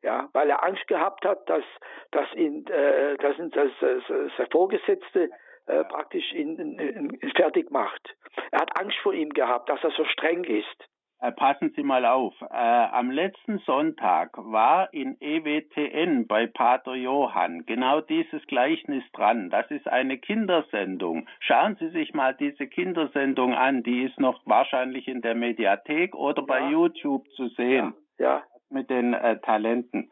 Ja, 0.01 0.29
weil 0.31 0.49
er 0.49 0.63
Angst 0.63 0.87
gehabt 0.87 1.25
hat, 1.25 1.49
dass, 1.49 1.63
dass 2.11 2.33
ihn, 2.33 2.65
äh, 2.67 3.17
dass 3.17 3.37
ihn 3.37 3.51
das, 3.51 3.69
das, 3.81 4.03
das 4.37 4.47
Vorgesetzte 4.49 5.29
äh, 5.65 5.83
praktisch 5.83 6.31
ihn, 6.31 6.57
ihn, 6.57 7.19
ihn 7.21 7.31
fertig 7.35 7.69
macht. 7.69 8.15
Er 8.51 8.61
hat 8.61 8.79
Angst 8.79 8.97
vor 9.03 9.13
ihm 9.13 9.29
gehabt, 9.31 9.67
dass 9.67 9.83
er 9.83 9.91
so 9.91 10.05
streng 10.05 10.45
ist. 10.45 10.88
Äh, 11.21 11.33
passen 11.33 11.73
Sie 11.75 11.83
mal 11.83 12.05
auf. 12.05 12.33
Äh, 12.41 12.45
am 12.55 13.11
letzten 13.11 13.59
Sonntag 13.59 14.37
war 14.37 14.93
in 14.93 15.17
EWTN 15.19 16.27
bei 16.27 16.47
Pater 16.47 16.95
Johann 16.95 17.65
genau 17.65 17.99
dieses 17.99 18.45
Gleichnis 18.47 19.03
dran. 19.11 19.49
Das 19.49 19.69
ist 19.69 19.87
eine 19.87 20.17
Kindersendung. 20.17 21.27
Schauen 21.41 21.75
Sie 21.75 21.89
sich 21.89 22.13
mal 22.13 22.33
diese 22.35 22.67
Kindersendung 22.67 23.53
an. 23.53 23.83
Die 23.83 24.03
ist 24.03 24.17
noch 24.19 24.41
wahrscheinlich 24.45 25.09
in 25.09 25.21
der 25.21 25.35
Mediathek 25.35 26.15
oder 26.15 26.41
ja. 26.41 26.45
bei 26.45 26.69
YouTube 26.69 27.27
zu 27.31 27.49
sehen. 27.49 27.93
Ja. 28.17 28.25
ja. 28.25 28.43
Mit 28.69 28.89
den 28.89 29.13
äh, 29.13 29.39
Talenten. 29.39 30.09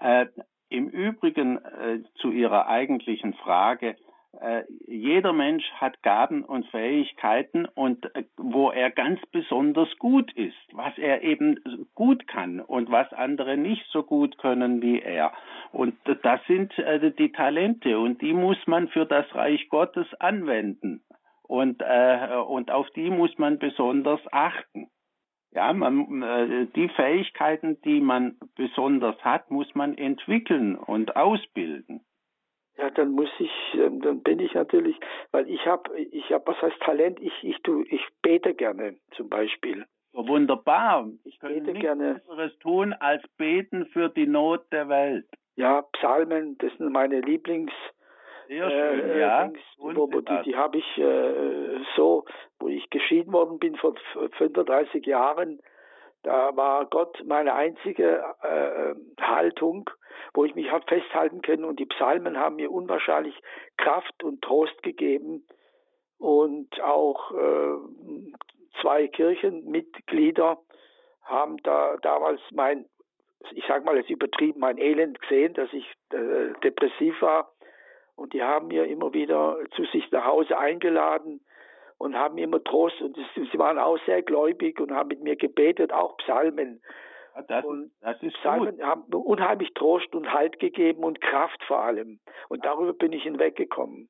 Äh, 0.00 0.26
Im 0.68 0.88
Übrigen 0.88 1.58
äh, 1.58 2.00
zu 2.16 2.30
Ihrer 2.30 2.68
eigentlichen 2.68 3.34
Frage 3.34 3.96
jeder 4.86 5.32
Mensch 5.32 5.64
hat 5.72 6.02
Gaben 6.02 6.44
und 6.44 6.66
Fähigkeiten 6.66 7.66
und 7.66 8.14
äh, 8.14 8.24
wo 8.36 8.70
er 8.70 8.90
ganz 8.90 9.20
besonders 9.32 9.88
gut 9.98 10.32
ist, 10.32 10.56
was 10.72 10.96
er 10.98 11.22
eben 11.22 11.60
gut 11.94 12.26
kann 12.26 12.60
und 12.60 12.90
was 12.90 13.12
andere 13.12 13.56
nicht 13.56 13.86
so 13.90 14.02
gut 14.02 14.38
können 14.38 14.82
wie 14.82 15.00
er. 15.00 15.32
Und 15.72 15.94
das 16.22 16.40
sind 16.46 16.76
äh, 16.78 17.12
die 17.12 17.32
Talente 17.32 17.98
und 17.98 18.20
die 18.22 18.32
muss 18.32 18.58
man 18.66 18.88
für 18.88 19.06
das 19.06 19.26
Reich 19.34 19.68
Gottes 19.68 20.06
anwenden 20.20 21.02
und, 21.48 21.82
äh, 21.82 22.36
und 22.46 22.70
auf 22.70 22.88
die 22.90 23.10
muss 23.10 23.36
man 23.38 23.58
besonders 23.58 24.20
achten. 24.32 24.88
Ja, 25.52 25.72
man, 25.72 26.22
äh, 26.22 26.66
die 26.74 26.88
Fähigkeiten, 26.90 27.80
die 27.82 28.00
man 28.00 28.36
besonders 28.56 29.16
hat, 29.24 29.50
muss 29.50 29.74
man 29.74 29.96
entwickeln 29.96 30.76
und 30.76 31.16
ausbilden. 31.16 32.05
Ja, 32.78 32.90
dann 32.90 33.12
muss 33.12 33.30
ich, 33.38 33.50
ähm, 33.74 34.00
dann 34.02 34.22
bin 34.22 34.38
ich 34.38 34.52
natürlich, 34.52 34.96
weil 35.30 35.48
ich 35.48 35.66
habe, 35.66 35.98
ich 35.98 36.30
habe, 36.30 36.46
was 36.46 36.60
heißt 36.60 36.78
Talent? 36.80 37.20
Ich, 37.20 37.32
ich 37.42 37.56
tu, 37.62 37.84
ich 37.88 38.06
bete 38.22 38.54
gerne 38.54 38.96
zum 39.12 39.28
Beispiel. 39.30 39.86
wunderbar. 40.12 41.08
Ich 41.24 41.38
könnte 41.38 41.62
nichts 41.62 41.80
gerne. 41.80 42.20
anderes 42.28 42.58
tun 42.58 42.92
als 42.94 43.22
beten 43.38 43.86
für 43.86 44.08
die 44.10 44.26
Not 44.26 44.70
der 44.72 44.88
Welt. 44.88 45.26
Ja, 45.56 45.82
Psalmen, 45.92 46.58
das 46.58 46.70
sind 46.76 46.92
meine 46.92 47.20
Lieblings. 47.20 47.72
Sehr 48.48 48.70
schön, 48.70 49.10
äh, 49.10 49.20
ja. 49.20 49.44
Dings, 49.44 49.60
wo, 49.78 49.94
wo 49.94 50.20
die, 50.20 50.42
die 50.44 50.56
habe 50.56 50.78
ich 50.78 50.98
äh, 50.98 51.80
so, 51.96 52.24
wo 52.60 52.68
ich 52.68 52.88
geschieden 52.90 53.32
worden 53.32 53.58
bin 53.58 53.74
vor 53.76 53.94
35 54.38 55.04
Jahren, 55.04 55.60
da 56.22 56.56
war 56.56 56.86
Gott 56.86 57.22
meine 57.24 57.54
einzige 57.54 58.24
äh, 58.42 58.94
Haltung, 59.20 59.90
wo 60.34 60.44
ich 60.44 60.54
mich 60.54 60.70
habe 60.70 60.84
festhalten 60.86 61.42
können. 61.42 61.64
Und 61.64 61.78
die 61.78 61.86
Psalmen 61.86 62.38
haben 62.38 62.56
mir 62.56 62.70
unwahrscheinlich 62.70 63.40
Kraft 63.76 64.24
und 64.24 64.42
Trost 64.42 64.82
gegeben. 64.82 65.46
Und 66.18 66.80
auch 66.82 67.30
äh, 67.32 67.76
zwei 68.80 69.06
Kirchenmitglieder 69.08 70.58
haben 71.22 71.58
da 71.62 71.96
damals 72.02 72.40
mein, 72.52 72.86
ich 73.52 73.64
sage 73.66 73.84
mal 73.84 73.96
jetzt 73.96 74.10
übertrieben, 74.10 74.60
mein 74.60 74.78
Elend 74.78 75.20
gesehen, 75.20 75.54
dass 75.54 75.72
ich 75.72 75.86
äh, 76.12 76.58
depressiv 76.62 77.20
war. 77.20 77.52
Und 78.14 78.32
die 78.32 78.42
haben 78.42 78.68
mir 78.68 78.86
immer 78.86 79.12
wieder 79.12 79.58
zu 79.74 79.84
sich 79.86 80.10
nach 80.10 80.24
Hause 80.24 80.58
eingeladen 80.58 81.40
und 81.98 82.14
haben 82.14 82.38
immer 82.38 82.62
Trost 82.62 83.00
und 83.00 83.16
sie 83.34 83.58
waren 83.58 83.78
auch 83.78 83.98
sehr 84.06 84.22
gläubig 84.22 84.80
und 84.80 84.92
haben 84.92 85.08
mit 85.08 85.22
mir 85.22 85.36
gebetet, 85.36 85.92
auch 85.92 86.16
Psalmen. 86.18 86.82
Das, 87.48 87.64
und 87.64 87.90
das 88.00 88.22
ist 88.22 88.34
Psalmen 88.38 88.76
gut. 88.76 88.84
haben 88.84 89.02
unheimlich 89.12 89.72
Trost 89.74 90.14
und 90.14 90.32
Halt 90.32 90.58
gegeben 90.58 91.04
und 91.04 91.20
Kraft 91.20 91.62
vor 91.64 91.80
allem. 91.80 92.18
Und 92.48 92.64
darüber 92.64 92.94
bin 92.94 93.12
ich 93.12 93.22
hinweggekommen. 93.24 94.08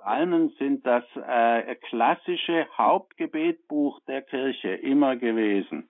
Psalmen 0.00 0.52
sind 0.58 0.84
das 0.86 1.04
äh, 1.14 1.76
klassische 1.76 2.66
Hauptgebetbuch 2.76 4.00
der 4.08 4.22
Kirche 4.22 4.70
immer 4.70 5.16
gewesen. 5.16 5.88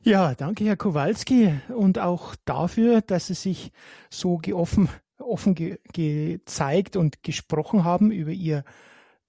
Ja, 0.00 0.34
danke, 0.34 0.64
Herr 0.64 0.76
Kowalski, 0.76 1.52
und 1.74 1.98
auch 1.98 2.36
dafür, 2.44 3.00
dass 3.00 3.26
Sie 3.26 3.34
sich 3.34 3.72
so 4.08 4.36
geoffen, 4.36 4.88
offen 5.18 5.54
ge 5.54 5.78
gezeigt 5.92 6.96
und 6.96 7.22
gesprochen 7.24 7.84
haben 7.84 8.12
über 8.12 8.30
Ihr 8.30 8.62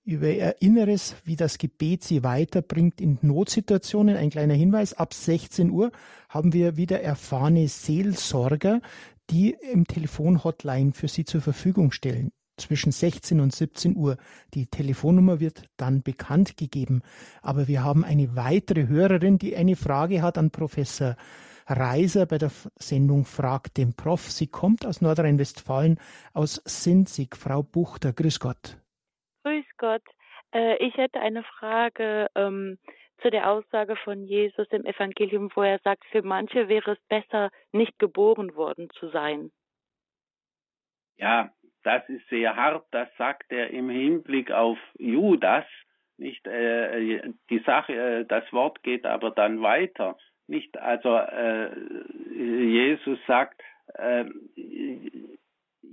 über 0.08 0.30
Ihr 0.30 0.56
Inneres, 0.62 1.16
wie 1.26 1.36
das 1.36 1.58
Gebet 1.58 2.04
Sie 2.04 2.24
weiterbringt 2.24 3.02
in 3.02 3.20
Notsituationen. 3.22 4.16
Ein 4.16 4.30
kleiner 4.30 4.54
Hinweis, 4.54 4.94
ab 4.94 5.14
16 5.14 5.70
Uhr 5.70 5.92
haben 6.30 6.54
wir 6.54 6.78
wieder 6.78 7.02
erfahrene 7.02 7.68
Seelsorger, 7.68 8.82
die 9.30 9.58
im 9.74 9.86
Telefonhotline 9.86 10.94
für 10.94 11.10
Sie 11.10 11.26
zur 11.26 11.42
Verfügung 11.42 11.92
stellen. 11.92 12.32
Zwischen 12.56 12.94
16 12.94 13.42
und 13.42 13.54
17 13.54 13.98
Uhr. 13.98 14.18
Die 14.54 14.68
Telefonnummer 14.68 15.42
wird 15.42 15.64
dann 15.76 16.02
bekannt 16.02 16.56
gegeben. 16.56 17.02
Aber 17.42 17.68
wir 17.68 17.84
haben 17.84 18.06
eine 18.06 18.36
weitere 18.36 18.88
Hörerin, 18.88 19.38
die 19.38 19.58
eine 19.58 19.76
Frage 19.76 20.22
hat 20.22 20.38
an 20.38 20.52
Professor 20.52 21.18
Reiser 21.68 22.26
bei 22.26 22.38
der 22.38 22.52
Sendung 22.80 23.26
Frag 23.26 23.74
den 23.74 23.94
Prof. 23.94 24.32
Sie 24.32 24.48
kommt 24.48 24.86
aus 24.86 25.02
Nordrhein-Westfalen, 25.02 26.00
aus 26.34 26.62
Sinzig. 26.64 27.36
Frau 27.36 27.62
Buchter, 27.62 28.14
grüß 28.14 28.40
Gott. 28.40 28.78
Gott. 29.78 30.04
Äh, 30.54 30.78
ich 30.78 30.96
hätte 30.98 31.20
eine 31.20 31.44
Frage 31.44 32.28
ähm, 32.36 32.78
zu 33.22 33.30
der 33.30 33.50
Aussage 33.50 33.96
von 33.96 34.24
Jesus 34.24 34.68
im 34.72 34.86
Evangelium, 34.86 35.52
wo 35.56 35.64
er 35.64 35.80
sagt, 35.80 36.06
für 36.06 36.22
manche 36.22 36.68
wäre 36.68 36.92
es 36.92 37.00
besser, 37.08 37.52
nicht 37.72 37.98
geboren 38.00 38.56
worden 38.56 38.90
zu 38.92 39.10
sein. 39.10 39.52
Ja, 41.18 41.52
das 41.84 42.08
ist 42.10 42.28
sehr 42.30 42.56
hart. 42.56 42.86
Das 42.92 43.10
sagt 43.18 43.52
er 43.52 43.70
im 43.72 43.90
Hinblick 43.90 44.52
auf 44.52 44.78
Judas. 44.98 45.66
Nicht 46.18 46.46
äh, 46.48 47.32
die 47.50 47.60
Sache, 47.60 47.94
äh, 47.94 48.26
das 48.26 48.52
Wort 48.52 48.84
geht 48.84 49.06
aber 49.06 49.32
dann 49.32 49.62
weiter. 49.62 50.18
Nicht 50.48 50.78
also 50.78 51.16
äh, 51.16 51.70
Jesus 52.34 53.20
sagt, 53.28 53.62
äh, 53.94 54.26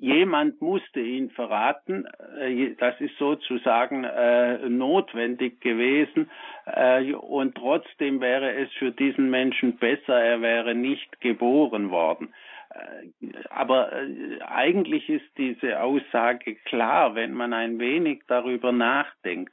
jemand 0.00 0.60
musste 0.60 1.00
ihn 1.00 1.30
verraten. 1.30 2.06
Äh, 2.38 2.74
das 2.78 3.00
ist 3.00 3.16
sozusagen 3.18 4.04
äh, 4.04 4.68
notwendig 4.68 5.60
gewesen. 5.60 6.30
Äh, 6.66 7.12
und 7.12 7.54
trotzdem 7.54 8.20
wäre 8.20 8.52
es 8.54 8.72
für 8.74 8.92
diesen 8.92 9.30
Menschen 9.30 9.76
besser, 9.76 10.20
er 10.20 10.40
wäre 10.40 10.74
nicht 10.74 11.20
geboren 11.20 11.90
worden. 11.90 12.34
Äh, 12.70 13.28
aber 13.50 13.92
äh, 13.92 14.40
eigentlich 14.42 15.08
ist 15.08 15.26
diese 15.38 15.80
Aussage 15.80 16.56
klar, 16.64 17.14
wenn 17.14 17.32
man 17.32 17.52
ein 17.52 17.78
wenig 17.78 18.22
darüber 18.26 18.72
nachdenkt. 18.72 19.52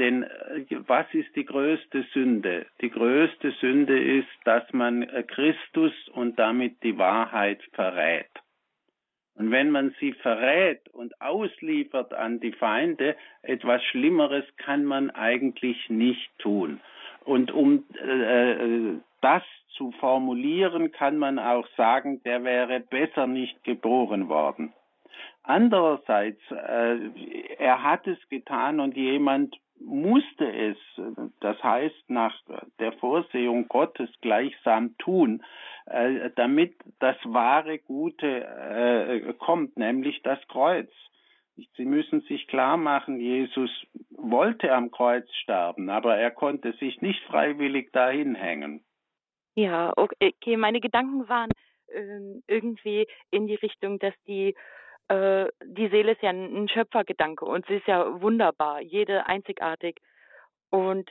Denn 0.00 0.26
was 0.88 1.06
ist 1.12 1.36
die 1.36 1.44
größte 1.44 2.04
Sünde? 2.12 2.66
Die 2.80 2.90
größte 2.90 3.52
Sünde 3.60 3.96
ist, 3.96 4.26
dass 4.44 4.64
man 4.72 5.06
Christus 5.28 5.92
und 6.14 6.36
damit 6.36 6.82
die 6.82 6.98
Wahrheit 6.98 7.62
verrät. 7.74 8.26
Und 9.36 9.50
wenn 9.50 9.70
man 9.70 9.94
sie 9.98 10.12
verrät 10.12 10.88
und 10.90 11.20
ausliefert 11.20 12.14
an 12.14 12.38
die 12.40 12.52
Feinde, 12.52 13.16
etwas 13.42 13.82
Schlimmeres 13.84 14.44
kann 14.56 14.84
man 14.84 15.10
eigentlich 15.10 15.90
nicht 15.90 16.30
tun. 16.38 16.80
Und 17.24 17.50
um 17.50 17.84
äh, 17.94 19.00
das 19.20 19.42
zu 19.76 19.90
formulieren, 19.92 20.92
kann 20.92 21.18
man 21.18 21.38
auch 21.38 21.66
sagen, 21.76 22.22
der 22.22 22.44
wäre 22.44 22.80
besser 22.80 23.26
nicht 23.26 23.64
geboren 23.64 24.28
worden. 24.28 24.72
Andererseits, 25.42 26.40
äh, 26.50 26.96
er 27.58 27.82
hat 27.82 28.06
es 28.06 28.18
getan 28.28 28.80
und 28.80 28.96
jemand 28.96 29.56
musste 29.80 30.50
es, 30.50 30.76
das 31.40 31.62
heißt 31.62 32.08
nach 32.08 32.34
der 32.78 32.92
Vorsehung 32.92 33.68
Gottes 33.68 34.10
gleichsam 34.20 34.96
tun, 34.98 35.42
äh, 35.86 36.30
damit 36.36 36.74
das 36.98 37.16
wahre 37.24 37.78
Gute 37.78 38.44
äh, 38.44 39.32
kommt, 39.34 39.76
nämlich 39.76 40.22
das 40.22 40.38
Kreuz. 40.48 40.90
Sie 41.76 41.84
müssen 41.84 42.22
sich 42.22 42.48
klar 42.48 42.76
machen, 42.76 43.20
Jesus 43.20 43.70
wollte 44.10 44.72
am 44.72 44.90
Kreuz 44.90 45.28
sterben, 45.42 45.88
aber 45.88 46.16
er 46.16 46.30
konnte 46.30 46.72
sich 46.74 47.00
nicht 47.00 47.22
freiwillig 47.24 47.92
dahin 47.92 48.34
hängen. 48.34 48.82
Ja, 49.54 49.92
okay. 49.96 50.56
Meine 50.56 50.80
Gedanken 50.80 51.28
waren 51.28 51.50
äh, 51.86 52.42
irgendwie 52.48 53.06
in 53.30 53.46
die 53.46 53.54
Richtung, 53.54 54.00
dass 54.00 54.14
die 54.26 54.56
äh, 55.08 55.48
die 55.64 55.88
Seele 55.88 56.12
ist 56.12 56.22
ja 56.22 56.30
ein, 56.30 56.68
Schöpfergedanke 56.68 57.44
und 57.44 57.66
sie 57.66 57.76
ist 57.76 57.86
ja 57.86 58.20
wunderbar, 58.20 58.80
jede 58.80 59.26
einzigartig. 59.26 60.00
Und 60.70 61.10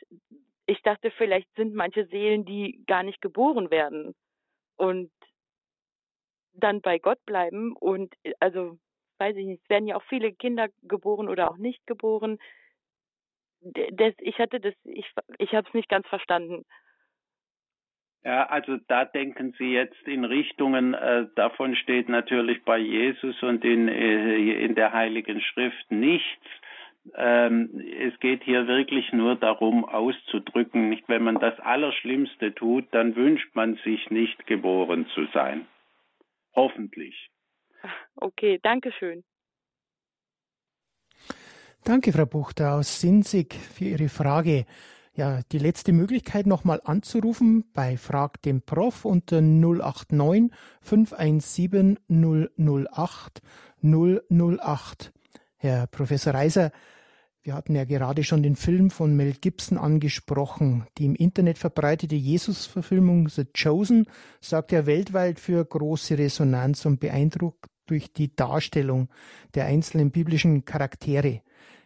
ich 0.65 0.81
dachte, 0.81 1.11
vielleicht 1.11 1.53
sind 1.55 1.73
manche 1.73 2.05
Seelen, 2.07 2.45
die 2.45 2.83
gar 2.87 3.03
nicht 3.03 3.21
geboren 3.21 3.69
werden 3.71 4.15
und 4.77 5.11
dann 6.53 6.81
bei 6.81 6.99
Gott 6.99 7.23
bleiben 7.25 7.75
und 7.75 8.13
also 8.39 8.77
weiß 9.19 9.35
ich 9.37 9.45
nicht, 9.45 9.63
es 9.63 9.69
werden 9.69 9.87
ja 9.87 9.95
auch 9.95 10.03
viele 10.09 10.33
Kinder 10.33 10.67
geboren 10.81 11.29
oder 11.29 11.49
auch 11.49 11.57
nicht 11.57 11.85
geboren. 11.87 12.39
Das, 13.61 14.13
ich 14.19 14.37
hatte 14.39 14.59
das, 14.59 14.73
ich, 14.83 15.09
ich 15.37 15.53
habe 15.53 15.67
es 15.67 15.73
nicht 15.73 15.89
ganz 15.89 16.07
verstanden. 16.07 16.65
Ja, 18.25 18.45
also 18.45 18.77
da 18.87 19.03
denken 19.03 19.53
Sie 19.57 19.73
jetzt 19.73 20.01
in 20.07 20.23
Richtungen, 20.23 20.93
äh, 20.93 21.27
davon 21.35 21.75
steht 21.75 22.07
natürlich 22.07 22.63
bei 22.63 22.77
Jesus 22.77 23.41
und 23.43 23.65
in, 23.65 23.89
äh, 23.89 24.63
in 24.63 24.75
der 24.75 24.93
Heiligen 24.93 25.41
Schrift 25.41 25.91
nichts. 25.91 26.45
Ähm, 27.15 27.83
es 27.99 28.17
geht 28.21 28.43
hier 28.43 28.65
wirklich 28.67 29.11
nur 29.11 29.35
darum 29.35 29.83
auszudrücken, 29.83 30.89
nicht 30.89 31.09
wenn 31.09 31.23
man 31.23 31.39
das 31.39 31.59
Allerschlimmste 31.59 32.55
tut, 32.55 32.85
dann 32.91 33.17
wünscht 33.17 33.53
man 33.55 33.75
sich 33.83 34.09
nicht 34.09 34.47
geboren 34.47 35.05
zu 35.13 35.25
sein. 35.33 35.67
Hoffentlich. 36.55 37.29
Okay, 38.15 38.57
danke 38.63 38.93
schön. 38.93 39.25
Danke, 41.83 42.13
Frau 42.13 42.25
Buchter 42.25 42.75
aus 42.75 43.01
Sinzig, 43.01 43.53
für 43.53 43.83
Ihre 43.83 44.07
Frage. 44.07 44.65
Ja, 45.15 45.41
die 45.51 45.59
letzte 45.59 45.93
Möglichkeit 45.93 46.47
nochmal 46.47 46.81
anzurufen 46.83 47.65
bei 47.73 47.97
Frag 47.97 48.41
dem 48.41 48.63
Prof 48.63 49.05
unter 49.05 49.41
089 49.41 50.51
517 50.81 51.99
008 52.09 53.41
008. 53.83 55.13
Herr 55.57 55.85
Professor 55.85 56.33
Reiser, 56.33 56.71
wir 57.43 57.53
hatten 57.53 57.75
ja 57.75 57.83
gerade 57.83 58.23
schon 58.23 58.41
den 58.41 58.55
Film 58.55 58.89
von 58.89 59.15
Mel 59.15 59.33
Gibson 59.33 59.77
angesprochen. 59.77 60.87
Die 60.97 61.05
im 61.05 61.13
Internet 61.13 61.59
verbreitete 61.59 62.15
Jesus-Verfilmung 62.15 63.29
The 63.29 63.45
Chosen 63.45 64.07
sorgt 64.41 64.71
ja 64.71 64.87
weltweit 64.87 65.39
für 65.39 65.63
große 65.63 66.17
Resonanz 66.17 66.87
und 66.87 66.99
beeindruckt 66.99 67.69
durch 67.85 68.13
die 68.13 68.35
Darstellung 68.35 69.09
der 69.53 69.65
einzelnen 69.65 70.09
biblischen 70.09 70.65
Charaktere. 70.65 71.41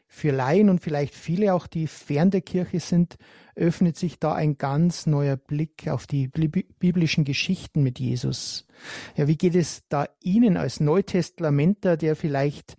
Für 0.09 0.31
Laien 0.31 0.69
und 0.69 0.79
vielleicht 0.81 1.13
viele 1.13 1.53
auch, 1.53 1.67
die 1.67 1.87
fern 1.87 2.31
der 2.31 2.41
Kirche 2.41 2.79
sind, 2.79 3.17
öffnet 3.55 3.97
sich 3.97 4.19
da 4.19 4.33
ein 4.33 4.57
ganz 4.57 5.05
neuer 5.05 5.35
Blick 5.35 5.87
auf 5.89 6.07
die 6.07 6.27
biblischen 6.27 7.25
Geschichten 7.25 7.83
mit 7.83 7.99
Jesus. 7.99 8.67
Ja, 9.15 9.27
wie 9.27 9.37
geht 9.37 9.55
es 9.55 9.87
da 9.89 10.05
Ihnen 10.21 10.55
als 10.55 10.79
Neutestamentler, 10.79 11.97
der 11.97 12.15
vielleicht 12.15 12.77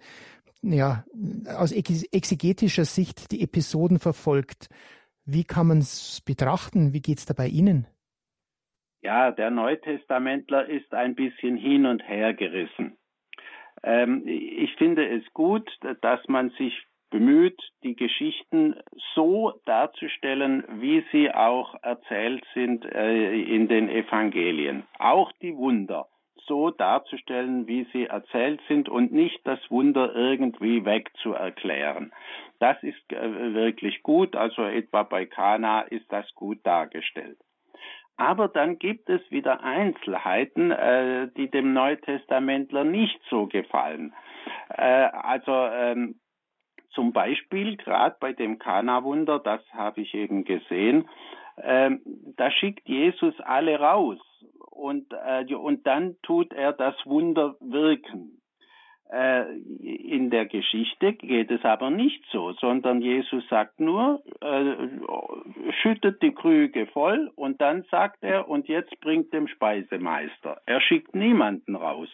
ja, 0.63 1.05
aus 1.55 1.73
exegetischer 1.73 2.85
Sicht 2.85 3.31
die 3.31 3.43
Episoden 3.43 3.99
verfolgt? 3.99 4.69
Wie 5.25 5.45
kann 5.45 5.67
man 5.67 5.79
es 5.79 6.23
betrachten? 6.25 6.95
Wie 6.95 7.03
geht 7.03 7.19
es 7.19 7.27
da 7.27 7.35
bei 7.35 7.49
Ihnen? 7.49 7.87
Ja, 9.03 9.31
der 9.31 9.51
Neutestamentler 9.51 10.67
ist 10.69 10.93
ein 10.93 11.15
bisschen 11.15 11.57
hin 11.57 11.87
und 11.87 12.03
her 12.03 12.35
gerissen. 12.35 12.97
Ähm, 13.83 14.25
ich 14.27 14.75
finde 14.77 15.07
es 15.09 15.23
gut, 15.35 15.71
dass 16.01 16.27
man 16.27 16.51
sich 16.51 16.75
bemüht, 17.11 17.61
die 17.83 17.97
Geschichten 17.97 18.77
so 19.15 19.61
darzustellen, 19.65 20.65
wie 20.81 21.05
sie 21.13 21.31
auch 21.33 21.75
erzählt 21.83 22.45
sind 22.55 22.85
äh, 22.85 23.41
in 23.41 23.69
den 23.69 23.89
Evangelien. 23.89 24.85
Auch 24.99 25.33
die 25.41 25.57
Wunder 25.57 26.09
so 26.47 26.71
darzustellen, 26.71 27.67
wie 27.67 27.87
sie 27.93 28.07
erzählt 28.07 28.61
sind 28.69 28.89
und 28.89 29.13
nicht 29.13 29.41
das 29.45 29.61
Wunder 29.71 30.15
irgendwie 30.15 30.85
wegzuerklären. 30.85 32.13
Das 32.59 32.83
ist 32.83 33.13
äh, 33.13 33.55
wirklich 33.55 34.03
gut, 34.03 34.35
also 34.35 34.63
etwa 34.63 35.03
bei 35.03 35.27
Kana 35.27 35.83
ist 35.83 36.11
das 36.11 36.27
gut 36.35 36.59
dargestellt. 36.65 37.39
Aber 38.17 38.49
dann 38.49 38.81
gibt 38.81 39.09
es 39.09 39.21
wieder 39.31 39.63
Einzelheiten, 39.63 40.73
äh, 40.73 41.29
die 41.37 41.49
dem 41.49 41.73
Neutestamentler 41.73 42.83
nicht 42.83 43.21
so 43.31 43.47
gefallen. 43.47 44.13
Äh, 44.71 44.83
also 44.83 45.53
ähm, 45.53 46.17
zum 46.91 47.13
Beispiel 47.13 47.77
gerade 47.77 48.17
bei 48.21 48.33
dem 48.33 48.59
Kana-Wunder, 48.59 49.39
das 49.39 49.61
habe 49.73 50.01
ich 50.01 50.15
eben 50.15 50.45
gesehen, 50.45 51.09
ähm, 51.63 52.01
da 52.37 52.51
schickt 52.51 52.89
Jesus 52.89 53.35
alle 53.41 53.79
raus 53.79 54.19
und, 54.71 55.13
äh, 55.13 55.55
und 55.55 55.87
dann 55.87 56.17
tut 56.23 56.53
er 56.53 56.73
das 56.73 56.95
Wunder 57.05 57.57
wirken. 57.61 58.41
Äh, 59.11 59.57
in 59.81 60.29
der 60.31 60.47
Geschichte 60.47 61.15
geht 61.15 61.51
es 61.51 61.65
aber 61.65 61.91
nicht 61.91 62.23
so, 62.31 62.53
sondern 62.53 63.01
Jesus 63.01 63.43
sagt 63.49 63.81
nur, 63.81 64.23
äh, 64.41 65.73
schüttet 65.81 66.23
die 66.23 66.33
Krüge 66.33 66.87
voll 66.89 67.31
und 67.35 67.61
dann 67.61 67.85
sagt 67.91 68.23
er, 68.23 68.49
und 68.49 68.69
jetzt 68.69 69.01
bringt 69.01 69.33
dem 69.33 69.49
Speisemeister. 69.49 70.61
Er 70.67 70.81
schickt 70.83 71.15
niemanden 71.15 71.75
raus. 71.75 72.11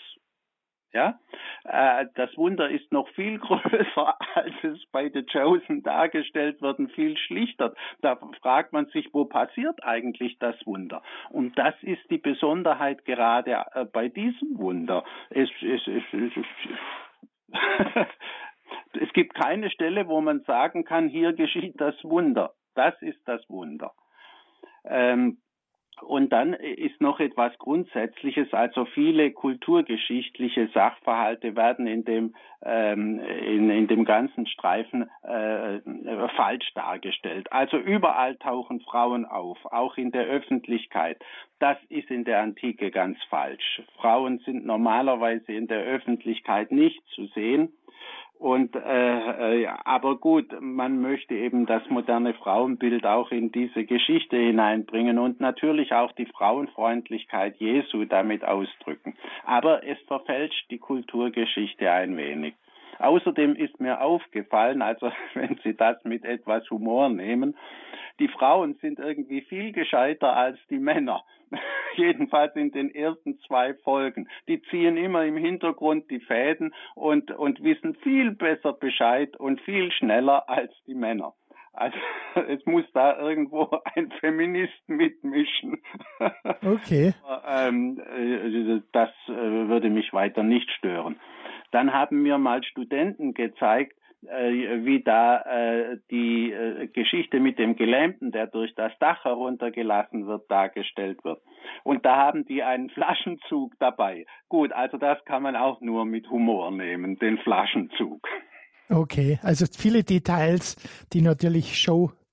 Ja, 0.95 1.19
äh, 1.65 2.07
das 2.15 2.37
Wunder 2.37 2.71
ist 2.71 2.93
noch 2.93 3.09
viel 3.11 3.39
größer, 3.41 4.17
als 4.35 4.55
es 4.63 4.87
bei 4.93 5.11
The 5.11 5.25
Chosen 5.25 5.83
dargestellt 5.83 6.63
wird, 6.63 6.79
und 6.79 6.93
viel 6.93 7.17
schlichter. 7.19 7.75
Da 8.01 8.17
fragt 8.41 8.73
man 8.73 8.87
sich, 8.87 9.13
wo 9.13 9.25
passiert 9.25 9.83
eigentlich 9.83 10.39
das 10.39 10.55
Wunder? 10.65 11.03
Und 11.31 11.59
das 11.59 11.75
ist 11.83 12.09
die 12.11 12.19
Besonderheit 12.19 13.05
gerade 13.05 13.65
äh, 13.75 13.85
bei 13.87 14.09
diesem 14.09 14.57
Wunder. 14.57 15.03
Es, 15.31 15.51
es, 15.63 15.83
es, 15.89 16.05
es 18.93 19.13
gibt 19.15 19.35
keine 19.35 19.71
Stelle, 19.71 20.07
wo 20.07 20.21
man 20.21 20.43
sagen 20.43 20.85
kann, 20.85 21.09
hier 21.09 21.33
geschieht 21.33 21.75
das 21.81 21.97
Wunder. 22.05 22.53
Das 22.77 22.95
ist 23.03 23.21
das 23.27 23.43
Wunder. 23.51 23.93
Ähm, 24.85 25.39
und 26.03 26.33
dann 26.33 26.55
ist 26.55 27.01
noch 27.01 27.21
etwas 27.21 27.57
Grundsätzliches, 27.59 28.53
also 28.53 28.85
viele 28.85 29.31
kulturgeschichtliche 29.33 30.69
Sachverhalte 30.75 31.57
werden 31.57 31.87
in 31.87 32.05
dem, 32.05 32.35
ähm, 32.63 33.21
in, 33.21 33.71
in 33.71 33.87
dem 33.87 34.05
ganzen 34.05 34.47
Streifen 34.47 35.09
äh, 35.23 35.81
falsch 36.37 36.73
dargestellt. 36.75 37.53
Also 37.53 37.77
überall 37.77 38.37
tauchen 38.37 38.81
Frauen 38.81 39.25
auf, 39.25 39.59
auch 39.67 39.97
in 39.97 40.11
der 40.13 40.27
Öffentlichkeit. 40.27 41.23
Das 41.59 41.79
ist 41.89 42.11
in 42.11 42.25
der 42.25 42.41
Antike 42.43 42.91
ganz 42.91 43.19
falsch. 43.31 43.83
Frauen 43.97 44.39
sind 44.41 44.67
normalerweise 44.67 45.53
in 45.53 45.67
der 45.67 45.83
Öffentlichkeit 45.83 46.73
nicht 46.73 47.03
zu 47.15 47.27
sehen. 47.29 47.73
Und 48.45 48.77
äh, 48.77 49.63
äh, 49.63 49.69
aber 49.87 50.17
gut, 50.17 50.61
man 50.61 51.01
möchte 51.01 51.35
eben 51.35 51.65
das 51.65 51.83
moderne 51.89 52.35
Frauenbild 52.35 53.07
auch 53.07 53.31
in 53.31 53.51
diese 53.51 53.85
Geschichte 53.87 54.37
hineinbringen 54.37 55.19
und 55.19 55.41
natürlich 55.41 55.95
auch 55.95 56.13
die 56.13 56.27
Frauenfreundlichkeit 56.27 57.57
Jesu 57.57 58.05
damit 58.05 58.45
ausdrücken. 58.45 59.17
Aber 59.47 59.83
es 59.87 59.97
verfälscht 60.07 60.71
die 60.71 60.77
Kulturgeschichte 60.77 61.91
ein 61.91 62.19
wenig. 62.19 62.53
Außerdem 62.99 63.57
ist 63.57 63.81
mir 63.81 64.01
aufgefallen, 64.01 64.83
also 64.83 65.11
wenn 65.35 65.59
Sie 65.63 65.75
das 65.75 66.03
mit 66.05 66.25
etwas 66.25 66.69
Humor 66.71 67.09
nehmen, 67.09 67.57
die 68.21 68.29
Frauen 68.29 68.75
sind 68.81 68.99
irgendwie 68.99 69.43
viel 69.43 69.73
gescheiter 69.73 70.37
als 70.37 70.59
die 70.71 70.79
Männer. 70.79 71.25
Jedenfalls 71.97 72.55
in 72.57 72.71
den 72.71 72.95
ersten 72.95 73.39
zwei 73.41 73.75
Folgen. 73.75 74.29
Die 74.49 74.63
ziehen 74.63 74.97
immer 74.97 75.25
im 75.25 75.37
Hintergrund 75.37 76.11
die 76.11 76.21
Fäden 76.21 76.75
und, 76.95 77.31
und 77.33 77.63
wissen 77.63 77.95
viel 77.97 78.33
besser 78.33 78.73
Bescheid 78.73 79.37
und 79.37 79.61
viel 79.63 79.91
schneller 79.93 80.49
als 80.49 80.73
die 80.87 80.95
Männer. 80.95 81.35
Also 81.75 81.99
es 82.49 82.65
muss 82.67 82.85
da 82.93 83.19
irgendwo 83.19 83.69
ein 83.95 84.13
Feminist 84.21 84.89
mitmischen. 84.89 85.83
Okay. 86.65 87.15
ähm, 87.47 88.01
äh, 88.17 88.81
das 88.93 89.11
äh, 89.27 89.33
würde 89.33 89.91
mich 89.91 90.13
weiter 90.13 90.43
nicht 90.43 90.71
stören. 90.71 91.19
Dann 91.75 91.93
haben 91.93 92.23
mir 92.23 92.39
mal 92.39 92.63
Studenten 92.63 93.35
gezeigt, 93.35 93.99
äh, 94.29 94.85
wie 94.85 95.03
da 95.03 95.41
äh, 95.41 95.99
die 96.09 96.53
äh, 96.53 96.87
Geschichte 96.87 97.41
mit 97.41 97.59
dem 97.59 97.75
Gelähmten, 97.75 98.31
der 98.31 98.47
durch 98.47 98.73
das 98.77 98.93
Dach 99.01 99.25
heruntergelassen 99.25 100.29
wird, 100.29 100.49
dargestellt 100.49 101.25
wird. 101.25 101.43
Und 101.83 102.07
da 102.07 102.15
haben 102.17 102.47
die 102.47 102.63
einen 102.63 102.91
Flaschenzug 102.91 103.73
dabei. 103.81 104.25
Gut, 104.49 104.73
also 104.73 104.99
das 104.99 105.19
kann 105.25 105.43
man 105.43 105.57
auch 105.57 105.81
nur 105.81 106.05
mit 106.05 106.31
Humor 106.31 106.71
nehmen, 106.71 107.19
den 107.19 107.39
Flaschenzug. 107.39 108.25
Okay, 108.89 109.41
also 109.43 109.67
viele 109.67 110.05
Details, 110.05 110.77
die 111.13 111.23
natürlich 111.23 111.77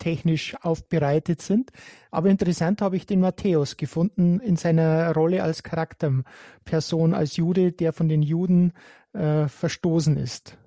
showtechnisch 0.01 0.55
aufbereitet 0.61 1.41
sind. 1.41 1.71
Aber 2.11 2.29
interessant 2.29 2.81
habe 2.81 2.95
ich 2.95 3.05
den 3.05 3.21
Matthäus 3.21 3.77
gefunden 3.77 4.39
in 4.39 4.55
seiner 4.55 5.13
Rolle 5.13 5.43
als 5.43 5.63
Charakterperson, 5.63 7.13
als 7.13 7.37
Jude, 7.37 7.71
der 7.71 7.93
von 7.93 8.09
den 8.09 8.21
Juden 8.21 8.73
äh, 9.13 9.47
verstoßen 9.47 10.17
ist. 10.17 10.57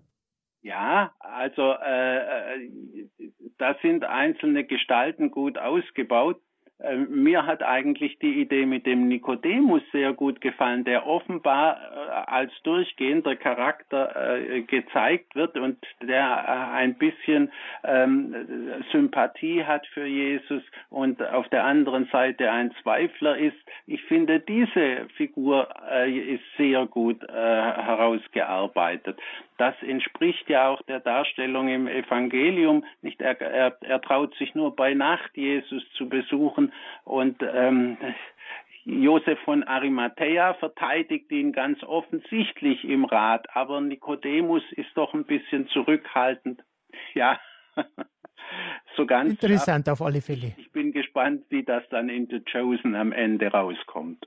Ja, 0.63 1.13
also 1.19 1.75
äh, 1.85 2.17
äh, 2.17 2.71
da 3.59 3.77
sind 3.83 4.05
einzelne 4.05 4.65
Gestalten 4.65 5.31
gut 5.31 5.59
ausgebaut. 5.59 6.41
Äh, 6.81 6.97
mir 6.97 7.47
hat 7.47 7.63
eigentlich 7.63 8.19
die 8.19 8.41
Idee 8.41 8.67
mit 8.67 8.85
dem 8.85 9.07
Nikodemus 9.07 9.83
sehr 9.93 10.13
gut 10.13 10.41
gefallen, 10.41 10.83
der 10.85 11.07
offenbar 11.07 11.77
äh, 11.77 12.11
als 12.31 12.51
durchgehender 12.65 13.37
Charakter 13.37 14.41
äh, 14.41 14.63
gezeigt 14.63 15.37
wird 15.37 15.57
und 15.57 15.79
der 16.03 16.73
ein 16.73 16.95
bisschen 16.95 17.53
ähm, 17.85 18.35
Sympathie 18.91 19.65
hat 19.65 19.87
für 19.89 20.07
Jesus 20.07 20.63
und 20.91 21.23
auf 21.23 21.49
der 21.49 21.65
anderen 21.65 22.07
Seite 22.07 22.51
ein 22.51 22.75
Zweifler 22.83 23.37
ist. 23.39 23.57
Ich 23.87 24.03
finde, 24.05 24.41
diese 24.41 25.07
Figur 25.17 25.69
ist 26.07 26.43
sehr 26.57 26.87
gut 26.87 27.23
herausgearbeitet. 27.29 29.19
Das 29.57 29.75
entspricht 29.83 30.49
ja 30.49 30.69
auch 30.69 30.83
der 30.83 31.01
Darstellung 31.01 31.69
im 31.69 31.87
Evangelium. 31.87 32.85
Nicht 33.03 33.21
er, 33.21 33.41
er, 33.41 33.77
er 33.83 34.01
traut 34.01 34.35
sich 34.37 34.55
nur 34.55 34.75
bei 34.75 34.95
Nacht 34.95 35.37
Jesus 35.37 35.83
zu 35.97 36.09
besuchen 36.09 36.73
und 37.05 37.41
ähm, 37.43 37.97
Josef 38.85 39.39
von 39.41 39.63
Arimathea 39.63 40.55
verteidigt 40.55 41.31
ihn 41.31 41.53
ganz 41.53 41.83
offensichtlich 41.83 42.85
im 42.85 43.05
Rat, 43.05 43.47
aber 43.55 43.81
Nikodemus 43.81 44.63
ist 44.73 44.91
doch 44.95 45.15
ein 45.15 45.25
bisschen 45.25 45.69
zurückhaltend. 45.69 46.63
Ja, 47.15 47.41
so 48.97 49.07
ganz. 49.07 49.31
Interessant 49.31 49.89
ab. 49.89 49.95
auf 49.95 50.03
alle 50.03 50.21
Fälle. 50.21 50.53
Ich 50.59 50.71
bin 50.73 50.93
gespannt, 50.93 51.45
wie 51.49 51.63
das 51.63 51.83
dann 51.89 52.09
in 52.09 52.27
The 52.27 52.41
Chosen 52.41 52.95
am 52.95 53.13
Ende 53.13 53.47
rauskommt 53.49 54.27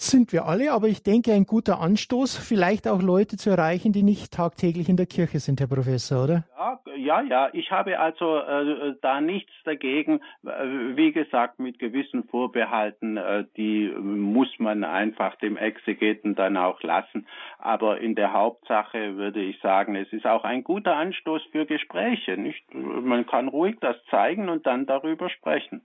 sind 0.00 0.32
wir 0.32 0.46
alle, 0.46 0.72
aber 0.72 0.86
ich 0.86 1.02
denke, 1.02 1.32
ein 1.32 1.44
guter 1.44 1.80
Anstoß, 1.80 2.36
vielleicht 2.36 2.86
auch 2.86 3.02
Leute 3.02 3.36
zu 3.36 3.50
erreichen, 3.50 3.92
die 3.92 4.04
nicht 4.04 4.32
tagtäglich 4.32 4.88
in 4.88 4.96
der 4.96 5.06
Kirche 5.06 5.40
sind, 5.40 5.58
Herr 5.58 5.66
Professor, 5.66 6.22
oder? 6.22 6.44
Ja, 6.56 6.80
ja, 6.96 7.22
ja. 7.22 7.48
ich 7.52 7.72
habe 7.72 7.98
also 7.98 8.38
äh, 8.38 8.94
da 9.00 9.20
nichts 9.20 9.52
dagegen. 9.64 10.20
Wie 10.42 11.10
gesagt, 11.12 11.58
mit 11.58 11.80
gewissen 11.80 12.24
Vorbehalten, 12.24 13.16
äh, 13.16 13.44
die 13.56 13.88
muss 13.88 14.48
man 14.58 14.84
einfach 14.84 15.34
dem 15.36 15.56
Exegeten 15.56 16.36
dann 16.36 16.56
auch 16.56 16.80
lassen. 16.82 17.26
Aber 17.58 18.00
in 18.00 18.14
der 18.14 18.32
Hauptsache 18.32 19.16
würde 19.16 19.42
ich 19.42 19.60
sagen, 19.60 19.96
es 19.96 20.12
ist 20.12 20.26
auch 20.26 20.44
ein 20.44 20.62
guter 20.62 20.94
Anstoß 20.94 21.42
für 21.50 21.66
Gespräche. 21.66 22.36
Nicht? 22.36 22.62
Man 22.72 23.26
kann 23.26 23.48
ruhig 23.48 23.76
das 23.80 23.96
zeigen 24.10 24.48
und 24.48 24.64
dann 24.64 24.86
darüber 24.86 25.28
sprechen. 25.28 25.82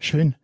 Schön. 0.00 0.34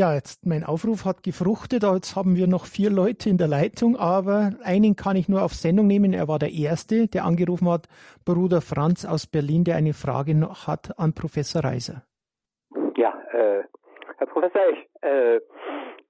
Ja, 0.00 0.14
jetzt 0.14 0.46
mein 0.46 0.64
Aufruf 0.64 1.04
hat 1.04 1.22
gefruchtet. 1.22 1.82
Jetzt 1.82 2.16
haben 2.16 2.34
wir 2.34 2.46
noch 2.46 2.64
vier 2.64 2.88
Leute 2.88 3.28
in 3.28 3.36
der 3.36 3.48
Leitung, 3.48 3.96
aber 3.96 4.52
einen 4.64 4.96
kann 4.96 5.14
ich 5.14 5.28
nur 5.28 5.42
auf 5.42 5.52
Sendung 5.52 5.88
nehmen. 5.88 6.14
Er 6.14 6.26
war 6.26 6.38
der 6.38 6.52
Erste, 6.52 7.06
der 7.06 7.26
angerufen 7.26 7.68
hat, 7.68 7.86
Bruder 8.24 8.62
Franz 8.62 9.04
aus 9.04 9.26
Berlin, 9.26 9.62
der 9.62 9.76
eine 9.76 9.92
Frage 9.92 10.34
noch 10.34 10.66
hat 10.66 10.98
an 10.98 11.12
Professor 11.12 11.62
Reiser. 11.62 12.00
Ja, 12.96 13.12
äh, 13.32 13.64
Herr 14.16 14.26
Professor, 14.26 14.62
ich, 14.72 14.88
äh, 15.02 15.40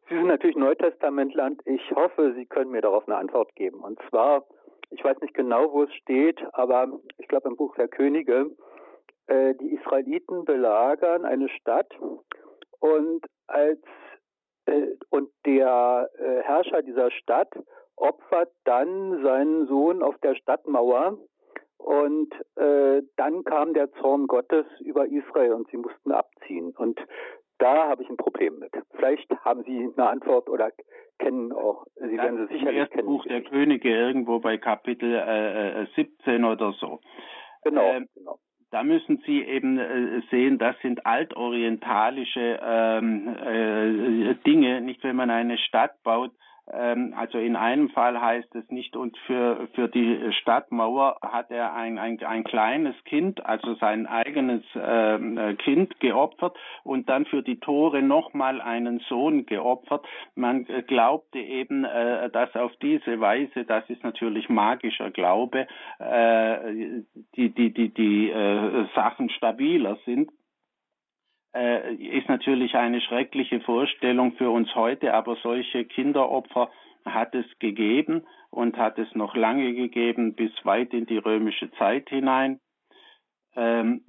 Sie 0.08 0.14
sind 0.14 0.28
natürlich 0.28 0.56
Neutestamentland. 0.56 1.60
Ich 1.64 1.90
hoffe, 1.90 2.32
Sie 2.36 2.46
können 2.46 2.70
mir 2.70 2.82
darauf 2.82 3.08
eine 3.08 3.16
Antwort 3.16 3.56
geben. 3.56 3.80
Und 3.80 3.98
zwar, 4.08 4.44
ich 4.90 5.02
weiß 5.02 5.18
nicht 5.20 5.34
genau, 5.34 5.72
wo 5.72 5.82
es 5.82 5.94
steht, 5.94 6.38
aber 6.52 6.86
ich 7.18 7.26
glaube 7.26 7.48
im 7.48 7.56
Buch 7.56 7.74
der 7.74 7.88
Könige, 7.88 8.52
äh, 9.26 9.56
die 9.56 9.74
Israeliten 9.74 10.44
belagern 10.44 11.24
eine 11.24 11.48
Stadt 11.48 11.92
und 12.78 13.26
als 13.50 13.80
äh, 14.66 14.96
und 15.10 15.30
der 15.46 16.08
äh, 16.18 16.42
Herrscher 16.42 16.82
dieser 16.82 17.10
Stadt 17.10 17.52
opfert 17.96 18.50
dann 18.64 19.22
seinen 19.22 19.66
Sohn 19.66 20.02
auf 20.02 20.16
der 20.18 20.34
Stadtmauer 20.34 21.18
und 21.78 22.32
äh, 22.56 23.02
dann 23.16 23.44
kam 23.44 23.74
der 23.74 23.90
Zorn 23.92 24.26
Gottes 24.26 24.66
über 24.80 25.06
Israel 25.06 25.52
und 25.52 25.68
sie 25.70 25.76
mussten 25.76 26.12
abziehen. 26.12 26.74
Und 26.76 27.00
da 27.58 27.88
habe 27.88 28.02
ich 28.02 28.08
ein 28.08 28.16
Problem 28.16 28.58
mit. 28.58 28.72
Vielleicht 28.92 29.30
haben 29.44 29.64
Sie 29.64 29.90
eine 29.96 30.08
Antwort 30.08 30.48
oder 30.48 30.70
kennen 31.18 31.52
auch, 31.52 31.84
Sie 31.96 32.16
das 32.16 32.24
werden 32.24 32.46
sie 32.48 32.54
sicherlich 32.54 32.90
kennen. 32.90 33.06
Buch 33.06 33.24
der 33.24 33.42
Könige 33.42 33.90
irgendwo 33.90 34.40
bei 34.40 34.56
Kapitel 34.56 35.14
äh, 35.14 35.86
17 35.94 36.42
äh, 36.42 36.46
oder 36.46 36.72
so. 36.72 37.00
Genau, 37.62 37.82
ähm, 37.82 38.08
genau 38.14 38.38
da 38.70 38.82
müssen 38.84 39.22
Sie 39.26 39.42
eben 39.42 39.78
äh, 39.78 40.22
sehen, 40.30 40.58
das 40.58 40.76
sind 40.80 41.04
altorientalische 41.04 42.60
ähm, 42.62 43.36
äh, 43.36 44.34
Dinge. 44.46 44.80
Nicht, 44.80 45.02
wenn 45.02 45.16
man 45.16 45.30
eine 45.30 45.58
Stadt 45.58 46.02
baut, 46.02 46.30
also 46.72 47.38
in 47.38 47.56
einem 47.56 47.90
Fall 47.90 48.20
heißt 48.20 48.54
es 48.54 48.68
nicht, 48.70 48.96
und 48.96 49.16
für, 49.26 49.68
für 49.74 49.88
die 49.88 50.32
Stadtmauer 50.40 51.16
hat 51.22 51.50
er 51.50 51.74
ein, 51.74 51.98
ein, 51.98 52.22
ein 52.22 52.44
kleines 52.44 52.94
Kind, 53.04 53.44
also 53.44 53.74
sein 53.74 54.06
eigenes 54.06 54.62
ähm, 54.74 55.36
äh, 55.36 55.54
Kind 55.54 55.98
geopfert 56.00 56.56
und 56.84 57.08
dann 57.08 57.26
für 57.26 57.42
die 57.42 57.58
Tore 57.58 58.02
nochmal 58.02 58.60
einen 58.60 59.00
Sohn 59.08 59.46
geopfert. 59.46 60.06
Man 60.34 60.64
glaubte 60.86 61.38
eben, 61.38 61.84
äh, 61.84 62.30
dass 62.30 62.54
auf 62.54 62.72
diese 62.82 63.20
Weise, 63.20 63.64
das 63.64 63.88
ist 63.90 64.04
natürlich 64.04 64.48
magischer 64.48 65.10
Glaube, 65.10 65.66
äh, 65.98 67.02
die, 67.36 67.50
die, 67.50 67.72
die, 67.72 67.88
die 67.88 68.30
äh, 68.30 68.86
Sachen 68.94 69.30
stabiler 69.30 69.98
sind 70.04 70.30
äh, 71.54 71.94
ist 71.94 72.28
natürlich 72.28 72.74
eine 72.74 73.00
schreckliche 73.00 73.60
Vorstellung 73.60 74.32
für 74.32 74.50
uns 74.50 74.74
heute, 74.74 75.14
aber 75.14 75.36
solche 75.42 75.84
Kinderopfer 75.84 76.70
hat 77.04 77.34
es 77.34 77.46
gegeben 77.58 78.26
und 78.50 78.76
hat 78.76 78.98
es 78.98 79.14
noch 79.14 79.34
lange 79.34 79.74
gegeben, 79.74 80.34
bis 80.34 80.52
weit 80.64 80.92
in 80.92 81.06
die 81.06 81.18
römische 81.18 81.70
Zeit 81.72 82.08
hinein. 82.08 82.60
Ähm, 83.56 84.02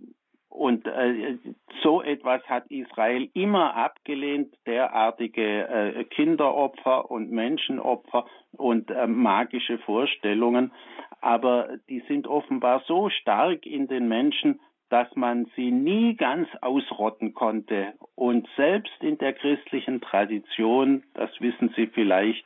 und 0.50 0.86
äh, 0.86 1.38
so 1.82 2.02
etwas 2.02 2.44
hat 2.44 2.70
Israel 2.70 3.30
immer 3.34 3.74
abgelehnt, 3.74 4.54
derartige 4.68 5.68
äh, 5.68 6.04
Kinderopfer 6.04 7.10
und 7.10 7.32
Menschenopfer 7.32 8.26
und 8.58 8.92
äh, 8.92 9.08
magische 9.08 9.78
Vorstellungen. 9.80 10.74
Aber 11.22 11.78
die 11.88 12.02
sind 12.10 12.28
offenbar 12.28 12.84
so 12.86 13.10
stark 13.10 13.66
in 13.66 13.88
den 13.88 14.10
Menschen, 14.10 14.60
dass 14.92 15.08
man 15.16 15.48
sie 15.56 15.72
nie 15.72 16.18
ganz 16.18 16.50
ausrotten 16.60 17.34
konnte. 17.34 17.94
Und 18.16 18.46
selbst 18.58 18.92
in 19.00 19.18
der 19.18 19.32
christlichen 19.32 20.02
Tradition, 20.02 21.04
das 21.14 21.30
wissen 21.40 21.74
Sie 21.78 21.88
vielleicht, 21.88 22.44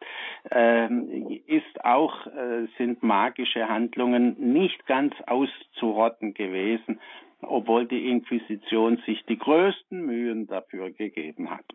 äh, 0.52 0.88
ist 1.48 1.84
auch, 1.84 2.28
äh, 2.28 2.68
sind 2.78 3.02
magische 3.02 3.68
Handlungen 3.68 4.36
nicht 4.54 4.86
ganz 4.86 5.16
auszurotten 5.26 6.36
gewesen, 6.36 7.00
obwohl 7.42 7.88
die 7.88 8.10
Inquisition 8.10 9.02
sich 9.08 9.26
die 9.26 9.40
größten 9.40 10.06
Mühen 10.06 10.46
dafür 10.46 10.92
gegeben 10.92 11.50
hat. 11.50 11.66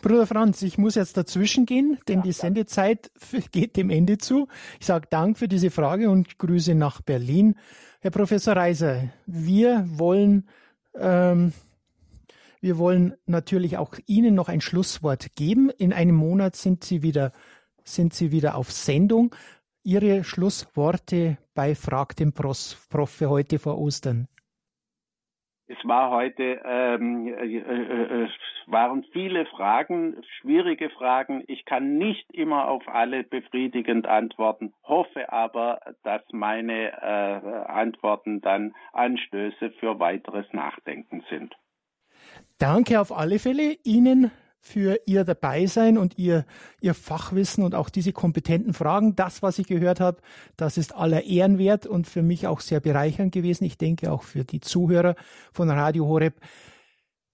Bruder 0.00 0.26
Franz, 0.26 0.62
ich 0.62 0.76
muss 0.76 0.96
jetzt 0.96 1.16
dazwischen 1.16 1.66
gehen, 1.66 1.98
denn 2.08 2.22
die 2.22 2.32
Sendezeit 2.32 3.10
geht 3.52 3.76
dem 3.76 3.90
Ende 3.90 4.18
zu. 4.18 4.48
Ich 4.80 4.86
sage 4.86 5.06
Dank 5.10 5.38
für 5.38 5.48
diese 5.48 5.70
Frage 5.70 6.10
und 6.10 6.38
Grüße 6.38 6.74
nach 6.74 7.00
Berlin. 7.02 7.54
Herr 8.04 8.10
Professor 8.10 8.54
Reiser, 8.54 9.08
wir 9.24 9.86
wollen, 9.86 10.46
ähm, 10.94 11.54
wir 12.60 12.76
wollen 12.76 13.14
natürlich 13.24 13.78
auch 13.78 13.94
Ihnen 14.04 14.34
noch 14.34 14.50
ein 14.50 14.60
Schlusswort 14.60 15.34
geben. 15.36 15.70
In 15.70 15.94
einem 15.94 16.14
Monat 16.14 16.54
sind 16.54 16.84
Sie 16.84 17.00
wieder, 17.00 17.32
sind 17.82 18.12
Sie 18.12 18.30
wieder 18.30 18.56
auf 18.56 18.70
Sendung. 18.70 19.34
Ihre 19.84 20.22
Schlussworte 20.22 21.38
bei 21.54 21.74
Frag 21.74 22.14
den 22.16 22.34
Prof 22.34 22.76
für 23.06 23.30
heute 23.30 23.58
vor 23.58 23.78
Ostern. 23.78 24.28
Es 25.66 25.78
war 25.84 26.10
heute, 26.10 26.60
ähm, 26.64 27.26
äh, 27.26 27.56
äh, 27.56 28.24
äh, 28.24 28.28
waren 28.66 29.02
viele 29.12 29.46
Fragen, 29.46 30.22
schwierige 30.38 30.90
Fragen. 30.90 31.42
Ich 31.46 31.64
kann 31.64 31.96
nicht 31.96 32.30
immer 32.34 32.68
auf 32.68 32.86
alle 32.86 33.24
befriedigend 33.24 34.06
antworten, 34.06 34.74
hoffe 34.82 35.32
aber, 35.32 35.80
dass 36.02 36.22
meine 36.32 36.92
äh, 36.92 37.70
Antworten 37.70 38.42
dann 38.42 38.74
Anstöße 38.92 39.70
für 39.80 39.98
weiteres 39.98 40.46
Nachdenken 40.52 41.24
sind. 41.30 41.54
Danke 42.58 43.00
auf 43.00 43.10
alle 43.10 43.38
Fälle 43.38 43.76
Ihnen 43.84 44.30
für 44.64 44.98
Ihr 45.04 45.24
Dabeisein 45.24 45.98
und 45.98 46.18
Ihr, 46.18 46.46
Ihr 46.80 46.94
Fachwissen 46.94 47.64
und 47.64 47.74
auch 47.74 47.90
diese 47.90 48.12
kompetenten 48.12 48.72
Fragen. 48.72 49.14
Das, 49.14 49.42
was 49.42 49.58
ich 49.58 49.66
gehört 49.66 50.00
habe, 50.00 50.22
das 50.56 50.78
ist 50.78 50.94
aller 50.94 51.24
Ehren 51.24 51.58
wert 51.58 51.86
und 51.86 52.06
für 52.06 52.22
mich 52.22 52.46
auch 52.46 52.60
sehr 52.60 52.80
bereichernd 52.80 53.32
gewesen. 53.32 53.64
Ich 53.64 53.76
denke 53.76 54.10
auch 54.10 54.22
für 54.22 54.44
die 54.44 54.60
Zuhörer 54.60 55.16
von 55.52 55.68
Radio 55.68 56.06
Horeb. 56.06 56.40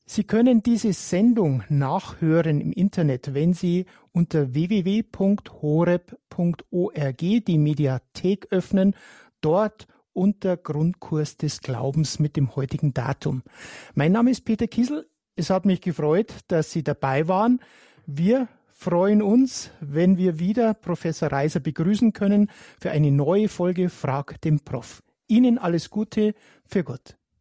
Sie 0.07 0.25
können 0.25 0.65
diese 0.65 0.93
Sendung 0.93 1.63
nachhören 1.69 2.61
im 2.61 2.73
Internet, 2.73 3.33
wenn 3.33 3.55
Sie 3.55 3.87
unter 4.11 4.53
www.horeb.org 4.53 7.19
die 7.19 7.59
Mediathek 7.59 8.49
öffnen, 8.51 8.97
dort 9.41 9.87
unter 10.13 10.57
Grundkurs 10.57 11.37
des 11.37 11.61
Glaubens 11.61 12.19
mit 12.19 12.37
dem 12.37 12.57
heutigen 12.57 12.93
Datum. 12.93 13.45
Mein 13.95 14.11
Name 14.11 14.33
ist 14.33 14.45
Peter 14.45 14.67
Kiesel. 14.67 15.07
Es 15.37 15.51
hat 15.51 15.65
mich 15.65 15.81
gefreut, 15.81 16.35
dass 16.49 16.73
Sie 16.73 16.83
dabei 16.83 17.29
waren. 17.29 17.61
Wir 18.07 18.49
freuen 18.69 19.23
uns, 19.23 19.71
wenn 19.81 20.17
wir 20.17 20.39
wieder 20.39 20.75
Professor 20.75 21.31
Reiser 21.31 21.61
begrüßen 21.61 22.13
können 22.13 22.51
für 22.81 22.91
eine 22.91 23.11
neue 23.11 23.49
Folge 23.49 23.89
Frag 23.89 24.41
den 24.41 24.61
Prof. 24.61 25.03
Ihnen 25.29 25.59
alles 25.59 25.91
Gute 25.91 26.35
für 26.67 26.83
Gott. 26.83 27.17